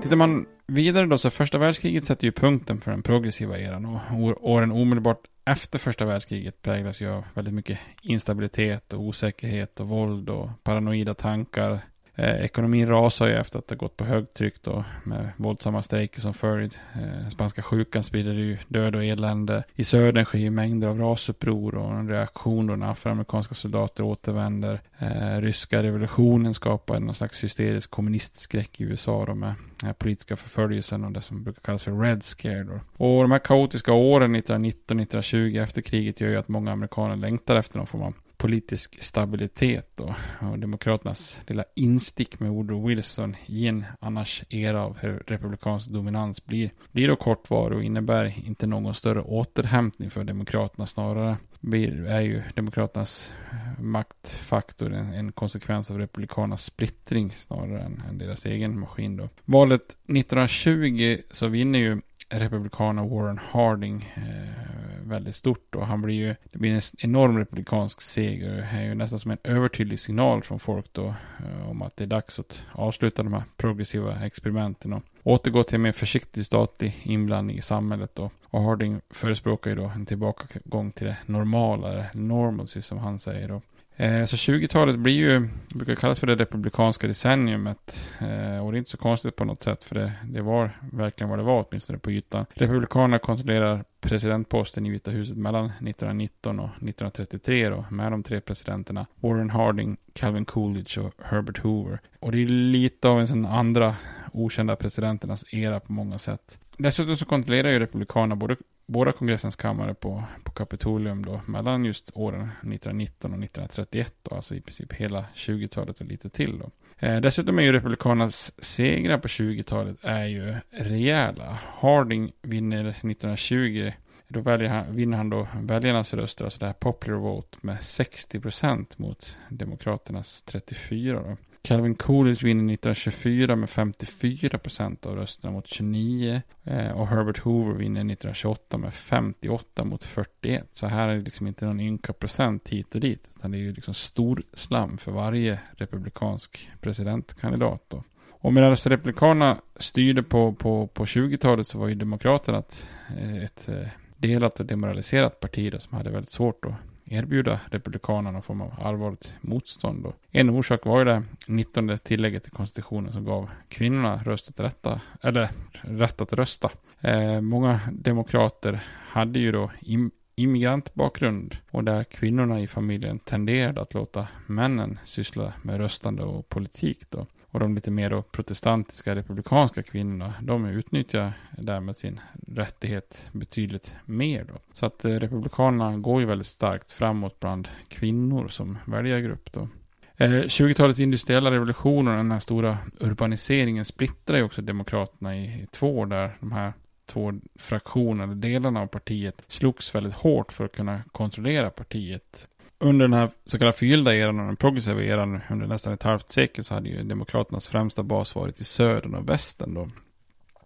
Tittar 0.02 0.16
man 0.16 0.46
vidare 0.66 1.06
då 1.06 1.18
så 1.18 1.30
första 1.30 1.58
världskriget 1.58 2.04
sätter 2.04 2.24
ju 2.24 2.32
punkten 2.32 2.80
för 2.80 2.90
den 2.90 3.02
progressiva 3.02 3.58
eran. 3.58 3.84
Och 3.86 4.50
åren 4.50 4.72
omedelbart 4.72 5.20
efter 5.44 5.78
första 5.78 6.04
världskriget 6.04 6.62
präglas 6.62 7.00
ju 7.00 7.08
av 7.08 7.24
väldigt 7.34 7.54
mycket 7.54 7.78
instabilitet 8.02 8.92
och 8.92 9.00
osäkerhet 9.00 9.80
och 9.80 9.88
våld 9.88 10.28
och 10.28 10.50
paranoida 10.62 11.14
tankar. 11.14 11.78
Eh, 12.16 12.44
ekonomin 12.44 12.88
rasar 12.88 13.26
ju 13.26 13.34
efter 13.34 13.58
att 13.58 13.68
det 13.68 13.76
gått 13.76 13.96
på 13.96 14.04
högtryck 14.04 14.62
då 14.62 14.84
med 15.04 15.30
våldsamma 15.36 15.82
strejker 15.82 16.20
som 16.20 16.34
följd. 16.34 16.74
Eh, 16.94 17.28
spanska 17.28 17.62
sjukan 17.62 18.02
sprider 18.02 18.32
ju 18.32 18.58
död 18.68 18.96
och 18.96 19.04
elände. 19.04 19.64
I 19.74 19.84
södern 19.84 20.24
sker 20.24 20.38
ju 20.38 20.50
mängder 20.50 20.88
av 20.88 20.98
rasuppror 20.98 21.74
och 21.74 21.94
en 21.94 22.08
reaktion 22.08 22.66
då 22.66 22.76
när 22.76 22.90
afroamerikanska 22.90 23.54
soldater 23.54 24.04
återvänder. 24.04 24.80
Eh, 24.98 25.40
ryska 25.40 25.82
revolutionen 25.82 26.54
skapar 26.54 26.96
en 26.96 27.14
slags 27.14 27.44
hysterisk 27.44 27.90
kommunistskräck 27.90 28.80
i 28.80 28.84
USA 28.84 29.24
då 29.26 29.34
med 29.34 29.54
den 29.80 29.94
politiska 29.94 30.36
förföljelsen 30.36 31.04
och 31.04 31.12
det 31.12 31.20
som 31.20 31.44
brukar 31.44 31.60
kallas 31.60 31.82
för 31.82 32.00
Red 32.00 32.22
Scare. 32.22 32.64
Då. 32.64 32.80
Och 33.06 33.22
de 33.22 33.30
här 33.30 33.38
kaotiska 33.38 33.92
åren 33.92 34.36
1919-1920 34.36 35.62
efter 35.62 35.82
kriget 35.82 36.20
gör 36.20 36.28
ju 36.28 36.36
att 36.36 36.48
många 36.48 36.72
amerikaner 36.72 37.16
längtar 37.16 37.56
efter 37.56 37.78
någon 37.78 37.86
form 37.86 38.02
av 38.02 38.14
politisk 38.44 39.02
stabilitet 39.02 40.00
och, 40.00 40.14
och 40.40 40.58
Demokraternas 40.58 41.40
lilla 41.46 41.64
instick 41.74 42.40
med 42.40 42.50
Woodrow 42.50 42.88
Wilson 42.88 43.36
i 43.46 43.66
en 43.66 43.84
annars 44.00 44.42
era 44.48 44.82
av 44.82 44.98
republikansk 45.26 45.90
dominans 45.90 46.44
blir, 46.44 46.70
blir 46.92 47.08
då 47.08 47.16
kortvarig 47.16 47.78
och 47.78 47.84
innebär 47.84 48.46
inte 48.46 48.66
någon 48.66 48.94
större 48.94 49.22
återhämtning 49.22 50.10
för 50.10 50.24
Demokraterna. 50.24 50.86
Snarare 50.86 51.36
blir, 51.60 52.06
är 52.06 52.20
ju 52.20 52.42
Demokraternas 52.54 53.32
maktfaktor 53.78 54.92
en, 54.92 55.12
en 55.12 55.32
konsekvens 55.32 55.90
av 55.90 55.98
Republikanernas 55.98 56.64
splittring 56.64 57.30
snarare 57.30 57.82
än, 57.82 58.02
än 58.08 58.18
deras 58.18 58.46
egen 58.46 58.80
maskin. 58.80 59.16
Då. 59.16 59.28
Valet 59.44 59.96
1920 60.08 61.18
så 61.30 61.48
vinner 61.48 61.78
ju 61.78 62.00
Republikaner 62.28 63.02
Warren 63.02 63.40
Harding 63.50 64.12
eh, 64.16 64.93
väldigt 65.04 65.36
stort 65.36 65.74
och 65.74 65.86
han 65.86 66.02
blir 66.02 66.14
ju, 66.14 66.34
det 66.52 66.58
blir 66.58 66.74
en 66.74 66.80
enorm 66.98 67.38
republikansk 67.38 68.00
seger. 68.00 68.50
Det 68.50 68.78
är 68.78 68.82
ju 68.82 68.94
nästan 68.94 69.18
som 69.18 69.30
en 69.30 69.38
övertydlig 69.44 70.00
signal 70.00 70.42
från 70.42 70.58
folk 70.58 70.92
då 70.92 71.14
eh, 71.38 71.70
om 71.70 71.82
att 71.82 71.96
det 71.96 72.04
är 72.04 72.08
dags 72.08 72.38
att 72.38 72.62
avsluta 72.72 73.22
de 73.22 73.32
här 73.32 73.42
progressiva 73.56 74.26
experimenten 74.26 74.92
och 74.92 75.02
återgå 75.22 75.64
till 75.64 75.74
en 75.74 75.82
mer 75.82 75.92
försiktig 75.92 76.46
statlig 76.46 77.00
inblandning 77.02 77.56
i 77.56 77.62
samhället 77.62 78.14
då. 78.14 78.30
Och 78.44 78.62
Harding 78.62 79.00
förespråkar 79.10 79.70
ju 79.70 79.76
då 79.76 79.92
en 79.94 80.06
tillbakagång 80.06 80.92
till 80.92 81.06
det 81.06 81.16
normala, 81.26 82.04
normalcy 82.14 82.82
som 82.82 82.98
han 82.98 83.18
säger 83.18 83.48
då. 83.48 83.62
Eh, 83.96 84.24
så 84.24 84.36
20-talet 84.36 84.98
blir 84.98 85.14
ju, 85.14 85.48
brukar 85.68 85.94
kallas 85.94 86.20
för 86.20 86.26
det 86.26 86.34
republikanska 86.34 87.06
decenniumet. 87.06 88.08
Eh, 88.20 88.66
och 88.66 88.72
det 88.72 88.76
är 88.76 88.78
inte 88.78 88.90
så 88.90 88.96
konstigt 88.96 89.36
på 89.36 89.44
något 89.44 89.62
sätt, 89.62 89.84
för 89.84 89.94
det, 89.94 90.12
det 90.24 90.42
var 90.42 90.70
verkligen 90.92 91.30
vad 91.30 91.38
det 91.38 91.42
var, 91.42 91.66
åtminstone 91.68 91.98
på 91.98 92.10
ytan. 92.10 92.46
Republikanerna 92.54 93.18
kontrollerar 93.18 93.84
presidentposten 94.00 94.86
i 94.86 94.90
Vita 94.90 95.10
huset 95.10 95.36
mellan 95.36 95.64
1919 95.64 96.60
och 96.60 96.68
1933 96.68 97.68
då, 97.68 97.84
med 97.90 98.12
de 98.12 98.22
tre 98.22 98.40
presidenterna 98.40 99.06
Warren 99.20 99.50
Harding, 99.50 99.96
Calvin 100.12 100.44
Coolidge 100.44 100.98
och 100.98 101.14
Herbert 101.22 101.58
Hoover. 101.58 102.00
Och 102.20 102.32
det 102.32 102.38
är 102.38 102.46
lite 102.46 103.08
av 103.08 103.20
en 103.20 103.28
sån 103.28 103.46
andra 103.46 103.94
okända 104.32 104.76
presidenternas 104.76 105.44
era 105.54 105.80
på 105.80 105.92
många 105.92 106.18
sätt. 106.18 106.58
Dessutom 106.76 107.16
så 107.16 107.24
kontrollerar 107.24 107.70
ju 107.70 107.78
Republikanerna 107.78 108.36
både 108.36 108.56
båda 108.86 109.12
kongressens 109.12 109.56
kammare 109.56 109.94
på, 109.94 110.24
på 110.44 110.52
Kapitolium 110.52 111.24
då 111.24 111.40
mellan 111.46 111.84
just 111.84 112.10
åren 112.14 112.42
1919 112.42 113.32
och 113.32 113.38
1931 113.38 114.14
då, 114.22 114.34
alltså 114.34 114.54
i 114.54 114.60
princip 114.60 114.92
hela 114.92 115.24
20-talet 115.34 116.00
och 116.00 116.06
lite 116.06 116.30
till 116.30 116.58
då. 116.58 116.70
Eh, 116.98 117.20
dessutom 117.20 117.58
är 117.58 117.62
ju 117.62 117.72
Republikanernas 117.72 118.64
segrar 118.64 119.18
på 119.18 119.28
20-talet 119.28 119.96
är 120.02 120.24
ju 120.24 120.54
rejäla. 120.70 121.58
Harding 121.78 122.32
vinner 122.42 122.84
1920 122.84 123.92
då 124.28 124.40
väljer 124.40 124.68
han, 124.68 124.96
vinner 124.96 125.16
han 125.16 125.30
då 125.30 125.48
väljarnas 125.62 126.14
röster, 126.14 126.44
alltså 126.44 126.60
det 126.60 126.66
här 126.66 126.72
popular 126.72 127.18
vote 127.18 127.58
med 127.60 127.76
60% 127.76 128.86
mot 128.96 129.38
Demokraternas 129.48 130.44
34% 130.46 131.12
då. 131.12 131.36
Calvin 131.64 131.94
Coolidge 131.94 132.44
vinner 132.44 132.74
1924 132.74 133.56
med 133.56 133.70
54 133.70 134.58
procent 134.58 135.06
av 135.06 135.16
rösterna 135.16 135.52
mot 135.52 135.66
29. 135.66 136.42
Eh, 136.64 136.90
och 136.90 137.08
Herbert 137.08 137.38
Hoover 137.38 137.74
vinner 137.74 138.00
1928 138.00 138.78
med 138.78 138.94
58 138.94 139.84
mot 139.84 140.04
41. 140.04 140.68
Så 140.72 140.86
här 140.86 141.08
är 141.08 141.14
det 141.14 141.20
liksom 141.20 141.46
inte 141.46 141.66
någon 141.66 141.80
ynka 141.80 142.12
procent 142.12 142.68
hit 142.68 142.94
och 142.94 143.00
dit. 143.00 143.30
Utan 143.36 143.50
det 143.50 143.56
är 143.56 143.60
ju 143.60 143.72
liksom 143.72 143.94
stor 143.94 144.42
slam 144.52 144.98
för 144.98 145.12
varje 145.12 145.60
republikansk 145.76 146.70
presidentkandidat. 146.80 147.84
Då. 147.88 148.04
Och 148.30 148.52
medan 148.52 148.70
alltså 148.70 148.90
Republikanerna 148.90 149.60
styrde 149.76 150.22
på, 150.22 150.52
på, 150.52 150.86
på 150.86 151.04
20-talet 151.04 151.66
så 151.66 151.78
var 151.78 151.88
ju 151.88 151.94
Demokraterna 151.94 152.58
ett, 152.58 152.88
eh, 153.18 153.36
ett 153.36 153.68
eh, 153.68 153.88
delat 154.16 154.60
och 154.60 154.66
demoraliserat 154.66 155.40
parti 155.40 155.72
då, 155.72 155.78
som 155.78 155.96
hade 155.96 156.10
väldigt 156.10 156.30
svårt 156.30 156.64
att 156.64 156.74
erbjuda 157.14 157.60
Republikanerna 157.70 158.30
någon 158.30 158.42
form 158.42 158.60
av 158.60 158.74
allvarligt 158.78 159.34
motstånd. 159.40 160.06
Och 160.06 160.14
en 160.30 160.50
orsak 160.50 160.86
var 160.86 160.98
ju 160.98 161.04
det 161.04 161.22
19 161.46 161.98
tillägget 161.98 162.46
i 162.46 162.50
konstitutionen 162.50 163.12
som 163.12 163.24
gav 163.24 163.50
kvinnorna 163.68 164.22
röst 164.24 164.48
att 164.48 164.60
rätta, 164.60 165.00
eller 165.22 165.48
rätt 165.82 166.20
att 166.20 166.32
rösta. 166.32 166.70
Eh, 167.00 167.40
många 167.40 167.80
demokrater 167.92 168.80
hade 169.08 169.38
ju 169.38 169.52
då 169.52 169.70
im 169.80 170.10
immigrantbakgrund 170.36 171.56
och 171.70 171.84
där 171.84 172.04
kvinnorna 172.04 172.60
i 172.60 172.66
familjen 172.66 173.18
tenderade 173.18 173.82
att 173.82 173.94
låta 173.94 174.28
männen 174.46 174.98
syssla 175.04 175.52
med 175.62 175.78
röstande 175.78 176.22
och 176.22 176.48
politik 176.48 177.10
då. 177.10 177.26
Och 177.54 177.60
de 177.60 177.74
lite 177.74 177.90
mer 177.90 178.10
då 178.10 178.22
protestantiska 178.22 179.14
republikanska 179.14 179.82
kvinnorna, 179.82 180.34
de 180.42 180.66
utnyttjar 180.66 181.32
därmed 181.58 181.96
sin 181.96 182.20
rättighet 182.46 183.30
betydligt 183.32 183.94
mer 184.04 184.44
då. 184.44 184.54
Så 184.72 184.86
att 184.86 185.04
eh, 185.04 185.10
republikanerna 185.10 185.98
går 185.98 186.20
ju 186.20 186.26
väldigt 186.26 186.46
starkt 186.46 186.92
framåt 186.92 187.40
bland 187.40 187.68
kvinnor 187.88 188.48
som 188.48 188.78
väljargrupp 188.86 189.52
då. 189.52 189.68
Eh, 190.16 190.30
20-talets 190.30 191.00
industriella 191.00 191.50
revolution 191.50 192.08
och 192.08 192.16
den 192.16 192.30
här 192.30 192.40
stora 192.40 192.78
urbaniseringen 193.00 193.84
splittrar 193.84 194.36
ju 194.36 194.42
också 194.42 194.62
demokraterna 194.62 195.36
i, 195.36 195.44
i 195.44 195.66
två 195.70 196.04
där 196.04 196.36
de 196.40 196.52
här 196.52 196.72
två 197.06 197.32
fraktionerna, 197.58 198.34
delarna 198.34 198.80
av 198.80 198.86
partiet, 198.86 199.42
slogs 199.46 199.94
väldigt 199.94 200.14
hårt 200.14 200.52
för 200.52 200.64
att 200.64 200.72
kunna 200.72 201.02
kontrollera 201.12 201.70
partiet 201.70 202.48
under 202.84 203.04
den 203.04 203.12
här 203.12 203.30
så 203.46 203.58
kallade 203.58 203.76
förgyllda 203.76 204.14
eran 204.14 204.40
och 204.40 204.46
den 204.46 204.56
progressiva 204.56 205.02
eran 205.02 205.40
under 205.50 205.66
nästan 205.66 205.92
ett 205.92 206.02
halvt 206.02 206.30
sekel 206.30 206.64
så 206.64 206.74
hade 206.74 206.88
ju 206.88 207.02
Demokraternas 207.02 207.68
främsta 207.68 208.02
bas 208.02 208.34
varit 208.34 208.60
i 208.60 208.64
södern 208.64 209.14
och 209.14 209.28
västern 209.28 209.74
då. 209.74 209.88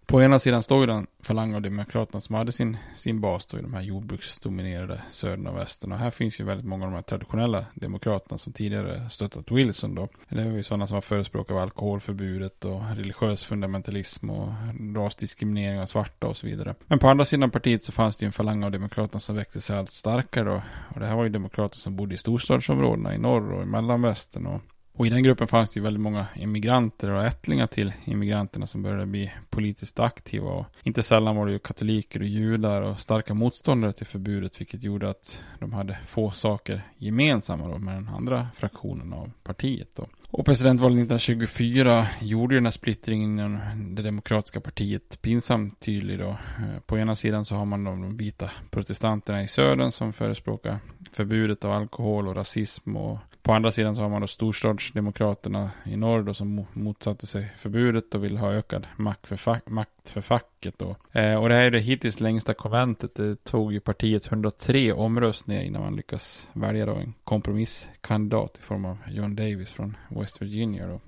På 0.09 0.21
ena 0.21 0.39
sidan 0.39 0.63
stod 0.63 0.81
ju 0.81 0.85
den 0.85 1.07
falang 1.19 1.55
av 1.55 1.61
Demokraterna 1.61 2.21
som 2.21 2.35
hade 2.35 2.51
sin, 2.51 2.77
sin 2.95 3.21
bas 3.21 3.47
då 3.47 3.57
i 3.59 3.61
de 3.61 3.73
här 3.73 3.81
jordbruksdominerade 3.81 5.01
södern 5.09 5.47
och 5.47 5.57
västern. 5.57 5.91
Och 5.91 5.97
här 5.97 6.11
finns 6.11 6.39
ju 6.39 6.43
väldigt 6.43 6.65
många 6.65 6.85
av 6.85 6.91
de 6.91 6.95
här 6.95 7.01
traditionella 7.01 7.65
demokraterna 7.73 8.37
som 8.37 8.53
tidigare 8.53 9.09
stöttat 9.09 9.51
Wilson 9.51 9.95
då. 9.95 10.07
Det 10.29 10.43
var 10.43 10.51
ju 10.51 10.63
sådana 10.63 10.87
som 10.87 10.95
var 10.95 11.01
förespråkare 11.01 11.57
av 11.57 11.63
alkoholförbudet 11.63 12.65
och 12.65 12.81
religiös 12.95 13.43
fundamentalism 13.43 14.29
och 14.29 14.53
rasdiskriminering 14.95 15.79
av 15.79 15.85
svarta 15.85 16.27
och 16.27 16.37
så 16.37 16.47
vidare. 16.47 16.75
Men 16.87 16.99
på 16.99 17.09
andra 17.09 17.25
sidan 17.25 17.51
partiet 17.51 17.83
så 17.83 17.91
fanns 17.91 18.17
det 18.17 18.23
ju 18.23 18.27
en 18.27 18.31
falang 18.31 18.63
av 18.63 18.71
Demokraterna 18.71 19.19
som 19.19 19.35
växte 19.35 19.61
sig 19.61 19.77
allt 19.77 19.91
starkare 19.91 20.49
då. 20.49 20.61
Och 20.93 20.99
det 20.99 21.05
här 21.05 21.15
var 21.15 21.23
ju 21.23 21.29
demokrater 21.29 21.79
som 21.79 21.95
bodde 21.95 22.15
i 22.15 22.17
storstadsområdena 22.17 23.15
i 23.15 23.17
norr 23.17 23.51
och 23.51 23.63
i 23.63 23.65
mellanvästern 23.65 24.45
och 24.45 24.61
och 24.99 25.07
i 25.07 25.09
den 25.09 25.23
gruppen 25.23 25.47
fanns 25.47 25.71
det 25.71 25.77
ju 25.77 25.83
väldigt 25.83 26.01
många 26.01 26.25
immigranter 26.35 27.09
och 27.09 27.25
ättlingar 27.25 27.67
till 27.67 27.93
immigranterna 28.05 28.67
som 28.67 28.83
började 28.83 29.05
bli 29.05 29.31
politiskt 29.49 29.99
aktiva. 29.99 30.49
Och 30.49 30.65
inte 30.83 31.03
sällan 31.03 31.35
var 31.35 31.45
det 31.45 31.51
ju 31.51 31.59
katoliker 31.59 32.19
och 32.19 32.25
judar 32.25 32.81
och 32.81 32.99
starka 32.99 33.33
motståndare 33.33 33.93
till 33.93 34.05
förbudet, 34.05 34.61
vilket 34.61 34.83
gjorde 34.83 35.09
att 35.09 35.41
de 35.59 35.73
hade 35.73 35.97
få 36.07 36.31
saker 36.31 36.81
gemensamma 36.97 37.67
då 37.67 37.77
med 37.77 37.95
den 37.95 38.07
andra 38.07 38.47
fraktionen 38.55 39.13
av 39.13 39.31
partiet. 39.43 39.89
Då. 39.95 40.07
Och 40.31 40.45
presidentvalet 40.45 40.95
1924 40.95 42.07
gjorde 42.21 42.55
ju 42.55 42.59
den 42.59 42.65
här 42.65 42.71
splittringen 42.71 43.39
inom 43.39 43.59
det 43.95 44.01
demokratiska 44.01 44.59
partiet 44.59 45.21
pinsamt 45.21 45.79
tydlig 45.79 46.19
då. 46.19 46.29
Eh, 46.29 46.79
på 46.85 46.97
ena 46.97 47.15
sidan 47.15 47.45
så 47.45 47.55
har 47.55 47.65
man 47.65 47.83
de 47.83 48.17
vita 48.17 48.49
protestanterna 48.69 49.43
i 49.43 49.47
södern 49.47 49.91
som 49.91 50.13
förespråkar 50.13 50.79
förbudet 51.11 51.65
av 51.65 51.71
alkohol 51.71 52.27
och 52.27 52.35
rasism 52.35 52.95
och 52.95 53.19
på 53.41 53.53
andra 53.53 53.71
sidan 53.71 53.95
så 53.95 54.01
har 54.01 54.09
man 54.09 54.21
då 54.21 54.27
storstadsdemokraterna 54.27 55.71
i 55.85 55.95
norr 55.97 56.23
då 56.23 56.33
som 56.33 56.65
motsatte 56.73 57.27
sig 57.27 57.51
förbudet 57.57 58.15
och 58.15 58.23
vill 58.23 58.37
ha 58.37 58.53
ökad 58.53 58.87
makt 58.97 59.27
för, 59.27 59.35
fack, 59.35 59.69
makt 59.69 60.09
för 60.09 60.21
facket 60.21 60.79
då. 60.79 60.95
Eh, 61.11 61.35
och 61.35 61.49
det 61.49 61.55
här 61.55 61.63
är 61.63 61.71
det 61.71 61.79
hittills 61.79 62.19
längsta 62.19 62.53
konventet. 62.53 63.15
Det 63.15 63.43
tog 63.43 63.73
ju 63.73 63.79
partiet 63.79 64.27
103 64.27 64.93
omröstningar 64.93 65.61
innan 65.61 65.81
man 65.81 65.95
lyckas 65.95 66.49
välja 66.53 66.85
då 66.85 66.95
en 66.95 67.13
kompromisskandidat 67.23 68.57
i 68.57 68.61
form 68.61 68.85
av 68.85 68.97
John 69.07 69.35
Davis 69.35 69.71
från 69.71 69.97
West 70.09 70.41
Virginia 70.41 70.87
då. 70.87 70.99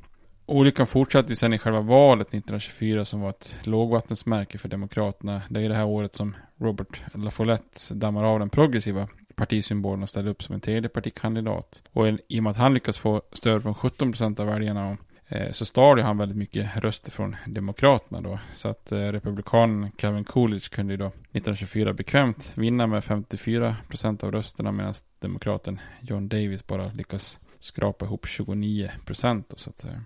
Olyckan 0.46 0.88
fortsatte 0.88 1.30
ju 1.30 1.36
sen 1.36 1.54
i 1.54 1.58
själva 1.58 1.82
valet 1.82 2.28
1924 2.28 3.06
som 3.06 3.22
var 3.22 3.30
ett 3.30 3.58
lågvattensmärke 3.64 4.58
för 4.58 4.70
Demokraterna. 4.70 5.42
Det 5.50 5.62
är 5.62 5.70
det 5.70 5.76
här 5.76 5.86
året 5.86 6.16
som 6.16 6.36
Robert 6.58 7.02
LaFollette 7.14 7.94
dammar 7.94 8.24
av 8.24 8.40
den 8.40 8.50
progressiva 8.50 9.08
partisymbolen 9.36 10.04
och 10.04 10.10
ställde 10.10 10.32
upp 10.32 10.44
som 10.44 10.56
en 10.56 10.62
tredje 10.62 10.90
partikandidat. 10.90 11.82
Och 11.92 12.08
i 12.28 12.40
och 12.40 12.44
med 12.44 12.52
att 12.52 12.58
han 12.58 12.74
lyckas 12.74 12.98
få 12.98 13.22
stöd 13.32 13.64
från 13.64 13.76
17 13.76 14.12
procent 14.12 14.40
av 14.40 14.48
väljarna 14.48 14.98
eh, 15.28 15.52
så 15.52 15.66
stal 15.66 16.00
han 16.00 16.18
väldigt 16.18 16.38
mycket 16.38 16.78
röster 16.78 17.12
från 17.12 17.36
Demokraterna 17.48 18.22
då. 18.22 18.40
Så 18.54 18.68
att 18.68 18.92
eh, 18.92 18.98
republikanen 18.98 19.92
Kevin 19.98 20.24
Coolidge 20.24 20.70
kunde 20.70 20.94
ju 20.94 20.98
då 20.98 21.08
1924 21.08 21.94
bekvämt 21.94 22.54
vinna 22.56 22.88
med 22.88 23.04
54 23.04 23.76
procent 23.88 24.24
av 24.24 24.32
rösterna 24.32 24.72
medan 24.72 24.94
demokraten 25.20 25.80
John 26.02 26.30
Davis 26.30 26.68
bara 26.68 26.92
lyckas 26.92 27.40
skrapa 27.60 28.06
ihop 28.06 28.28
29 28.28 28.92
procent 29.06 29.54
så 29.58 29.70
att 29.70 29.80
säga. 29.80 30.04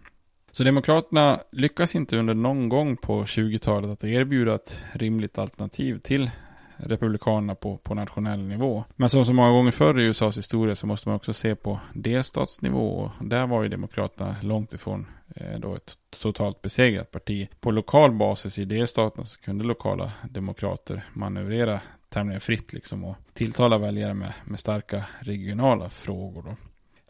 Så 0.52 0.64
Demokraterna 0.64 1.40
lyckas 1.52 1.96
inte 1.96 2.18
under 2.18 2.34
någon 2.34 2.70
gång 2.70 2.98
på 2.98 3.24
20-talet 3.24 3.92
att 3.92 4.04
erbjuda 4.04 4.56
ett 4.56 4.80
rimligt 4.94 5.38
alternativ 5.38 5.98
till 5.98 6.30
Republikanerna 6.78 7.56
på, 7.56 7.78
på 7.78 7.94
nationell 7.94 8.44
nivå. 8.44 8.84
Men 8.96 9.10
som 9.10 9.26
så 9.26 9.34
många 9.34 9.52
gånger 9.52 9.72
förr 9.72 10.00
i 10.00 10.04
USAs 10.04 10.38
historia 10.38 10.76
så 10.76 10.88
måste 10.88 11.10
man 11.10 11.16
också 11.16 11.34
se 11.34 11.56
på 11.56 11.80
delstatsnivå. 11.94 12.88
Och 12.88 13.26
där 13.26 13.48
var 13.48 13.64
ju 13.64 13.70
Demokraterna 13.70 14.36
långt 14.42 14.74
ifrån 14.74 15.06
eh, 15.36 15.60
då 15.60 15.76
ett 15.76 15.98
totalt 16.22 16.62
besegrat 16.62 17.12
parti. 17.12 17.50
På 17.60 17.72
lokal 17.72 18.12
basis 18.12 18.60
i 18.60 18.66
delstaterna 18.66 19.26
så 19.26 19.40
kunde 19.40 19.64
lokala 19.64 20.12
demokrater 20.30 21.04
manövrera 21.14 21.80
tämligen 22.10 22.42
fritt 22.42 22.74
liksom 22.74 23.04
och 23.04 23.16
tilltala 23.34 23.78
väljare 23.78 24.14
med, 24.14 24.34
med 24.46 24.60
starka 24.60 25.04
regionala 25.20 25.90
frågor. 25.90 26.44
Då. 26.44 26.56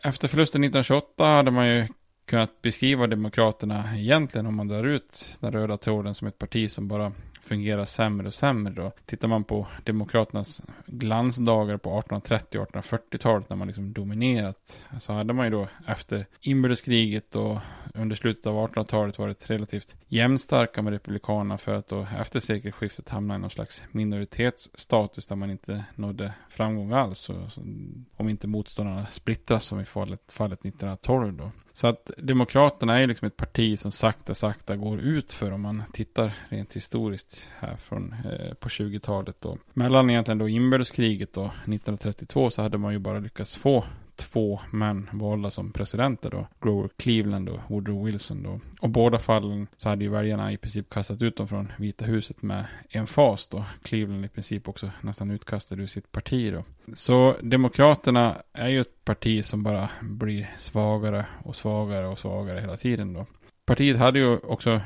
Efter 0.10 0.28
förlusten 0.28 0.64
1928 0.64 1.26
hade 1.26 1.52
man 1.52 1.68
ju 1.68 1.88
kunnat 2.26 2.62
beskriva 2.62 3.08
Demokraterna 3.08 3.98
egentligen 3.98 4.48
om 4.48 4.56
man 4.56 4.68
drar 4.68 4.84
ut 4.84 5.38
den 5.40 5.52
röda 5.52 5.78
tråden 5.78 6.16
som 6.16 6.28
ett 6.28 6.40
parti 6.40 6.72
som 6.72 6.88
bara 6.88 7.12
fungerar 7.46 7.86
sämre 7.86 8.28
och 8.28 8.34
sämre 8.34 8.74
då. 8.74 8.92
Tittar 9.06 9.28
man 9.28 9.44
på 9.44 9.68
Demokraternas 9.84 10.62
glansdagar 10.86 11.78
på 11.78 11.90
1830 11.90 12.60
och 12.60 12.68
1840-talet 12.72 13.50
när 13.50 13.58
man 13.58 13.68
liksom 13.68 13.94
dominerat 13.94 14.80
så 15.00 15.14
hade 15.14 15.34
man 15.34 15.46
ju 15.46 15.52
då 15.52 15.68
efter 15.88 16.26
inbördeskriget 16.42 17.36
och 17.36 17.58
under 17.98 18.16
slutet 18.16 18.48
av 18.48 18.70
1800-talet 18.70 19.20
varit 19.20 19.50
relativt 19.50 19.96
jämnstarka 20.08 20.82
med 20.82 20.94
Republikanerna 20.94 21.58
för 21.58 21.74
att 21.74 21.88
då 21.88 22.08
efter 22.20 22.40
sekelskiftet 22.40 23.10
hamna 23.10 23.36
i 23.36 23.38
någon 23.38 23.50
slags 23.50 23.84
minoritetsstatus 23.92 25.26
där 25.26 25.36
man 25.36 25.52
inte 25.52 25.86
nådde 25.96 26.34
framgång 26.50 26.92
alls. 26.92 27.30
Och, 27.30 27.36
om 28.18 28.30
inte 28.30 28.48
motståndarna 28.48 29.06
splittras 29.06 29.64
som 29.64 29.80
i 29.80 29.86
fallet, 29.86 30.32
fallet 30.32 30.60
1912 30.60 31.34
då. 31.34 31.52
Så 31.74 31.88
att 31.88 32.12
Demokraterna 32.18 32.96
är 32.96 33.00
ju 33.00 33.08
liksom 33.08 33.28
ett 33.28 33.38
parti 33.38 33.80
som 33.80 33.92
sakta, 33.92 34.36
sakta 34.36 34.76
går 34.76 35.00
ut 35.00 35.34
för 35.34 35.52
om 35.52 35.62
man 35.62 35.84
tittar 35.94 36.34
rent 36.50 36.76
historiskt 36.76 37.48
här 37.60 37.76
från 37.76 38.14
eh, 38.14 38.54
på 38.54 38.70
20-talet 38.70 39.36
då. 39.42 39.58
Mellan 39.74 40.10
egentligen 40.10 40.38
då 40.38 40.50
inbördeskriget 40.50 41.34
då 41.34 41.46
1932 41.46 42.50
så 42.50 42.62
hade 42.62 42.78
man 42.78 42.94
ju 42.94 43.00
bara 43.00 43.20
lyckats 43.20 43.56
få 43.56 43.84
två 44.16 44.60
män 44.72 45.10
valda 45.14 45.52
som 45.52 45.72
presidenter 45.72 46.30
då. 46.30 46.48
Grover 46.62 46.90
Cleveland 46.98 47.50
och 47.50 47.60
Woodrow 47.68 48.06
Wilson 48.06 48.44
då. 48.44 48.60
Och 48.82 48.90
båda 48.90 49.20
fallen 49.20 49.68
så 49.78 49.90
hade 49.90 50.04
ju 50.04 50.10
väljarna 50.10 50.52
i 50.52 50.58
princip 50.58 50.90
kastat 50.90 51.22
ut 51.22 51.38
dem 51.38 51.48
från 51.48 51.72
Vita 51.78 52.06
huset 52.06 52.42
med 52.42 52.66
en 52.90 53.08
fas 53.08 53.48
då. 53.48 53.66
Cleveland 53.84 54.26
i 54.26 54.30
princip 54.30 54.68
också 54.68 54.92
nästan 55.02 55.32
utkastad 55.32 55.76
ur 55.76 55.88
sitt 55.88 56.12
parti 56.12 56.54
då. 56.54 56.64
Så 56.94 57.36
Demokraterna 57.42 58.36
är 58.54 58.68
ju 58.68 58.82
ett 58.82 59.06
parti 59.06 59.46
som 59.46 59.64
bara 59.64 59.90
blir 60.02 60.50
svagare 60.58 61.26
och 61.44 61.56
svagare 61.56 62.08
och 62.08 62.20
svagare 62.20 62.60
hela 62.60 62.78
tiden 62.78 63.14
då. 63.14 63.26
Partiet 63.66 63.98
hade 63.98 64.20
ju 64.20 64.38
också 64.38 64.82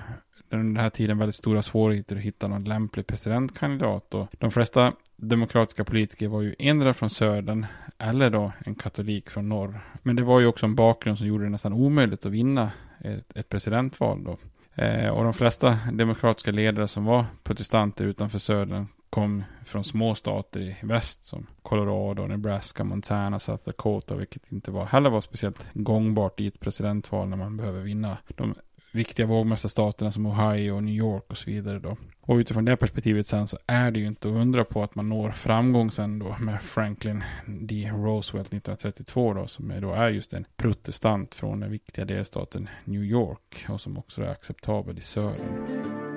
under 0.49 0.65
den 0.65 0.77
här 0.77 0.89
tiden 0.89 1.17
väldigt 1.17 1.35
stora 1.35 1.61
svårigheter 1.61 2.15
att 2.15 2.21
hitta 2.21 2.47
någon 2.47 2.63
lämplig 2.63 3.07
presidentkandidat. 3.07 4.13
Och 4.13 4.27
de 4.37 4.51
flesta 4.51 4.93
demokratiska 5.21 5.83
politiker 5.83 6.27
var 6.27 6.41
ju 6.41 6.55
endera 6.59 6.93
från 6.93 7.09
södern 7.09 7.65
eller 7.97 8.29
då 8.29 8.51
en 8.65 8.75
katolik 8.75 9.29
från 9.29 9.49
norr. 9.49 9.79
Men 10.03 10.15
det 10.15 10.23
var 10.23 10.39
ju 10.39 10.45
också 10.45 10.65
en 10.65 10.75
bakgrund 10.75 11.17
som 11.17 11.27
gjorde 11.27 11.43
det 11.43 11.49
nästan 11.49 11.73
omöjligt 11.73 12.25
att 12.25 12.31
vinna 12.31 12.71
ett, 12.99 13.37
ett 13.37 13.49
presidentval 13.49 14.23
då. 14.23 14.37
Eh, 14.83 15.09
och 15.09 15.23
de 15.23 15.33
flesta 15.33 15.77
demokratiska 15.93 16.51
ledare 16.51 16.87
som 16.87 17.05
var 17.05 17.25
protestanter 17.43 18.05
utanför 18.05 18.39
södern 18.39 18.87
kom 19.09 19.43
från 19.65 19.83
små 19.83 20.15
stater 20.15 20.59
i 20.59 20.77
väst 20.81 21.25
som 21.25 21.47
Colorado, 21.61 22.27
Nebraska, 22.27 22.83
Montana, 22.83 23.39
South 23.39 23.65
Dakota, 23.65 24.15
vilket 24.15 24.51
inte 24.51 24.71
var, 24.71 24.85
heller 24.85 25.09
var 25.09 25.21
speciellt 25.21 25.65
gångbart 25.73 26.39
i 26.39 26.47
ett 26.47 26.59
presidentval 26.59 27.27
när 27.27 27.37
man 27.37 27.57
behöver 27.57 27.81
vinna 27.81 28.17
de 28.27 28.55
viktiga 28.91 29.25
vågmästarstaterna 29.25 30.11
som 30.11 30.25
Ohio 30.25 30.71
och 30.71 30.83
New 30.83 30.95
York 30.95 31.23
och 31.27 31.37
så 31.37 31.49
vidare 31.49 31.79
då. 31.79 31.97
Och 32.21 32.35
utifrån 32.35 32.65
det 32.65 32.77
perspektivet 32.77 33.27
sen 33.27 33.47
så 33.47 33.57
är 33.67 33.91
det 33.91 33.99
ju 33.99 34.07
inte 34.07 34.27
att 34.27 34.33
undra 34.33 34.65
på 34.65 34.83
att 34.83 34.95
man 34.95 35.09
når 35.09 35.31
framgång 35.31 35.91
sen 35.91 36.19
då 36.19 36.35
med 36.39 36.61
Franklin 36.61 37.23
D. 37.47 37.91
Roosevelt 37.93 38.47
1932 38.47 39.33
då 39.33 39.47
som 39.47 39.73
då 39.81 39.93
är 39.93 40.09
just 40.09 40.33
en 40.33 40.45
protestant 40.57 41.35
från 41.35 41.59
den 41.59 41.71
viktiga 41.71 42.05
delstaten 42.05 42.69
New 42.83 43.03
York 43.03 43.65
och 43.69 43.81
som 43.81 43.97
också 43.97 44.21
är 44.21 44.27
acceptabel 44.27 44.97
i 44.97 45.01
södern. 45.01 46.08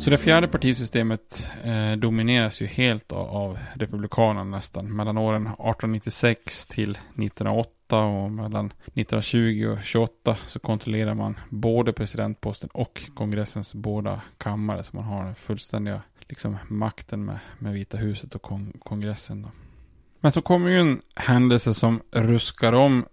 Så 0.00 0.10
det 0.10 0.18
fjärde 0.18 0.48
partisystemet 0.48 1.48
eh, 1.64 1.92
domineras 1.92 2.62
ju 2.62 2.66
helt 2.66 3.12
av, 3.12 3.28
av 3.28 3.58
Republikanerna 3.74 4.44
nästan. 4.44 4.96
Mellan 4.96 5.18
åren 5.18 5.42
1896 5.42 6.66
till 6.66 6.90
1908 6.90 8.04
och 8.04 8.30
mellan 8.30 8.66
1920 8.66 9.66
och 9.66 9.84
28 9.84 10.36
så 10.46 10.58
kontrollerar 10.58 11.14
man 11.14 11.40
både 11.50 11.92
presidentposten 11.92 12.70
och 12.72 13.02
kongressens 13.14 13.74
båda 13.74 14.20
kammare. 14.38 14.82
Så 14.82 14.96
man 14.96 15.04
har 15.04 15.24
den 15.24 15.34
fullständiga 15.34 16.02
liksom, 16.28 16.56
makten 16.68 17.24
med, 17.24 17.38
med 17.58 17.72
Vita 17.72 17.96
huset 17.96 18.34
och 18.34 18.42
kon 18.42 18.72
kongressen. 18.78 19.42
Då. 19.42 19.48
Men 20.20 20.32
så 20.32 20.42
kommer 20.42 20.70
ju 20.70 20.80
en 20.80 21.00
händelse 21.16 21.74
som 21.74 22.00
ruskar 22.12 22.72
om 22.72 23.04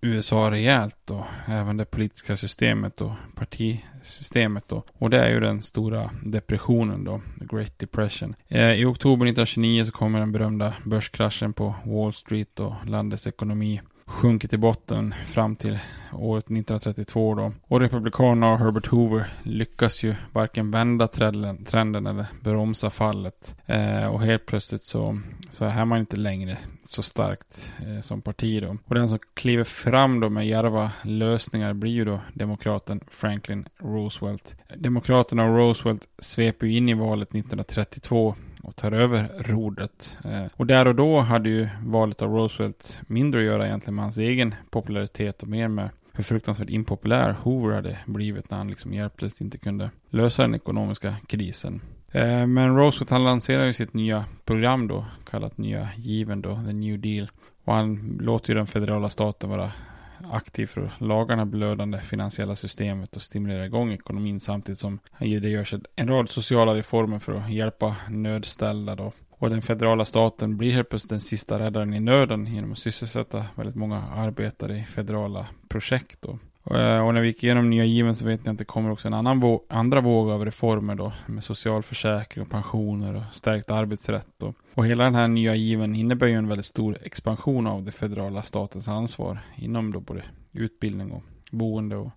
USA 0.00 0.50
rejält 0.50 0.96
då. 1.04 1.26
Även 1.48 1.76
det 1.76 1.84
politiska 1.84 2.36
systemet 2.36 3.00
och 3.00 3.12
partisystemet 3.34 4.68
då. 4.68 4.82
Och 4.92 5.10
det 5.10 5.18
är 5.18 5.30
ju 5.30 5.40
den 5.40 5.62
stora 5.62 6.10
depressionen 6.22 7.04
då. 7.04 7.20
The 7.40 7.56
Great 7.56 7.78
Depression. 7.78 8.34
Eh, 8.48 8.72
I 8.72 8.84
oktober 8.84 9.26
1929 9.26 9.84
så 9.84 9.92
kommer 9.92 10.20
den 10.20 10.32
berömda 10.32 10.74
börskraschen 10.84 11.52
på 11.52 11.74
Wall 11.84 12.12
Street 12.12 12.60
och 12.60 12.74
landets 12.86 13.26
ekonomi 13.26 13.80
sjunkit 14.06 14.52
i 14.52 14.56
botten 14.56 15.14
fram 15.26 15.56
till 15.56 15.78
året 16.12 16.44
1932 16.44 17.34
då. 17.34 17.52
Och 17.68 17.80
Republikanerna 17.80 18.52
och 18.52 18.58
Herbert 18.58 18.86
Hoover 18.86 19.32
lyckas 19.42 20.02
ju 20.02 20.14
varken 20.32 20.70
vända 20.70 21.08
trenden, 21.08 21.64
trenden 21.64 22.06
eller 22.06 22.26
bromsa 22.40 22.90
fallet. 22.90 23.56
Eh, 23.66 24.06
och 24.06 24.20
helt 24.20 24.46
plötsligt 24.46 24.82
så, 24.82 25.20
så 25.50 25.64
är 25.64 25.84
man 25.84 25.98
inte 25.98 26.16
längre 26.16 26.58
så 26.84 27.02
starkt 27.02 27.74
eh, 27.86 28.00
som 28.00 28.22
parti 28.22 28.62
då. 28.62 28.76
Och 28.84 28.94
den 28.94 29.08
som 29.08 29.18
kliver 29.34 29.64
fram 29.64 30.20
då 30.20 30.28
med 30.28 30.46
djärva 30.46 30.92
lösningar 31.02 31.72
blir 31.72 31.92
ju 31.92 32.04
då 32.04 32.20
demokraten 32.34 33.00
Franklin 33.10 33.68
Roosevelt. 33.78 34.56
Demokraterna 34.76 35.44
och 35.44 35.56
Roosevelt 35.56 36.08
sveper 36.18 36.66
ju 36.66 36.76
in 36.76 36.88
i 36.88 36.94
valet 36.94 37.28
1932 37.28 38.34
och 38.66 38.76
tar 38.76 38.92
över 38.92 39.30
rodret. 39.38 40.16
Eh, 40.24 40.44
och 40.56 40.66
där 40.66 40.86
och 40.86 40.94
då 40.94 41.20
hade 41.20 41.48
ju 41.48 41.68
valet 41.82 42.22
av 42.22 42.30
Roosevelt 42.30 43.00
mindre 43.06 43.40
att 43.40 43.46
göra 43.46 43.66
egentligen 43.66 43.94
med 43.94 44.04
hans 44.04 44.16
egen 44.16 44.54
popularitet 44.70 45.42
och 45.42 45.48
mer 45.48 45.68
med 45.68 45.90
hur 46.12 46.24
fruktansvärt 46.24 46.70
impopulär 46.70 47.36
Hoover 47.42 47.74
hade 47.74 47.98
blivit 48.06 48.50
när 48.50 48.58
han 48.58 48.68
liksom 48.68 48.94
hjälplöst 48.94 49.40
inte 49.40 49.58
kunde 49.58 49.90
lösa 50.10 50.42
den 50.42 50.54
ekonomiska 50.54 51.16
krisen. 51.26 51.80
Eh, 52.12 52.46
men 52.46 52.76
Roosevelt 52.76 53.10
han 53.10 53.24
lanserar 53.24 53.64
ju 53.64 53.72
sitt 53.72 53.94
nya 53.94 54.24
program 54.44 54.88
då, 54.88 55.06
kallat 55.30 55.58
nya 55.58 55.88
given 55.96 56.42
då, 56.42 56.60
the 56.66 56.72
new 56.72 57.00
deal. 57.00 57.30
Och 57.64 57.74
han 57.74 58.18
låter 58.20 58.50
ju 58.50 58.54
den 58.54 58.66
federala 58.66 59.10
staten 59.10 59.50
vara 59.50 59.72
aktiv 60.32 60.66
för 60.66 60.80
att 60.80 61.00
laga 61.00 61.36
det 61.36 61.44
blödande 61.44 61.98
finansiella 62.00 62.56
systemet 62.56 63.16
och 63.16 63.22
stimulera 63.22 63.66
igång 63.66 63.92
ekonomin 63.92 64.40
samtidigt 64.40 64.78
som 64.78 64.98
det 65.18 65.48
görs 65.48 65.74
en 65.96 66.08
rad 66.08 66.30
sociala 66.30 66.74
reformer 66.74 67.18
för 67.18 67.34
att 67.34 67.50
hjälpa 67.50 67.96
nödställda 68.08 68.94
då. 68.94 69.12
Och 69.30 69.50
den 69.50 69.62
federala 69.62 70.04
staten 70.04 70.56
blir 70.56 70.72
helt 70.72 70.88
plötsligt 70.88 71.10
den 71.10 71.20
sista 71.20 71.58
räddaren 71.58 71.94
i 71.94 72.00
nöden 72.00 72.46
genom 72.46 72.72
att 72.72 72.78
sysselsätta 72.78 73.46
väldigt 73.54 73.76
många 73.76 74.02
arbetare 74.02 74.78
i 74.78 74.84
federala 74.84 75.46
projekt 75.68 76.22
då. 76.22 76.38
Eh, 76.70 77.06
och 77.06 77.14
när 77.14 77.20
vi 77.20 77.26
gick 77.26 77.44
igenom 77.44 77.70
nya 77.70 77.84
given 77.84 78.14
så 78.14 78.26
vet 78.26 78.44
ni 78.44 78.50
att 78.50 78.58
det 78.58 78.64
kommer 78.64 78.90
också 78.90 79.08
en 79.08 79.14
annan 79.14 79.40
våg, 79.40 79.64
andra 79.68 80.00
våg 80.00 80.30
av 80.30 80.44
reformer 80.44 80.94
då. 80.94 81.12
Med 81.26 81.44
socialförsäkring 81.44 82.44
och 82.44 82.50
pensioner 82.50 83.14
och 83.14 83.22
stärkt 83.34 83.70
arbetsrätt. 83.70 84.28
Då. 84.36 84.54
Och 84.74 84.86
hela 84.86 85.04
den 85.04 85.14
här 85.14 85.28
nya 85.28 85.54
given 85.54 85.94
innebär 85.94 86.26
ju 86.26 86.34
en 86.34 86.48
väldigt 86.48 86.66
stor 86.66 86.98
expansion 87.02 87.66
av 87.66 87.82
det 87.82 87.92
federala 87.92 88.42
statens 88.42 88.88
ansvar. 88.88 89.38
Inom 89.56 89.92
då 89.92 90.00
både 90.00 90.22
utbildning 90.52 91.12
och 91.12 91.22
boende 91.50 91.96
och 91.96 92.10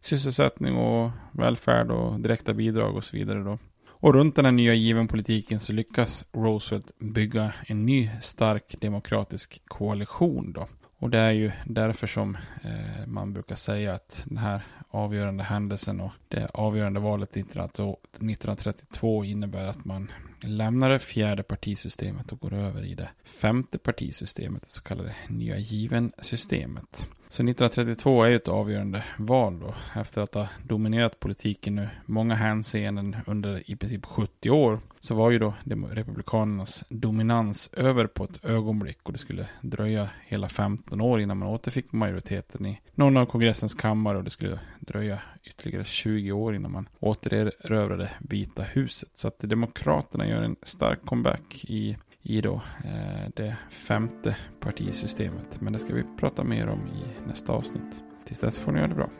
sysselsättning 0.00 0.76
och 0.76 1.10
välfärd 1.32 1.90
och 1.90 2.20
direkta 2.20 2.54
bidrag 2.54 2.96
och 2.96 3.04
så 3.04 3.16
vidare 3.16 3.38
då. 3.38 3.58
Och 3.88 4.14
runt 4.14 4.36
den 4.36 4.44
här 4.44 4.52
nya 4.52 4.74
given 4.74 5.08
politiken 5.08 5.60
så 5.60 5.72
lyckas 5.72 6.24
Roosevelt 6.32 6.98
bygga 6.98 7.52
en 7.66 7.86
ny 7.86 8.10
stark 8.20 8.74
demokratisk 8.80 9.62
koalition 9.66 10.52
då. 10.52 10.66
Och 11.00 11.10
det 11.10 11.18
är 11.18 11.30
ju 11.30 11.50
därför 11.64 12.06
som 12.06 12.36
eh, 12.62 13.06
man 13.06 13.32
brukar 13.32 13.54
säga 13.54 13.94
att 13.94 14.22
den 14.26 14.38
här 14.38 14.62
avgörande 14.88 15.44
händelsen 15.44 16.00
och 16.00 16.12
det 16.28 16.50
avgörande 16.54 17.00
valet 17.00 17.36
1932 17.36 19.18
alltså 19.18 19.30
innebär 19.30 19.66
att 19.66 19.84
man 19.84 20.10
lämnar 20.44 20.90
det 20.90 20.98
fjärde 20.98 21.42
partisystemet 21.42 22.32
och 22.32 22.40
går 22.40 22.52
över 22.52 22.84
i 22.84 22.94
det 22.94 23.08
femte 23.24 23.78
partisystemet, 23.78 24.62
det 24.62 24.70
så 24.70 24.82
kallade 24.82 25.14
nya 25.28 25.56
given-systemet. 25.56 27.06
Så 27.28 27.42
1932 27.42 28.22
är 28.22 28.28
ju 28.28 28.36
ett 28.36 28.48
avgörande 28.48 29.04
val 29.18 29.60
då, 29.60 29.74
efter 30.00 30.20
att 30.20 30.34
ha 30.34 30.48
dominerat 30.62 31.20
politiken 31.20 31.74
nu 31.74 31.88
många 32.06 32.34
hänseenden 32.34 33.16
under 33.26 33.70
i 33.70 33.76
princip 33.76 34.04
70 34.06 34.50
år, 34.50 34.80
så 35.00 35.14
var 35.14 35.30
ju 35.30 35.38
då 35.38 35.54
Republikanernas 35.90 36.84
dominans 36.88 37.70
över 37.72 38.06
på 38.06 38.24
ett 38.24 38.44
ögonblick 38.44 38.98
och 39.02 39.12
det 39.12 39.18
skulle 39.18 39.48
dröja 39.60 40.08
hela 40.26 40.48
15 40.48 41.00
år 41.00 41.20
innan 41.20 41.38
man 41.38 41.48
återfick 41.48 41.92
majoriteten 41.92 42.66
i 42.66 42.80
någon 42.94 43.16
av 43.16 43.26
kongressens 43.26 43.74
kammare 43.74 44.18
och 44.18 44.24
det 44.24 44.30
skulle 44.30 44.60
dröja 44.80 45.18
ytterligare 45.50 45.84
20 45.84 46.32
år 46.32 46.54
innan 46.54 46.72
man 46.72 46.88
återerövrade 47.00 48.10
Vita 48.18 48.62
huset. 48.62 49.08
Så 49.16 49.28
att 49.28 49.38
Demokraterna 49.38 50.28
gör 50.28 50.42
en 50.42 50.56
stark 50.62 51.06
comeback 51.06 51.64
i 51.68 51.96
i 52.22 52.40
då 52.40 52.62
eh, 52.84 53.30
det 53.36 53.56
femte 53.70 54.36
partisystemet. 54.60 55.60
Men 55.60 55.72
det 55.72 55.78
ska 55.78 55.94
vi 55.94 56.04
prata 56.16 56.44
mer 56.44 56.68
om 56.68 56.80
i 56.80 57.28
nästa 57.28 57.52
avsnitt. 57.52 58.02
Tills 58.24 58.40
dess 58.40 58.58
får 58.58 58.72
ni 58.72 58.78
göra 58.78 58.88
det 58.88 58.94
bra. 58.94 59.10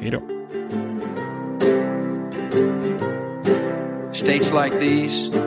Hej 0.00 0.10
då! 0.10 0.22
States 4.12 4.52
like 4.52 4.78
these 4.78 5.38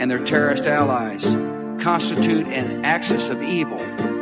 and 0.00 0.10
their 0.10 0.26
terrorist 0.26 0.66
allies 0.66 1.36
constitute 1.84 2.46
an 2.46 2.84
axis 2.84 3.30
of 3.30 3.36
evil. 3.42 4.21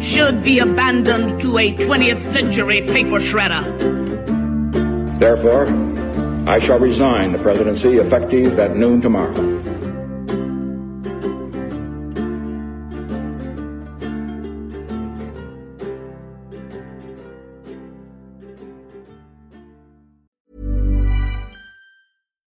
should 0.00 0.42
be 0.42 0.58
abandoned 0.58 1.40
to 1.40 1.58
a 1.58 1.74
20th 1.74 2.20
century 2.20 2.82
paper 2.82 3.18
shredder. 3.18 3.62
Therefore, 5.18 5.66
I 6.48 6.58
shall 6.60 6.78
resign 6.78 7.32
the 7.32 7.38
presidency 7.38 7.94
effective 7.96 8.58
at 8.58 8.76
noon 8.76 9.00
tomorrow. 9.00 9.34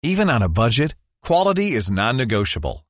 Even 0.04 0.30
on 0.30 0.42
a 0.42 0.50
budget, 0.50 0.96
quality 1.24 1.72
is 1.72 1.90
non-negotiable. 1.90 2.86